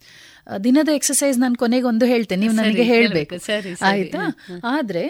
[0.64, 2.40] ದಿನದ ಎಕ್ಸಸೈಸ್ ನಾನು ಕೊನೆಗೆ ಒಂದು ಹೇಳ್ತೇನೆ.
[2.40, 3.34] ನೀವು ನನಗೆ ಹೇಳಬೇಕು.
[3.82, 4.36] ಆಯ್ತಾ?
[4.64, 5.08] ಆದ್ರೆ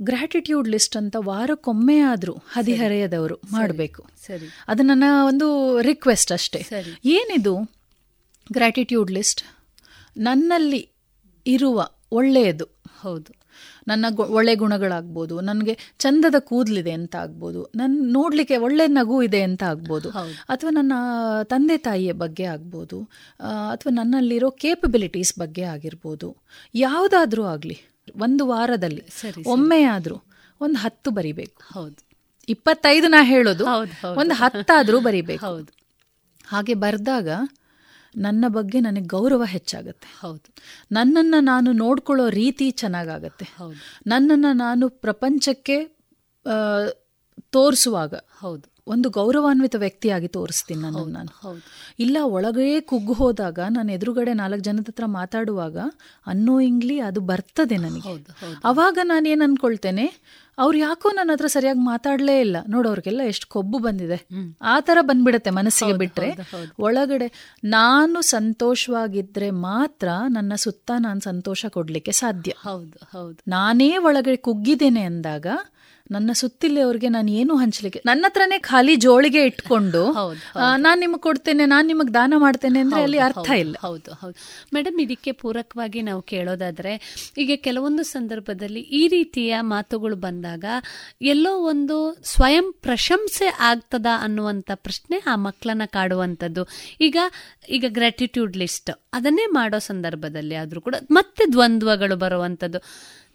[0.00, 4.06] ಗ್ರಾಟಿಟ್ಯೂಡ್ ಲಿಸ್ಟ್ ಅಂತ ವಾರಕ್ಕೊಮ್ಮೆ ಆದರೂ ಹದಿಹರೆಯದವರು ಮಾಡಬೇಕು.
[4.26, 4.46] ಸರಿ.
[4.68, 6.66] ಅದು ನನ್ನ ಒಂದು ರಿಕ್ವೆಸ್ಟ್ ಅಷ್ಟೇ.
[7.04, 7.56] ಏನಿದು
[8.52, 9.42] ಗ್ರ್ಯಾಟಿಟ್ಯೂಡ್ ಲಿಸ್ಟ್
[10.16, 10.90] ನನ್ನಲ್ಲಿ
[11.46, 12.64] ಇರುವ ಒಳ್ಳೆಯದು.
[13.00, 13.32] ಹೌದು.
[13.88, 20.10] ನನ್ನ ಒಳ್ಳೆ ಗುಣಗಳಾಗ್ಬೋದು ನನಗೆ ಚಂದದ ಕೂದಲಿದೆ ಅಂತ ಆಗ್ಬೋದು ನನ್ನ ನೋಡಲಿಕ್ಕೆ ಒಳ್ಳೆ ನಗು ಇದೆ ಅಂತ ಆಗ್ಬೋದು
[20.48, 20.92] ಅಥವಾ ನನ್ನ
[21.42, 23.02] ತಂದೆ ತಾಯಿಯ ಬಗ್ಗೆ ಆಗ್ಬೋದು
[23.70, 26.36] ಅಥವಾ ನನ್ನಲ್ಲಿರೋ ಕೇಪಬಿಲಿಟೀಸ್ ಬಗ್ಗೆ ಆಗಿರ್ಬೋದು
[26.74, 27.95] ಯಾವುದಾದ್ರೂ ಆಗಲಿ.
[28.16, 29.02] ಒಂದು ವಾರದಲ್ಲಿ
[29.46, 30.16] ಒಮ್ಮೆ ಆದ್ರೂ
[30.60, 31.74] ಒಂದು ಹತ್ತು ಬರಿಬೇಕು.
[31.74, 32.06] ಹೌದು.
[32.48, 33.64] ಇಪ್ಪತ್ತೈದು ನಾ ಹೇಳೋದು.
[34.16, 35.46] ಒಂದು ಹತ್ತಾದ್ರೂ ಬರಿಬೇಕು.
[35.46, 35.76] ಹೌದು.
[36.46, 37.28] ಹಾಗೆ ಬರೆದಾಗ
[38.16, 40.18] ನನ್ನ ಬಗ್ಗೆ ನನಗೆ ಗೌರವ ಹೆಚ್ಚಾಗುತ್ತೆ.
[40.20, 40.54] ಹೌದು.
[40.92, 43.44] ನನ್ನನ್ನು ನಾನು ನೋಡ್ಕೊಳ್ಳೋ ರೀತಿ ಚೆನ್ನಾಗಾಗತ್ತೆ.
[43.58, 44.00] ಹೌದು.
[44.06, 45.84] ನನ್ನನ್ನು ನಾನು ಪ್ರಪಂಚಕ್ಕೆ
[47.50, 48.75] ತೋರಿಸುವಾಗ ಹೌದು.
[48.86, 51.00] ಒಂದು ಗೌರವಾನ್ವಿತ ವ್ಯಕ್ತಿಯಾಗಿ ತೋರಿಸ್ತೀನಿ ನಾನು.
[51.16, 51.30] ನಾನು
[51.98, 55.76] ಇಲ್ಲ ಒಳಗೇ ಕುಗ್ಗು ಹೋದಾಗ ನಾನು ಎದುರುಗಡೆ ನಾಲ್ಕು ಜನದ ಹತ್ರ ಮಾತಾಡುವಾಗ
[56.26, 58.12] ಅನ್ನೋಯಿಂಗ್ಲಿ ಅದು ಬರ್ತದೆ ನನಗೆ.
[58.64, 60.06] ಅವಾಗ ನಾನು ಏನು ಅನ್ಕೊಳ್ತೇನೆ
[60.58, 62.56] ಅವ್ರು ಯಾಕೋ ನನ್ನ ಹತ್ರ ಸರಿಯಾಗಿ ಮಾತಾಡ್ಲೇ ಇಲ್ಲ.
[62.68, 64.18] ನೋಡೋರಿಗೆಲ್ಲ ಎಷ್ಟು ಕೊಬ್ಬು ಬಂದಿದೆ.
[64.64, 66.30] ಆ ಥರ ಬಂದ್ಬಿಡತ್ತೆ ಮನಸ್ಸಿಗೆ ಬಿಟ್ಟರೆ
[66.78, 67.28] ಒಳಗಡೆ
[67.70, 72.52] ನಾನು ಸಂತೋಷವಾಗಿದ್ದರೆ ಮಾತ್ರ ನನ್ನ ಸುತ್ತ ನಾನು ಸಂತೋಷ ಕೊಡ್ಲಿಕ್ಕೆ ಸಾಧ್ಯ.
[72.64, 73.38] ಹೌದು ಹೌದು.
[73.48, 75.46] ನಾನೇ ಒಳಗಡೆ ಕುಗ್ಗಿದ್ದೇನೆ ಅಂದಾಗ
[76.10, 78.00] ನನ್ನ ಸುತ್ತಿಲ್ಲವ್ರಿಗೆ ನಾನು ಏನು ಹಂಚಲಿಕ್ಕೆ?
[78.06, 80.02] ನನ್ನ ಹತ್ರನೇ ಖಾಲಿ ಜೋಳಿಗೆ ಇಟ್ಕೊಂಡು
[80.76, 83.74] ನಾನು ನಿಮಗೆ ಕೊಡ್ತೇನೆ ನಾನು ನಿಮಗೆ ದಾನ ಮಾಡ್ತೇನೆ ಅಂದ್ರೆ ಅಲ್ಲಿ ಅರ್ಥ ಇಲ್ಲ.
[83.80, 84.36] ಹೌದು ಹೌದು.
[84.74, 86.92] ಮೇಡಮ್ ಇದಕ್ಕೆ ಪೂರಕವಾಗಿ ನಾವು ಕೇಳೋದಾದ್ರೆ
[87.38, 90.64] ಈಗ ಕೆಲವೊಂದು ಸಂದರ್ಭದಲ್ಲಿ ಈ ರೀತಿಯ ಮಾತುಗಳು ಬಂದಾಗ
[91.26, 96.64] ಎಲ್ಲೋ ಒಂದು ಸ್ವಯಂ ಪ್ರಶಂಸೆ ಆಗ್ತದ ಅನ್ನುವಂಥ ಪ್ರಶ್ನೆ ಆ ಮಕ್ಕಳನ್ನ ಕಾಡುವಂಥದ್ದು.
[97.00, 97.18] ಈಗ
[97.68, 102.80] ಈಗ ಗ್ರಾಟಿಟ್ಯೂಡ್ ಲಿಸ್ಟ್ ಅದನ್ನೇ ಮಾಡೋ ಸಂದರ್ಭದಲ್ಲಿ ಆದ್ರೂ ಕೂಡ ಮತ್ತೆ ದ್ವಂದ್ವಗಳು ಬರುವಂಥದ್ದು.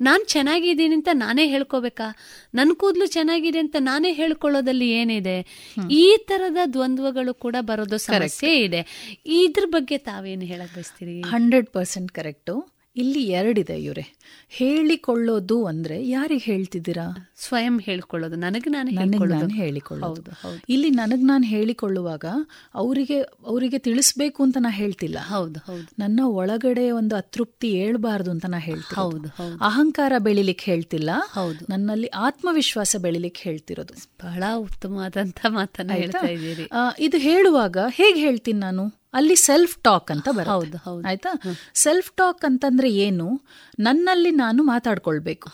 [0.02, 2.16] ನಾನು ಚೆನ್ನಾಗಿದ್ದೀನಿ ಅಂತ ನಾನೇ ಹೇಳ್ಕೋಬೇಕಾ?
[2.56, 5.46] ನನ್ನ ಕೂದಲು ಚೆನ್ನಾಗಿದೆ ಅಂತ ನಾನೇ ಹೇಳ್ಕೊಳ್ಳೋದಲ್ಲಿ ಏನಿದೆ?
[5.92, 9.14] ಈ ತರದ ದ್ವಂದ್ವಗಳು ಕೂಡ ಬರೋದು ಸಮಸ್ಯೆ ಇದೆ.
[9.26, 11.22] ಇದ್ರ ಬಗ್ಗೆ ತಾವೇನು ಹೇಳಕ್ ಬಯಸ್ತೀರಿ?
[11.22, 12.81] Hundred percent correct.
[12.96, 14.16] ಇಲ್ಲಿ ಎರಡಿದೆ ಇವರೇ.
[14.50, 17.32] ಹೇಳಿಕೊಳ್ಳೋದು ಅಂದ್ರೆ ಯಾರಿಗೆ ಹೇಳ್ತಿದ್ದೀರಾ?
[17.38, 18.36] ಸ್ವಯಂ ಹೇಳ್ಕೊಳ್ಳೋದು.
[18.36, 20.32] ನನಗೆ ನಾನು ಹೇಳ್ಕೊಳ್ಳೋದು.
[20.70, 22.26] ಇಲ್ಲಿ ನನಗೆ ನಾನು ಹೇಳಿಕೊಳ್ಳುವಾಗ
[22.74, 25.18] ಅವರಿಗೆ ಅವರಿಗೆ ತಿಳಿಸ್ಬೇಕು ಅಂತ ನಾ ಹೇಳ್ತಿಲ್ಲ.
[25.20, 25.88] ಹೌದು ಹೌದು.
[26.00, 29.30] ನನ್ನ ಒಳಗಡೆ ಒಂದು ಅತೃಪ್ತಿ ಹೇಳ್ಬಾರ್ದು ಅಂತ ನಾ ಹೇಳ್ತೀನಿ ಹೌದು
[29.62, 31.10] ಅಹಂಕಾರ ಬೆಳಿಲಿಕ್ಕೆ ಹೇಳ್ತಿಲ್ಲ.
[31.34, 31.66] ಹೌದು.
[31.70, 33.94] ನನ್ನಲ್ಲಿ ಆತ್ಮವಿಶ್ವಾಸ ಬೆಳಿಲಿಕ್ಕೆ ಹೇಳ್ತಿರೋದು.
[34.24, 36.70] ಬಹಳ ಉತ್ತಮವಾದಂತ ಮಾತನ್ನ ಹೇಳ್ತಾ ಇದ್ದೀರಿ.
[37.00, 39.01] ಇದು ಹೇಳುವಾಗ ಹೇಗೆ ಹೇಳ್ತೀನಿ ನಾನು?
[39.14, 40.52] ಅಲ್ಲಿ ಸೆಲ್ಫ್ ಟಾಕ್ ಅಂತ ಬರುತ್ತೆ.
[40.52, 41.08] ಹೌದು ಹೌದು.
[41.08, 41.30] ಆಯ್ತಾ?
[41.74, 43.42] ಸೆಲ್ಫ್ ಟಾಕ್ ಅಂತಂದ್ರೆ ಏನು?
[43.88, 45.48] ನನ್ನಲ್ಲಿ ನಾನು ಮಾತಾಡ್ಕೊಳ್ಬೇಕು.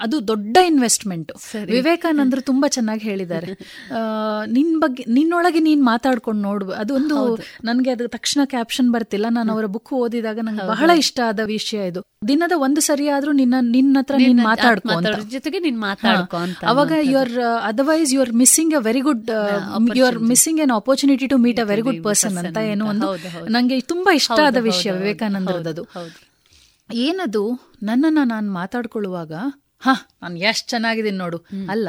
[0.00, 1.30] ಅದು ದೊಡ್ಡ ಇನ್ವೆಸ್ಟ್ಮೆಂಟ್
[1.74, 3.46] ವಿವೇಕಾನಂದರು ತುಂಬಾ ಚೆನ್ನಾಗಿ ಹೇಳಿದ್ದಾರೆ.
[4.56, 6.64] ನಿನ್ ಬಗ್ಗೆ ನಿನ್ನೊಳಗೆ ನೀನ್ ಮಾತಾಡ್ಕೊಂಡು ನೋಡ್.
[6.82, 7.16] ಅದು ಒಂದು
[7.64, 9.26] ನನ್ಗೆ ಅದ್ರ ತಕ್ಷಣ ಕ್ಯಾಪ್ಷನ್ ಬರ್ತಿಲ್ಲ.
[9.30, 12.00] ನಾನು ಅವರ ಬುಕ್ ಓದಿದಾಗ ನಂಗೆ ಬಹಳ ಇಷ್ಟ ಆದ ವಿಷಯ ಇದು.
[12.28, 14.96] ದಿನದ ಒಂದು ಸರಿ ಆದ್ರೂ ನಿನ್ನ ನಿನ್ನ ಹತ್ರ ನೀನ್ ಮಾತಾಡ್ಕೊ
[15.34, 19.30] ಜೊತೆಗೆ ನೀನ್ ಮಾತಾಡ್ಕೊ ಅವಾಗ you are otherwise you are missing a very good
[19.96, 23.06] you are missing an opportunity to meet a very good person ಅಂತ ಏನು ಒಂದು.
[23.48, 25.84] ನಂಗೆ ತುಂಬಾ ಇಷ್ಟ ಆದ ವಿಷಯ ವಿವೇಕಾನಂದರದ್ದು.
[26.92, 27.74] ಏನದು?
[27.82, 29.32] ನನ್ನನ್ನ ನಾನು ಮಾತಾಡ್ಕೊಳ್ಳುವಾಗ?
[29.78, 31.36] ಹಾ ನಾನು ಎಷ್ಟು ಚೆನ್ನಾಗಿದ್ದೀನಿ ನೋಡು.
[31.68, 31.88] ಅಲ್ಲ.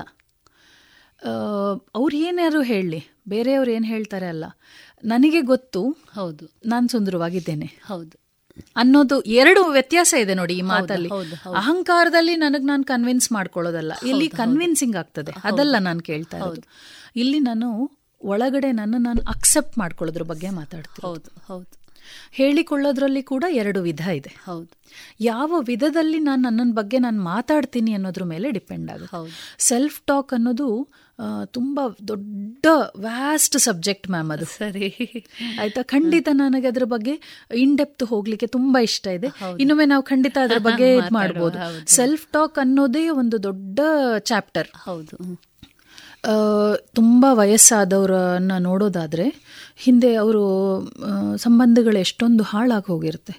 [1.96, 4.46] ಅವ್ರು ಏನಾರು ಹೇಳಲಿ ಬೇರೆಯವ್ರು ಏನು ಹೇಳ್ತಾರೆ ಅಲ್ಲ?
[5.04, 5.92] ನನಗೆ ಗೊತ್ತು.
[5.92, 6.60] ಹೌದು.
[6.66, 7.66] ನಾನು ಸುಂದರವಾಗಿದ್ದೇನೆ.
[7.66, 8.18] ಹೌದು.
[8.76, 11.10] ಅನ್ನೋದು ಎರಡು ವ್ಯತ್ಯಾಸ ಇದೆ ನೋಡಿ ಈ ಮಾತಲ್ಲಿ.
[11.56, 13.94] ಅಹಂಕಾರದಲ್ಲಿ ನನಗೆ ನಾನು ಕನ್ವಿನ್ಸ್ ಮಾಡ್ಕೊಳ್ಳೋದಲ್ಲ.
[14.08, 15.32] ಇಲ್ಲಿ ಕನ್ವಿನ್ಸಿಂಗ್ ಆಗ್ತದೆ?
[15.44, 16.62] ಅದಲ್ಲ ನಾನು ಕೇಳ್ತಾ ಇರೋದು.
[17.16, 21.81] ಇಲ್ಲಿ ನಾನು ಒಳಗಡೆ ನನ್ನ ನಾನು ಅಕ್ಸೆಪ್ಟ್ ಮಾಡ್ಕೊಳ್ಳೋದ್ರ ಬಗ್ಗೆ ಮಾತಾಡ್ತೀನಿ ಹೌದು ಹೌದು.
[22.32, 24.36] ಹೇಳಿಕೊಳ್ಳೋದ್ರಲ್ಲಿ ಕೂಡ ಎರಡು ವಿಧ ಇದೆ.
[24.46, 24.68] ಹೌದು.
[25.20, 29.38] ಯಾವ ವಿಧದಲ್ಲಿ ನಾನು ನನ್ನ ಬಗ್ಗೆ ನಾನು ಮಾತಾಡ್ತೀನಿ ಅನ್ನೋದ್ರ ಮೇಲೆ ಡಿಪೆಂಡ್ ಆಗುತ್ತೆ.
[29.60, 30.90] ಸೆಲ್ಫ್ ಟಾಕ್ ಅನ್ನೋದು
[31.46, 32.66] ತುಂಬ ದೊಡ್ಡ
[32.96, 34.46] ವ್ಯಾಸ್ಟ್ ಸಬ್ಜೆಕ್ಟ್ ಮ್ಯಾಮ್ ಅದು.
[34.46, 34.88] ಸರಿ.
[35.60, 35.84] ಆಯ್ತಾ?
[35.84, 37.14] ಖಂಡಿತ ನನಗೆ ಅದ್ರ ಬಗ್ಗೆ
[37.56, 39.28] ಇನ್ ಡೆಪ್ತ್ ಹೋಗ್ಲಿಕ್ಕೆ ತುಂಬಾ ಇಷ್ಟ ಇದೆ.
[39.60, 41.58] ಇನ್ನೊಮ್ಮೆ ನಾವು ಖಂಡಿತ ಅದ್ರ ಬಗ್ಗೆ ಮಾಡ್ಬೋದು.
[41.88, 43.80] ಸೆಲ್ಫ್ ಟಾಕ್ ಅನ್ನೋದೇ ಒಂದು ದೊಡ್ಡ
[44.20, 44.68] ಚಾಪ್ಟರ್.
[44.84, 45.18] ಹೌದು.
[46.94, 49.26] ತುಂಬ ವಯಸ್ಸಾದವರನ್ನ ನೋಡೋದಾದರೆ
[49.76, 50.44] ಹಿಂದೆ ಅವರು
[51.38, 53.34] ಸಂಬಂಧಗಳು ಎಷ್ಟೊಂದು ಹಾಳಾಗಿ ಹೋಗಿರುತ್ತೆ.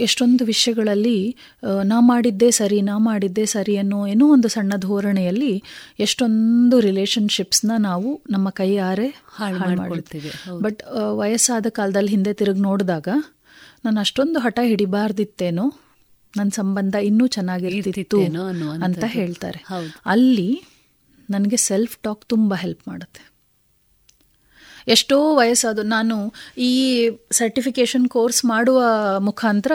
[0.00, 1.36] ಎಷ್ಟೊಂದು ವಿಷಯಗಳಲ್ಲಿ
[1.84, 5.62] ನಾ ಮಾಡಿದ್ದೇ ಸರಿ ನಾ ಮಾಡಿದ್ದೇ ಸರಿ ಅನ್ನೋ ಏನೋ ಒಂದು ಸಣ್ಣ ಧೋರಣೆಯಲ್ಲಿ
[6.00, 10.60] ಎಷ್ಟೊಂದು ರಿಲೇಷನ್ಶಿಪ್ಸ್ನ ನಾವು ನಮ್ಮ ಕೈಯಾರೆ ಹಾಳ್ ಹಾಳು ಮಾಡ್ಕೊಳ್ತೀವಿ.
[10.60, 10.82] ಬಟ್
[11.12, 13.08] ವಯಸ್ಸಾದ ಕಾಲದಲ್ಲಿ ಹಿಂದೆ ತಿರುಗಿ ನೋಡಿದಾಗ
[13.84, 15.72] ನಾನು ಅಷ್ಟೊಂದು ಹಠ ಹಿಡಿಬಾರ್ದಿತ್ತೇನೋ
[16.36, 18.20] ನನ್ನ ಸಂಬಂಧ ಇನ್ನೂ ಚೆನ್ನಾಗಿರ್ತಿತ್ತು.
[18.82, 19.64] ಅಂತ ಹೇಳ್ತಾರೆ.
[20.06, 20.62] ಅಲ್ಲಿ
[21.30, 23.38] ನನಗೆ ಸೆಲ್ಫ್ ಟಾಕ್ ತುಂಬ ಹೆಲ್ಪ್ ಮಾಡುತ್ತೆ.
[24.88, 28.84] ಎಷ್ಟೋ ವಯಸ್ಸಾದ ನಾನು ಈ ಸರ್ಟಿಫಿಕೇಶನ್ ಕೋರ್ಸ್ ಮಾಡುವ
[29.18, 29.72] ಮುಖಾಂತರ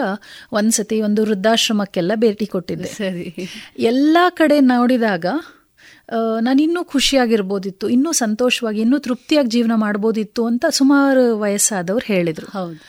[0.51, 2.87] ಒಂದ್ಸತಿ ಒಂದು ವೃದ್ಧಾಶ್ರಮಕ್ಕೆಲ್ಲ ಭೇಟಿ ಕೊಟ್ಟಿದ್ದೆ.
[2.87, 3.35] ಸರಿ.
[3.79, 11.39] ಎಲ್ಲ ಕಡೆ ನೋಡಿದಾಗ ನಾನಿನ್ನೂ ನಾನು ಇನ್ನೂ ಖುಷಿಯಾಗಿರ್ಬೋದಿತ್ತು ಇನ್ನೂ ಸಂತೋಷವಾಗಿ ಇನ್ನೂ ತೃಪ್ತಿಯಾಗಿ ಜೀವನ ಮಾಡ್ಬೋದಿತ್ತು ಅಂತ ಸುಮಾರು
[11.39, 12.51] ವಯಸ್ಸಾದವ್ರು ಹೇಳಿದರು.
[12.51, 12.79] ಹೌದು.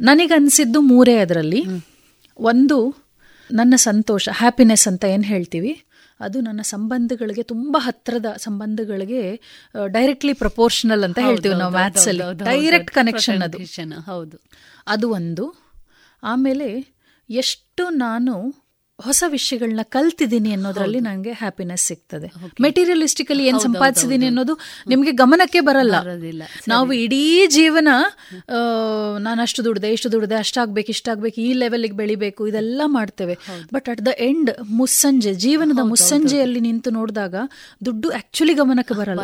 [0.00, 1.62] ನನಗನ್ಸಿದ್ದು ಮೂರೇ ಅದರಲ್ಲಿ.
[2.38, 3.08] ಒಂದು
[3.50, 5.82] ನನ್ನ ಸಂತೋಷ ಹ್ಯಾಪಿನೆಸ್ ಅಂತ ಏನು ಹೇಳ್ತೀವಿ?
[6.20, 9.40] ಅದು ನನ್ನ ಸಂಬಂಧಗಳಿಗೆ ತುಂಬ ಹತ್ತಿರದ ಸಂಬಂಧಗಳಿಗೆ
[9.86, 12.22] ಡೈರೆಕ್ಟ್ಲಿ ಪ್ರಪೋರ್ಷನಲ್ ಅಂತ ಹೇಳ್ತೀವಿ ನಾವು ಮ್ಯಾಥ್ಸ್ ಅಲ್ಲಿ.
[12.44, 13.58] ಡೈರೆಕ್ಟ್ ಕನೆಕ್ಷನ್ ಅದು.
[14.00, 14.36] ಹೌದು.
[14.86, 15.68] ಅದು ಒಂದು.
[16.22, 16.98] ಆಮೇಲೆ
[17.30, 18.34] ಎಷ್ಟು ನಾನು
[19.04, 22.32] ಹೊಸ ವಿಷಯಗಳನ್ನ ಕಲ್ತಿದ್ದೀನಿ ಅನ್ನೋದ್ರಲ್ಲಿ ನನಗೆ ಹ್ಯಾಪಿನೆಸ್ ಸಿಗ್ತದೆ.
[22.60, 24.58] ಮೆಟೀರಿಯಲಿಸ್ಟಿಕಲಿ ಏನ್ ಸಂಪಾದಿಸಿದ್ದೀನಿ ಅನ್ನೋದು
[24.88, 25.94] ನಿಮಗೆ ಗಮನಕ್ಕೆ ಬರಲ್ಲ.
[26.68, 27.88] ನಾವು ಇಡೀ ಜೀವನ
[29.18, 33.38] ನಾನು ಅಷ್ಟು ದುಡ್ದೆ ಇಷ್ಟು ದುಡ್ದೆ ಅಷ್ಟಾಗ್ಬೇಕು ಇಷ್ಟಾಗ್ಬೇಕು ಈ ಲೆವೆಲ್ಗೆ ಬೆಳಿಬೇಕು ಇದೆಲ್ಲ ಮಾಡ್ತೇವೆ.
[33.74, 37.34] ಬಟ್ ಅಟ್ ದ ಎಂಡ್ ಮುಸ್ಸಂಜೆ ಜೀವನದ ಮುಸ್ಸಂಜೆಯಲ್ಲಿ ನಿಂತು ನೋಡಿದಾಗ
[37.84, 39.20] ದುಡ್ಡು ಆಕ್ಚುಲಿ ಗಮನಕ್ಕೆ ಬರಲ್ಲ.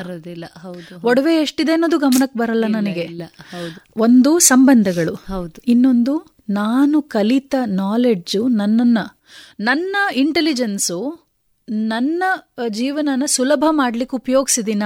[1.04, 3.06] ಒಡವೆ ಎಷ್ಟಿದೆ ಅನ್ನೋದು ಗಮನಕ್ಕೆ ಬರಲ್ಲ ನನಗೆ.
[3.96, 5.14] ಒಂದು ಸಂಬಂಧಗಳು.
[5.14, 5.60] ಹೌದು.
[5.66, 8.98] ಇನ್ನೊಂದು ನಾನು ಕಲಿತ ನಾಲೆಡ್ಜು ನನ್ನನ್ನ
[9.60, 11.24] ನನ್ನ ಇಂಟೆಲಿಜೆನ್ಸು
[11.68, 12.22] ನನ್ನ
[12.68, 14.82] ಜೀವನನ ಸುಲಭ ಮಾಡ್ಲಿಕ್ಕೆ ಉಪಯೋಗಿಸಿದಿನ?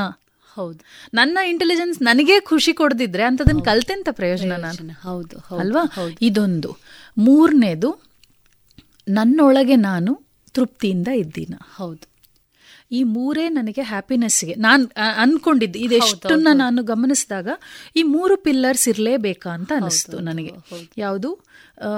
[0.55, 0.79] ಹೌದು.
[1.15, 4.93] ನನ್ನ ಇಂಟೆಲಿಜೆನ್ಸ್ ನನಗೆ ಖುಷಿ ಕೊಡದಿದ್ರೆ ಅಂತದನ್ನ ಕಲ್ತೆಂತ ಪ್ರಯೋಜನ ನಾನು?
[5.03, 5.93] ಹೌದು ಹೌದು ಅಲ್ವಾ?
[6.23, 6.77] ಇದೊಂದು.
[7.19, 8.03] ಮೂರನೇದು
[9.09, 10.21] ನನ್ನೊಳಗೆ ನಾನು
[10.51, 11.55] ತೃಪ್ತಿಯಿಂದ ಇದ್ದೀನ.
[11.75, 12.09] ಹೌದು.
[12.93, 15.79] ಈ ಮೂರೇ ನನಗೆ ಹ್ಯಾಪಿನೆಸ್ಗೆ ನಾನು ಅನ್ಕೊಂಡಿದ್ದೆ.
[15.79, 17.49] ಇದೆಷ್ಟನ್ನ ನಾನು ಗಮನಿಸಿದಾಗ
[17.97, 20.53] ಈ ಮೂರು ಪಿಲ್ಲರ್ಸ್ ಇರಲೇಬೇಕಾ ಅಂತ ಅನಿಸ್ತು ನನಗೆ.
[20.99, 21.39] ಯಾವುದು?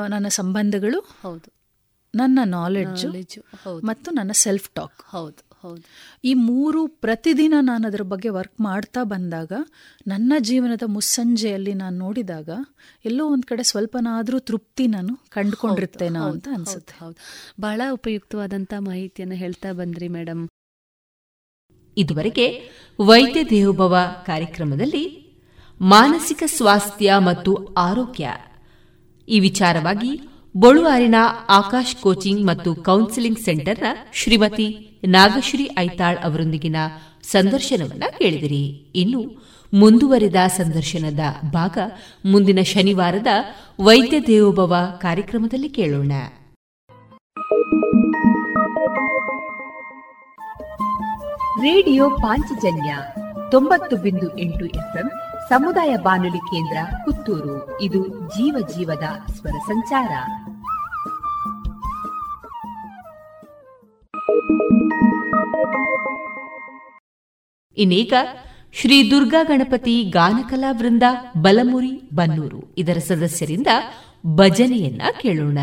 [0.08, 1.00] ನನ್ನ ಸಂಬಂಧಗಳು.
[1.00, 1.59] ಹೌದು.
[2.14, 3.04] ನನ್ನ ನಾಲೆಡ್ಜ್
[3.84, 5.82] ಮತ್ತು ನನ್ನ ಸೆಲ್ಫ್ ಟಾಕ್ ಹೌದು ಹೌದು.
[6.24, 9.52] ಈ ಮೂರು ಪ್ರತಿದಿನ ನಾನು ಅದರ ಬಗ್ಗೆ ವರ್ಕ್ ಮಾಡ್ತಾ ಬಂದಾಗ
[10.06, 12.48] ನನ್ನ ಜೀವನದ ಮುಸ್ಸಂಜೆಯಲ್ಲಿ ನಾನು ನೋಡಿದಾಗ
[13.04, 16.94] ಎಲ್ಲೋ ಒಂದು ಕಡೆ ಸ್ವಲ್ಪನಾದರೂ ತೃಪ್ತಿ ನಾನು ಕಂಡುಕೊಂಡಿರ್ತೇನೋ ಅಂತ ಅನ್ಸುತ್ತೆ.
[17.00, 17.18] ಹೌದು
[17.60, 20.42] ಬಹಳ ಉಪಯುಕ್ತವಾದಂಥ ಮಾಹಿತಿಯನ್ನು ಹೇಳ್ತಾ ಬಂದ್ರಿ ಮೇಡಮ್
[21.96, 22.46] ಇದುವರೆಗೆ
[22.98, 23.94] ವೈದ್ಯ ದೇವೋಭವ
[24.26, 25.04] ಕಾರ್ಯಕ್ರಮದಲ್ಲಿ
[25.80, 28.26] ಮಾನಸಿಕ ಸ್ವಾಸ್ಥ್ಯ ಮತ್ತು ಆರೋಗ್ಯ
[29.28, 30.10] ಈ ವಿಚಾರವಾಗಿ
[30.56, 31.14] ಬೊಳುವಾರಿನ
[31.48, 36.76] ಆಕಾಶ್ ಕೋಚಿಂಗ್ ಮತ್ತು ಕೌನ್ಸಿಲಿಂಗ್ ಸೆಂಟರ್ನ ಶ್ರೀಮತಿ ನಾಗಶ್ರೀ ಐತಾಳ್ ಅವರೊಂದಿಗಿನ
[37.22, 38.66] ಸಂದರ್ಶನವನ್ನ ಕೇಳಿದಿರಿ.
[38.94, 41.78] ಇನ್ನು ಮುಂದುವರಿದ ಸಂದರ್ಶನದ ಭಾಗ
[42.24, 43.26] ಮುಂದಿನ ಶನಿವಾರದ
[43.80, 46.12] ವೈದ್ಯ ದೇವೋಭವ ಕಾರ್ಯಕ್ರಮದಲ್ಲಿ ಕೇಳೋಣ.
[51.62, 52.96] ರೇಡಿಯೋ ಪಾಂಚಜನ್ಯ
[53.50, 55.10] ತೊಂಬತ್ತು ಬಿಂದು ಎಂಟು ಎಫ್ಎಂ
[55.50, 57.80] ಸಮುದಾಯ ಬಾನುಲಿ ಕೇಂದ್ರ ಪುತ್ತೂರು.
[57.80, 60.10] ಇದು ಜೀವ ಜೀವದ ಸ್ವರ ಸಂಚಾರ.
[67.76, 68.12] ಇನ್ನೀಗ
[68.72, 71.02] ಶ್ರೀ ದುರ್ಗಾ ಗಣಪತಿ ಗಾನಕಲಾ ವೃಂದ
[71.40, 73.66] ಬಲಮುರಿ ಬನ್ನೂರು ಇದರ ಸದಸ್ಯರಿಂದ
[74.26, 75.58] ಭಜನೆಯನ್ನ ಕೇಳೋಣ.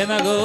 [0.00, 0.36] ಎನಗೋ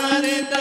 [0.00, 0.57] करता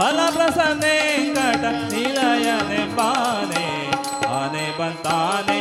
[0.00, 0.94] ಬಲ ಪ್ರಸನ್ನೆ
[1.34, 3.64] ಕಟ ನಿಲಯನೆ ಪಾನೆ
[4.28, 5.58] ಆನೆ ಬಂತಾನೆ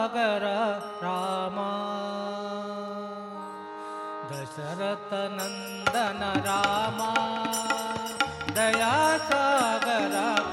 [0.00, 0.44] सागर
[1.02, 1.56] राम।
[4.30, 7.12] दशरथनन्दन रामा।
[8.54, 10.49] दया खगरा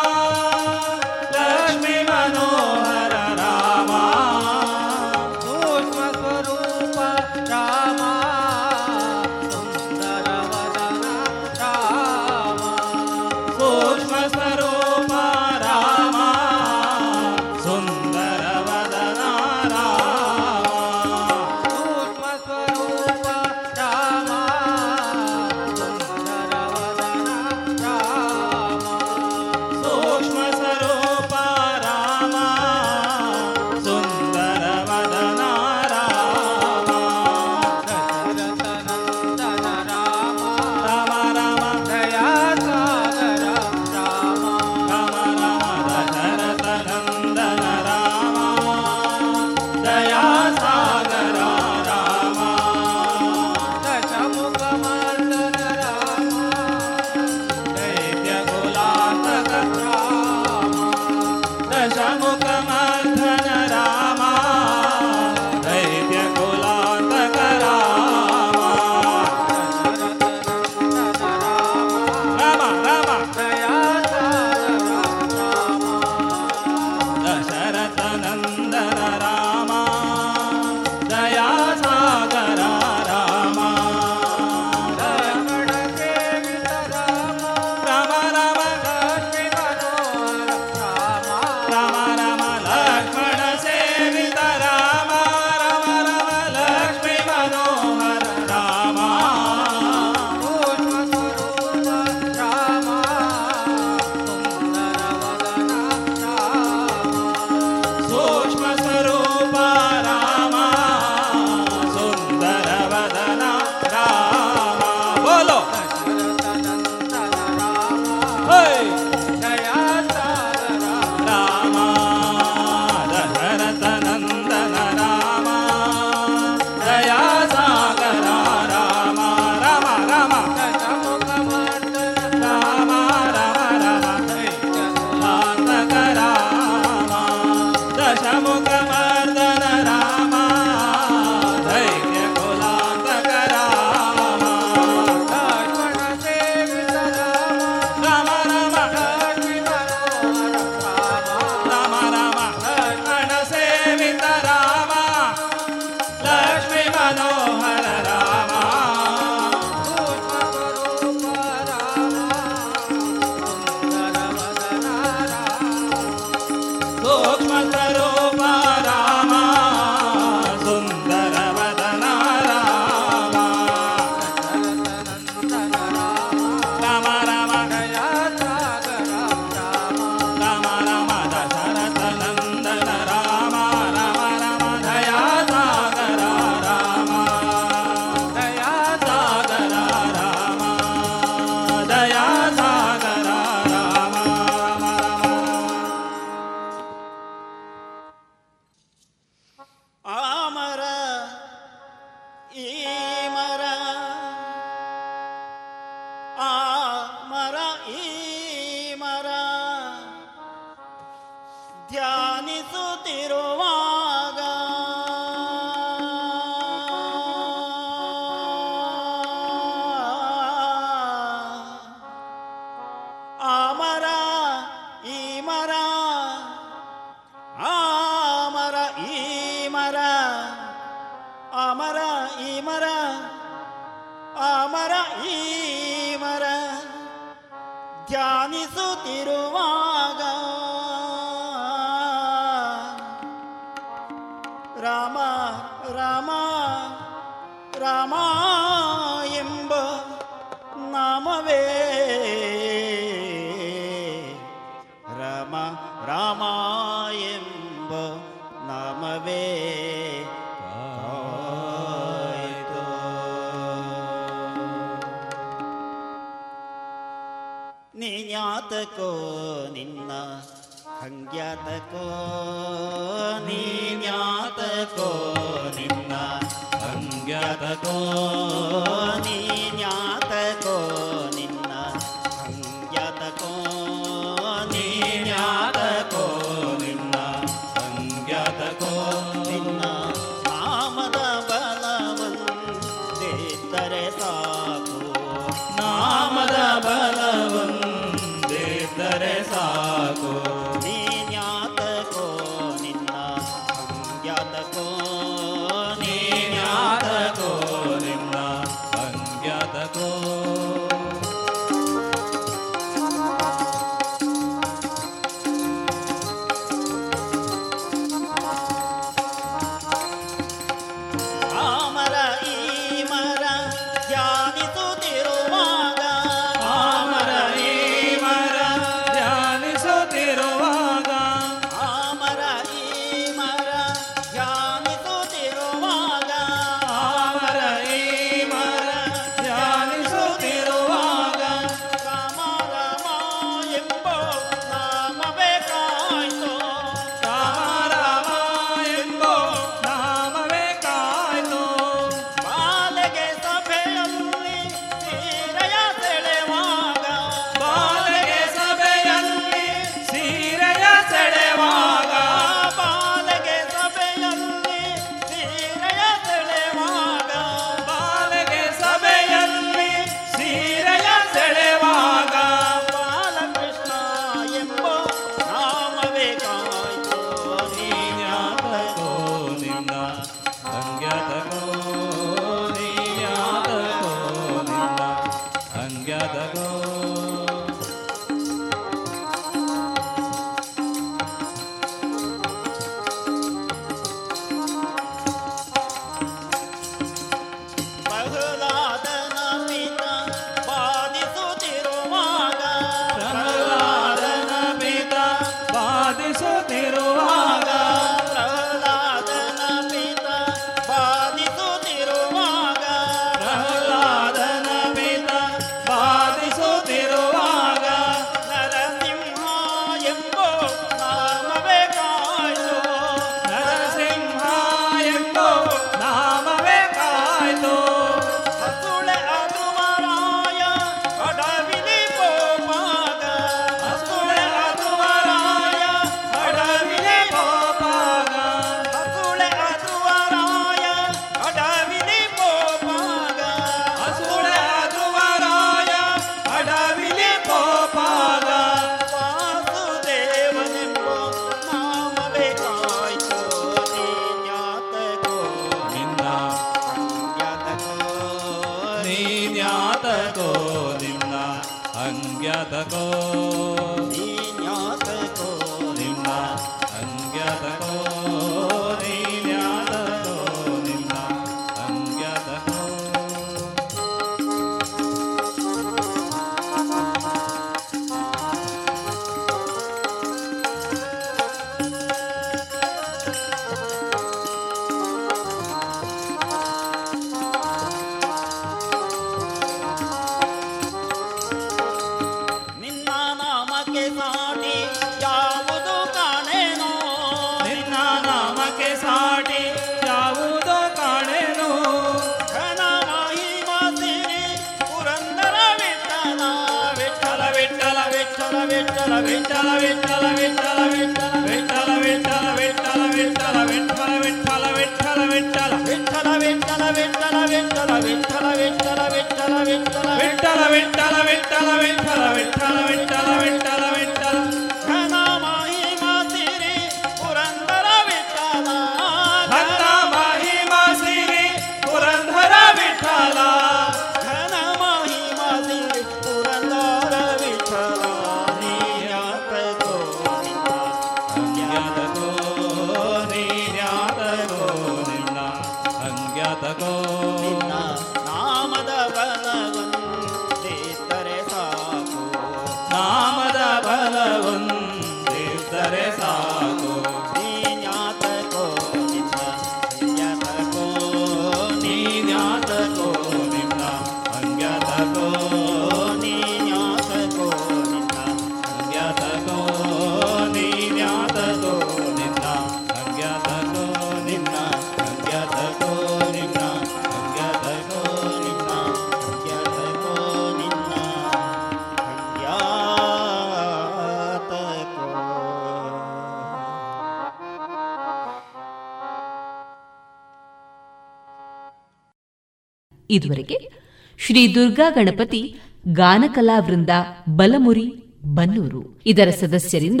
[593.10, 593.70] ಇದುವರೆಗೆ
[594.18, 595.54] ಶ್ರೀ ದುರ್ಗಾ ಗಣಪತಿ
[595.92, 596.90] ಗಾನಕಲಾ ವೃಂದ
[597.36, 597.92] ಬಲಮುರಿ
[598.34, 600.00] ಬನ್ನೂರು ಇದರ ಸದಸ್ಯರಿಂದ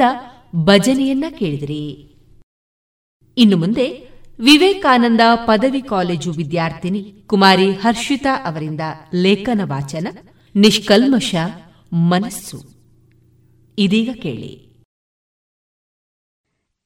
[0.56, 2.10] ಭಜನೆಯನ್ನ ಕೇಳಿದಿರಿ.
[3.36, 4.10] ಇನ್ನು ಮುಂದೆ
[4.40, 8.80] ವಿವೇಕಾನಂದ ಪದವಿ ಕಾಲೇಜು ವಿದ್ಯಾರ್ಥಿನಿ ಕುಮಾರಿ ಹರ್ಷಿತಾ ಅವರಿಂದ
[9.14, 10.06] ಲೇಖನ ವಾಚನ
[10.54, 11.34] ನಿಷ್ಕಲ್ಮಶ
[11.92, 12.58] ಮನಸ್ಸು.
[13.78, 14.70] ಇದೀಗ ಕೇಳಿ.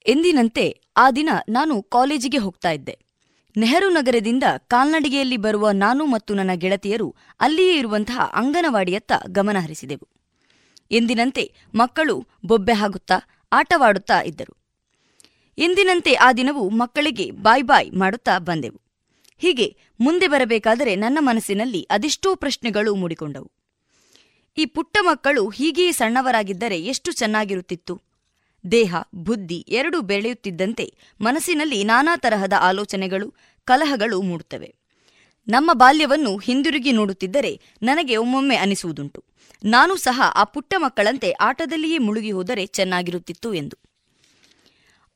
[0.06, 2.98] ಎಂದಿನಂತೆ ಆ ದಿನ ನಾನು ಕಾಲೇಜಿಗೆ ಹೋಗ್ತಾ ಇದ್ದೆ.
[3.56, 10.08] ನೆಹರು ನಗರದಿಂದ ಕಾಲ್ನಡಿಗೆಯಲ್ಲಿ ಬರುವ ನಾನು ಮತ್ತು ನನ್ನ ಗೆಳತಿಯರು ಅಲ್ಲಿಯೇ ಇರುವಂತಹ ಅಂಗನವಾಡಿಯತ್ತ ಗಮನ ಹರಿಸಿದೆವು.
[10.90, 13.14] ಎಂದಿನಂತೆ ಮಕ್ಕಳು ಬೊಬ್ಬೆ ಹಾಗುತ್ತಾ
[13.52, 14.56] ಆಟವಾಡುತ್ತಾ ಇದ್ದರು.
[15.58, 18.80] ಎಂದಿನಂತೆ ಆ ದಿನವೂ ಮಕ್ಕಳಿಗೆ ಬಾಯ್ ಬಾಯ್ ಮಾಡುತ್ತಾ ಬಂದೆವು.
[19.38, 23.52] ಹೀಗೆ ಮುಂದೆ ಬರಬೇಕಾದರೆ ನನ್ನ ಮನಸ್ಸಿನಲ್ಲಿ ಅದೆಷ್ಟೋ ಪ್ರಶ್ನೆಗಳು ಮೂಡಿಕೊಂಡವು.
[24.58, 28.00] ಈ ಪುಟ್ಟ ಮಕ್ಕಳು ಹೀಗೆಯೇ ಸಣ್ಣವರಾಗಿದ್ದರೆ ಎಷ್ಟು ಚೆನ್ನಾಗಿರುತ್ತಿತ್ತು?
[28.70, 33.34] ದೇಹ, ಬುದ್ಧಿ ಎರಡೂ ಬೆಳೆಯುತ್ತಿದ್ದಂತೆ ಮನಸ್ಸಿನಲ್ಲಿ ನಾನಾ ತರಹದ ಆಲೋಚನೆಗಳು,
[33.64, 34.74] ಕಲಹಗಳು ಮೂಡುತ್ತವೆ.
[35.48, 39.24] ನಮ್ಮ ಬಾಲ್ಯವನ್ನು ಹಿಂದಿರುಗಿ ನೋಡುತ್ತಿದ್ದರೆ ನನಗೆ ಒಮ್ಮೊಮ್ಮೆ ಅನಿಸುವುದುಂಟು.
[39.64, 43.76] ನಾನು ಸಹ ಆ ಪುಟ್ಟ ಮಕ್ಕಳಂತೆ ಆಟದಲ್ಲಿಯೇ ಮುಳುಗಿ ಹೋದರೆ ಚೆನ್ನಾಗಿರುತ್ತಿತ್ತು ಎಂದು.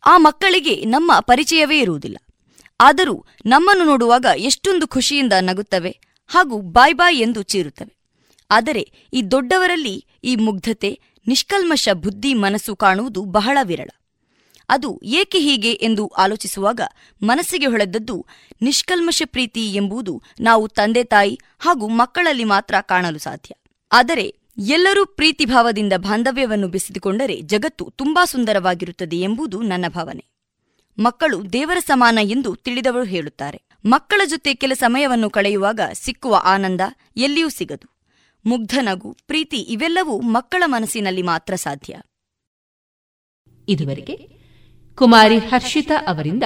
[0.06, 2.16] ಆ ಮಕ್ಕಳಿಗೆ ನಮ್ಮ ಪರಿಚಯವೇ ಇರುವುದಿಲ್ಲ.
[2.80, 7.98] ಆದರೂ ನಮ್ಮನ್ನು ನೋಡುವಾಗ ಎಷ್ಟೊಂದು ಖುಷಿಯಿಂದ ನಗುತ್ತವೆ ಹಾಗೂ ಬಾಯ್ ಬಾಯ್ ಎಂದು ಚೀರುತ್ತವೆ.
[8.50, 13.88] ಆದರೆ ಈ ದೊಡ್ಡವರಲ್ಲಿ ಈ ಮುಗ್ಧತೆ ನಿಷ್ಕಲ್ಮಶ ಬುದ್ಧಿ ಮನಸ್ಸು ಕಾಣುವುದು ಬಹಳ ವಿರಳ.
[14.68, 16.80] ಅದು ಏಕೆ ಹೀಗೆ ಎಂದು ಆಲೋಚಿಸುವಾಗ
[17.22, 18.26] ಮನಸ್ಸಿಗೆ ಹೊಳೆದದ್ದು
[18.62, 23.54] ನಿಷ್ಕಲ್ಮಶ ಪ್ರೀತಿ ಎಂಬುದು ನಾವು ತಂದೆ ತಾಯಿ ಹಾಗೂ ಮಕ್ಕಳಲ್ಲಿ ಮಾತ್ರ ಕಾಣಲು ಸಾಧ್ಯ.
[23.92, 30.24] ಆದರೆ ಎಲ್ಲರೂ ಪ್ರೀತಿಭಾವದಿಂದ ಬಾಂಧವ್ಯವನ್ನು ಬೆಸೆದುಕೊಂಡರೆ ಜಗತ್ತು ತುಂಬಾ ಸುಂದರವಾಗಿರುತ್ತದೆ ಎಂಬುದು ನನ್ನ ಭಾವನೆ.
[30.98, 33.62] ಮಕ್ಕಳು ದೇವರ ಸಮಾನ ಎಂದು ತಿಳಿದವರು ಹೇಳುತ್ತಾರೆ.
[33.84, 36.80] ಮಕ್ಕಳ ಜೊತೆ ಕೆಲ ಸಮಯವನ್ನು ಕಳೆಯುವಾಗ ಸಿಕ್ಕುವ ಆನಂದ
[37.16, 37.97] ಎಲ್ಲಿಯೂ ಸಿಗದು.
[38.44, 42.00] ಮುಗ್ಧನಗು ಪ್ರೀತಿ ಇವೆಲ್ಲವೂ ಮಕ್ಕಳ ಮನಸ್ಸಿನಲ್ಲಿ ಮಾತ್ರ ಸಾಧ್ಯ.
[43.68, 44.28] ಇದುವರೆಗೆ
[44.94, 46.42] ಕುಮಾರಿ ಹರ್ಷಿತಾ ಅವರಿಂದ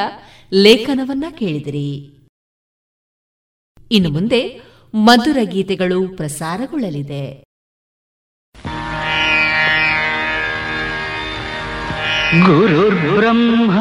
[0.53, 1.95] ಲೇಖನವನ್ನ ಕೇಳಿದಿರಿ.
[3.91, 4.61] ಇನ್ನು ಮುಂದೆ
[4.95, 7.45] ಮಧುರ ಗೀತೆಗಳು ಪ್ರಸಾರಗೊಳ್ಳಲಿದೆ.
[12.45, 13.73] ಗುರುರ್ ಬ್ರಹ್ಮ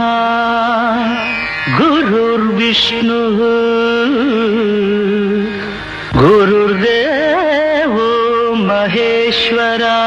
[1.78, 3.38] ಗುರುರ್ ವಿಷ್ಣು
[6.20, 7.11] ಗುರುರ್ದೇವ
[8.82, 9.98] महेश्वरा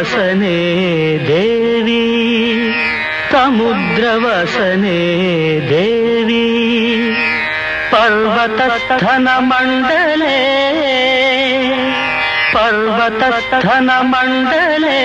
[0.00, 0.58] సముద్రవసనే
[1.28, 2.04] దేవి
[3.32, 5.00] సముద్రవసనే
[5.68, 6.44] దేవి
[7.92, 10.38] పర్వతస్థన మండలే
[12.54, 15.00] పర్వతస్థన మండలే.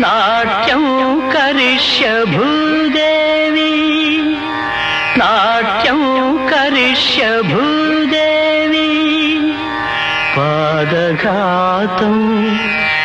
[0.00, 0.84] నాట్యం
[1.34, 2.04] కరిష్య
[2.34, 2.91] భూజ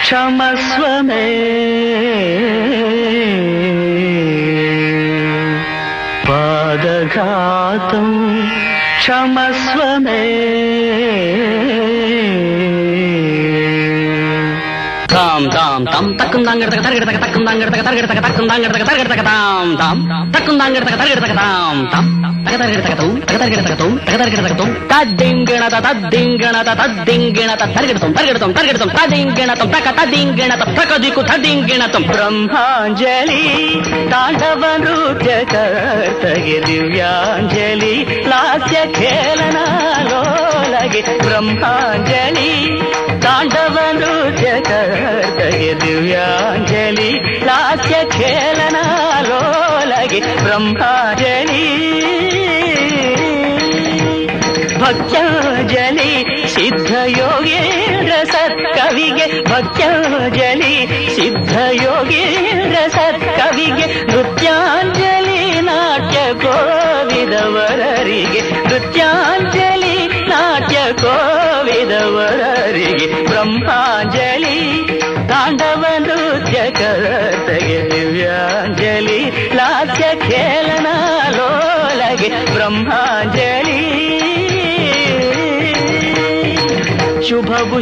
[0.08, 1.24] ಕ್ಷಮಸ್ವಮೇ
[6.80, 8.10] ಪಾದಘಾತಂ
[9.00, 10.22] ಕ್ಷಮಸ್ವಮೇ
[32.10, 33.42] బ్రహ్మాంజలి
[34.12, 37.94] తాండవ నృత్య కర్తగి దివ్యాంజలి
[38.28, 40.22] లాస్య ఖేళనాలోలగి
[41.20, 42.50] బ్రహ్మాంజలి
[43.22, 45.17] తాండవ నృత్య కర్త
[45.48, 48.76] ಕರ್ತಗೆ ದಿವ್ಯಾಂಜಲಿ, ಲಾಸ್ಯ ಖೇಲನ
[49.28, 51.68] ಲೋಲಗೆ ಬ್ರಹ್ಮಾಂಜಲಿ.
[54.80, 56.12] ಭಕ್ತಾಂಜಲಿ,
[56.48, 60.76] ಸಿದ್ಧ ಯೋಗೇಂದ್ರ ಸತ್ಕವಿಗೆ ಭಕ್ತಾಂಜಲಿ,
[61.16, 64.97] ಸಿದ್ಧ ಯೋಗೇಂದ್ರ ಸತ್ಕವಿಗೆ ನೃತ್ಯಾಂಜಲಿ.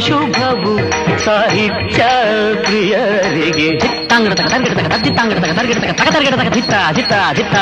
[0.00, 0.74] ಶುಭವು
[1.24, 2.04] ಸಾಹಿತ್ಯ
[2.62, 4.05] ಪ್ರಿಯರಿಗೆ
[6.52, 6.74] ಧಿತ್ತ
[7.32, 7.54] ಧಿತ್ತ ಧಿತ್ತ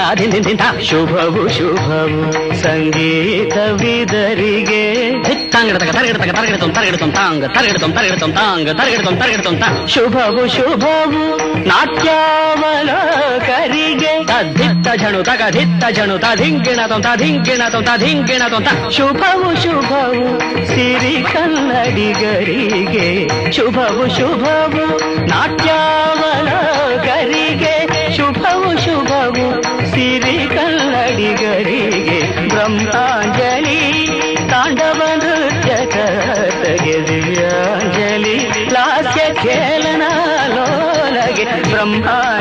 [0.83, 5.13] ಶುಭವು ಶುಭವು ಸಂಗೀತ ವಿದರಿಗೆ.
[9.61, 9.87] ತಾ.
[9.87, 14.27] ಶುಭವು ಶುಭವು ನಾಟ್ಯಾವಲೋಕರಿಗೆ.
[14.27, 18.91] ತದ್ದಿತ್ತ ಜಣು ತಗ ಧಿತ್ತ ಜನು ತಧಿಂಗಿಣ ತೊಂತ ಧಿಂಗಿಣ ತೊಂತ ಧಿಂಗಿಣ ತ.
[18.91, 23.29] ಶುಭವು ಶುಭವು ಸಿರಿ ಕನ್ನಡಿಗರಿಗೆ.
[23.53, 24.99] ಶುಭವು ಶುಭವು
[26.47, 27.75] ನಾಟ್ಯಾವಲೋಕರಿಗೆ
[28.17, 29.47] ಶುಭವು ಶುಭವು
[29.91, 32.19] ಸಿರಿ ಕಲ್ಲಡಿಗರಿಗೆ
[32.49, 33.81] ಬ್ರಹ್ಮಾಂಜಲಿ
[34.49, 38.37] ತಾಂಡವ ನೃತ್ಯ ಕರ್ತಗೆ ದಿವ್ಯಾಂಜಲಿ
[38.73, 40.03] ಲಾಸ್ಯ ಖೇಲನ
[40.55, 42.34] ಲೋಲಗೆ ಬ್ರಹ್ಮಾಂಜಲಿ.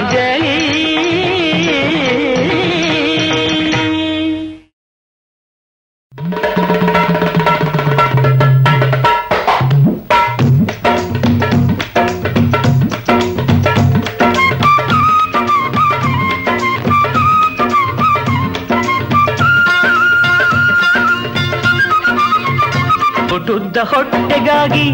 [23.74, 24.86] ಚೋಟುದ್ದ ಹೊಟ್ಟೆಗಾಗಿ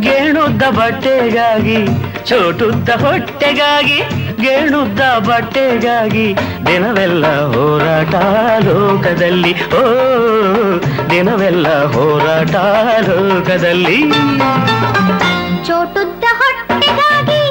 [0.00, 1.86] ಗೇಣುದ್ದ ಬಟ್ಟೆಗಾಗಿ
[2.24, 3.98] ಚೋಟುದ್ದ ಹೊಟ್ಟೆಗಾಗಿ
[4.42, 6.34] ಗೇಣುದ್ದ ಬಟ್ಟೆಗಾಗಿ,
[6.66, 8.14] ದಿನವೆಲ್ಲ ಹೋರಾಟ
[8.64, 9.52] ಲೋಕದಲ್ಲಿ.
[9.70, 9.82] ಓ,
[11.10, 12.56] ದಿನವೆಲ್ಲ ಹೋರಾಟ
[13.08, 14.00] ಲೋಕದಲ್ಲಿ.
[15.66, 17.42] ಚೋಟುದ್ದ ಹೊಟ್ಟೆಗಾಗಿ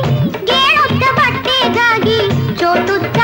[0.45, 2.19] ಗೇಣುದ್ದ ಬಟ್ಟೆಗಾಗಿ
[2.59, 3.22] ಚೋಟುದ್ದ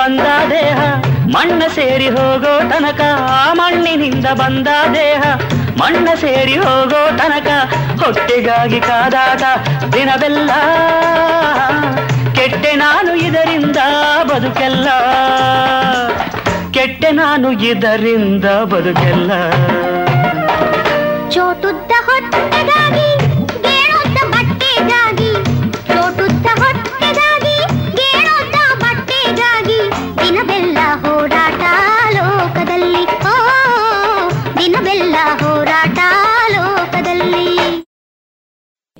[0.00, 0.78] ಬಂದ ದೇಹ,
[1.26, 3.00] ಮಣ್ಣ ಸೇರಿ ಹೋಗೋ ತನಕ
[3.52, 5.22] ಮಣ್ಣಿನಿಂದ ಬಂದ ದೇಹ,
[5.78, 7.48] ಮಣ್ಣ ಸೇರಿ ಹೋಗೋ ತನಕ,
[8.04, 9.42] ಹೊಟ್ಟೆಗಾಗಿ ಕಾದಾಟ,
[9.92, 10.50] ದಿನವೆಲ್ಲ
[12.34, 13.76] ಕೆಟ್ಟೆ ನಾನು ಇದರಿಂದ
[14.22, 14.88] ಬದುಕೆಲ್ಲ.
[16.70, 19.30] ಕೆಟ್ಟೆ ನಾನು ಇದರಿಂದ ಬದುಕೆಲ್ಲ.
[21.30, 23.19] ಚೋಟುದ್ದ ಹೊಟ್ಟೆಗಾಗಿ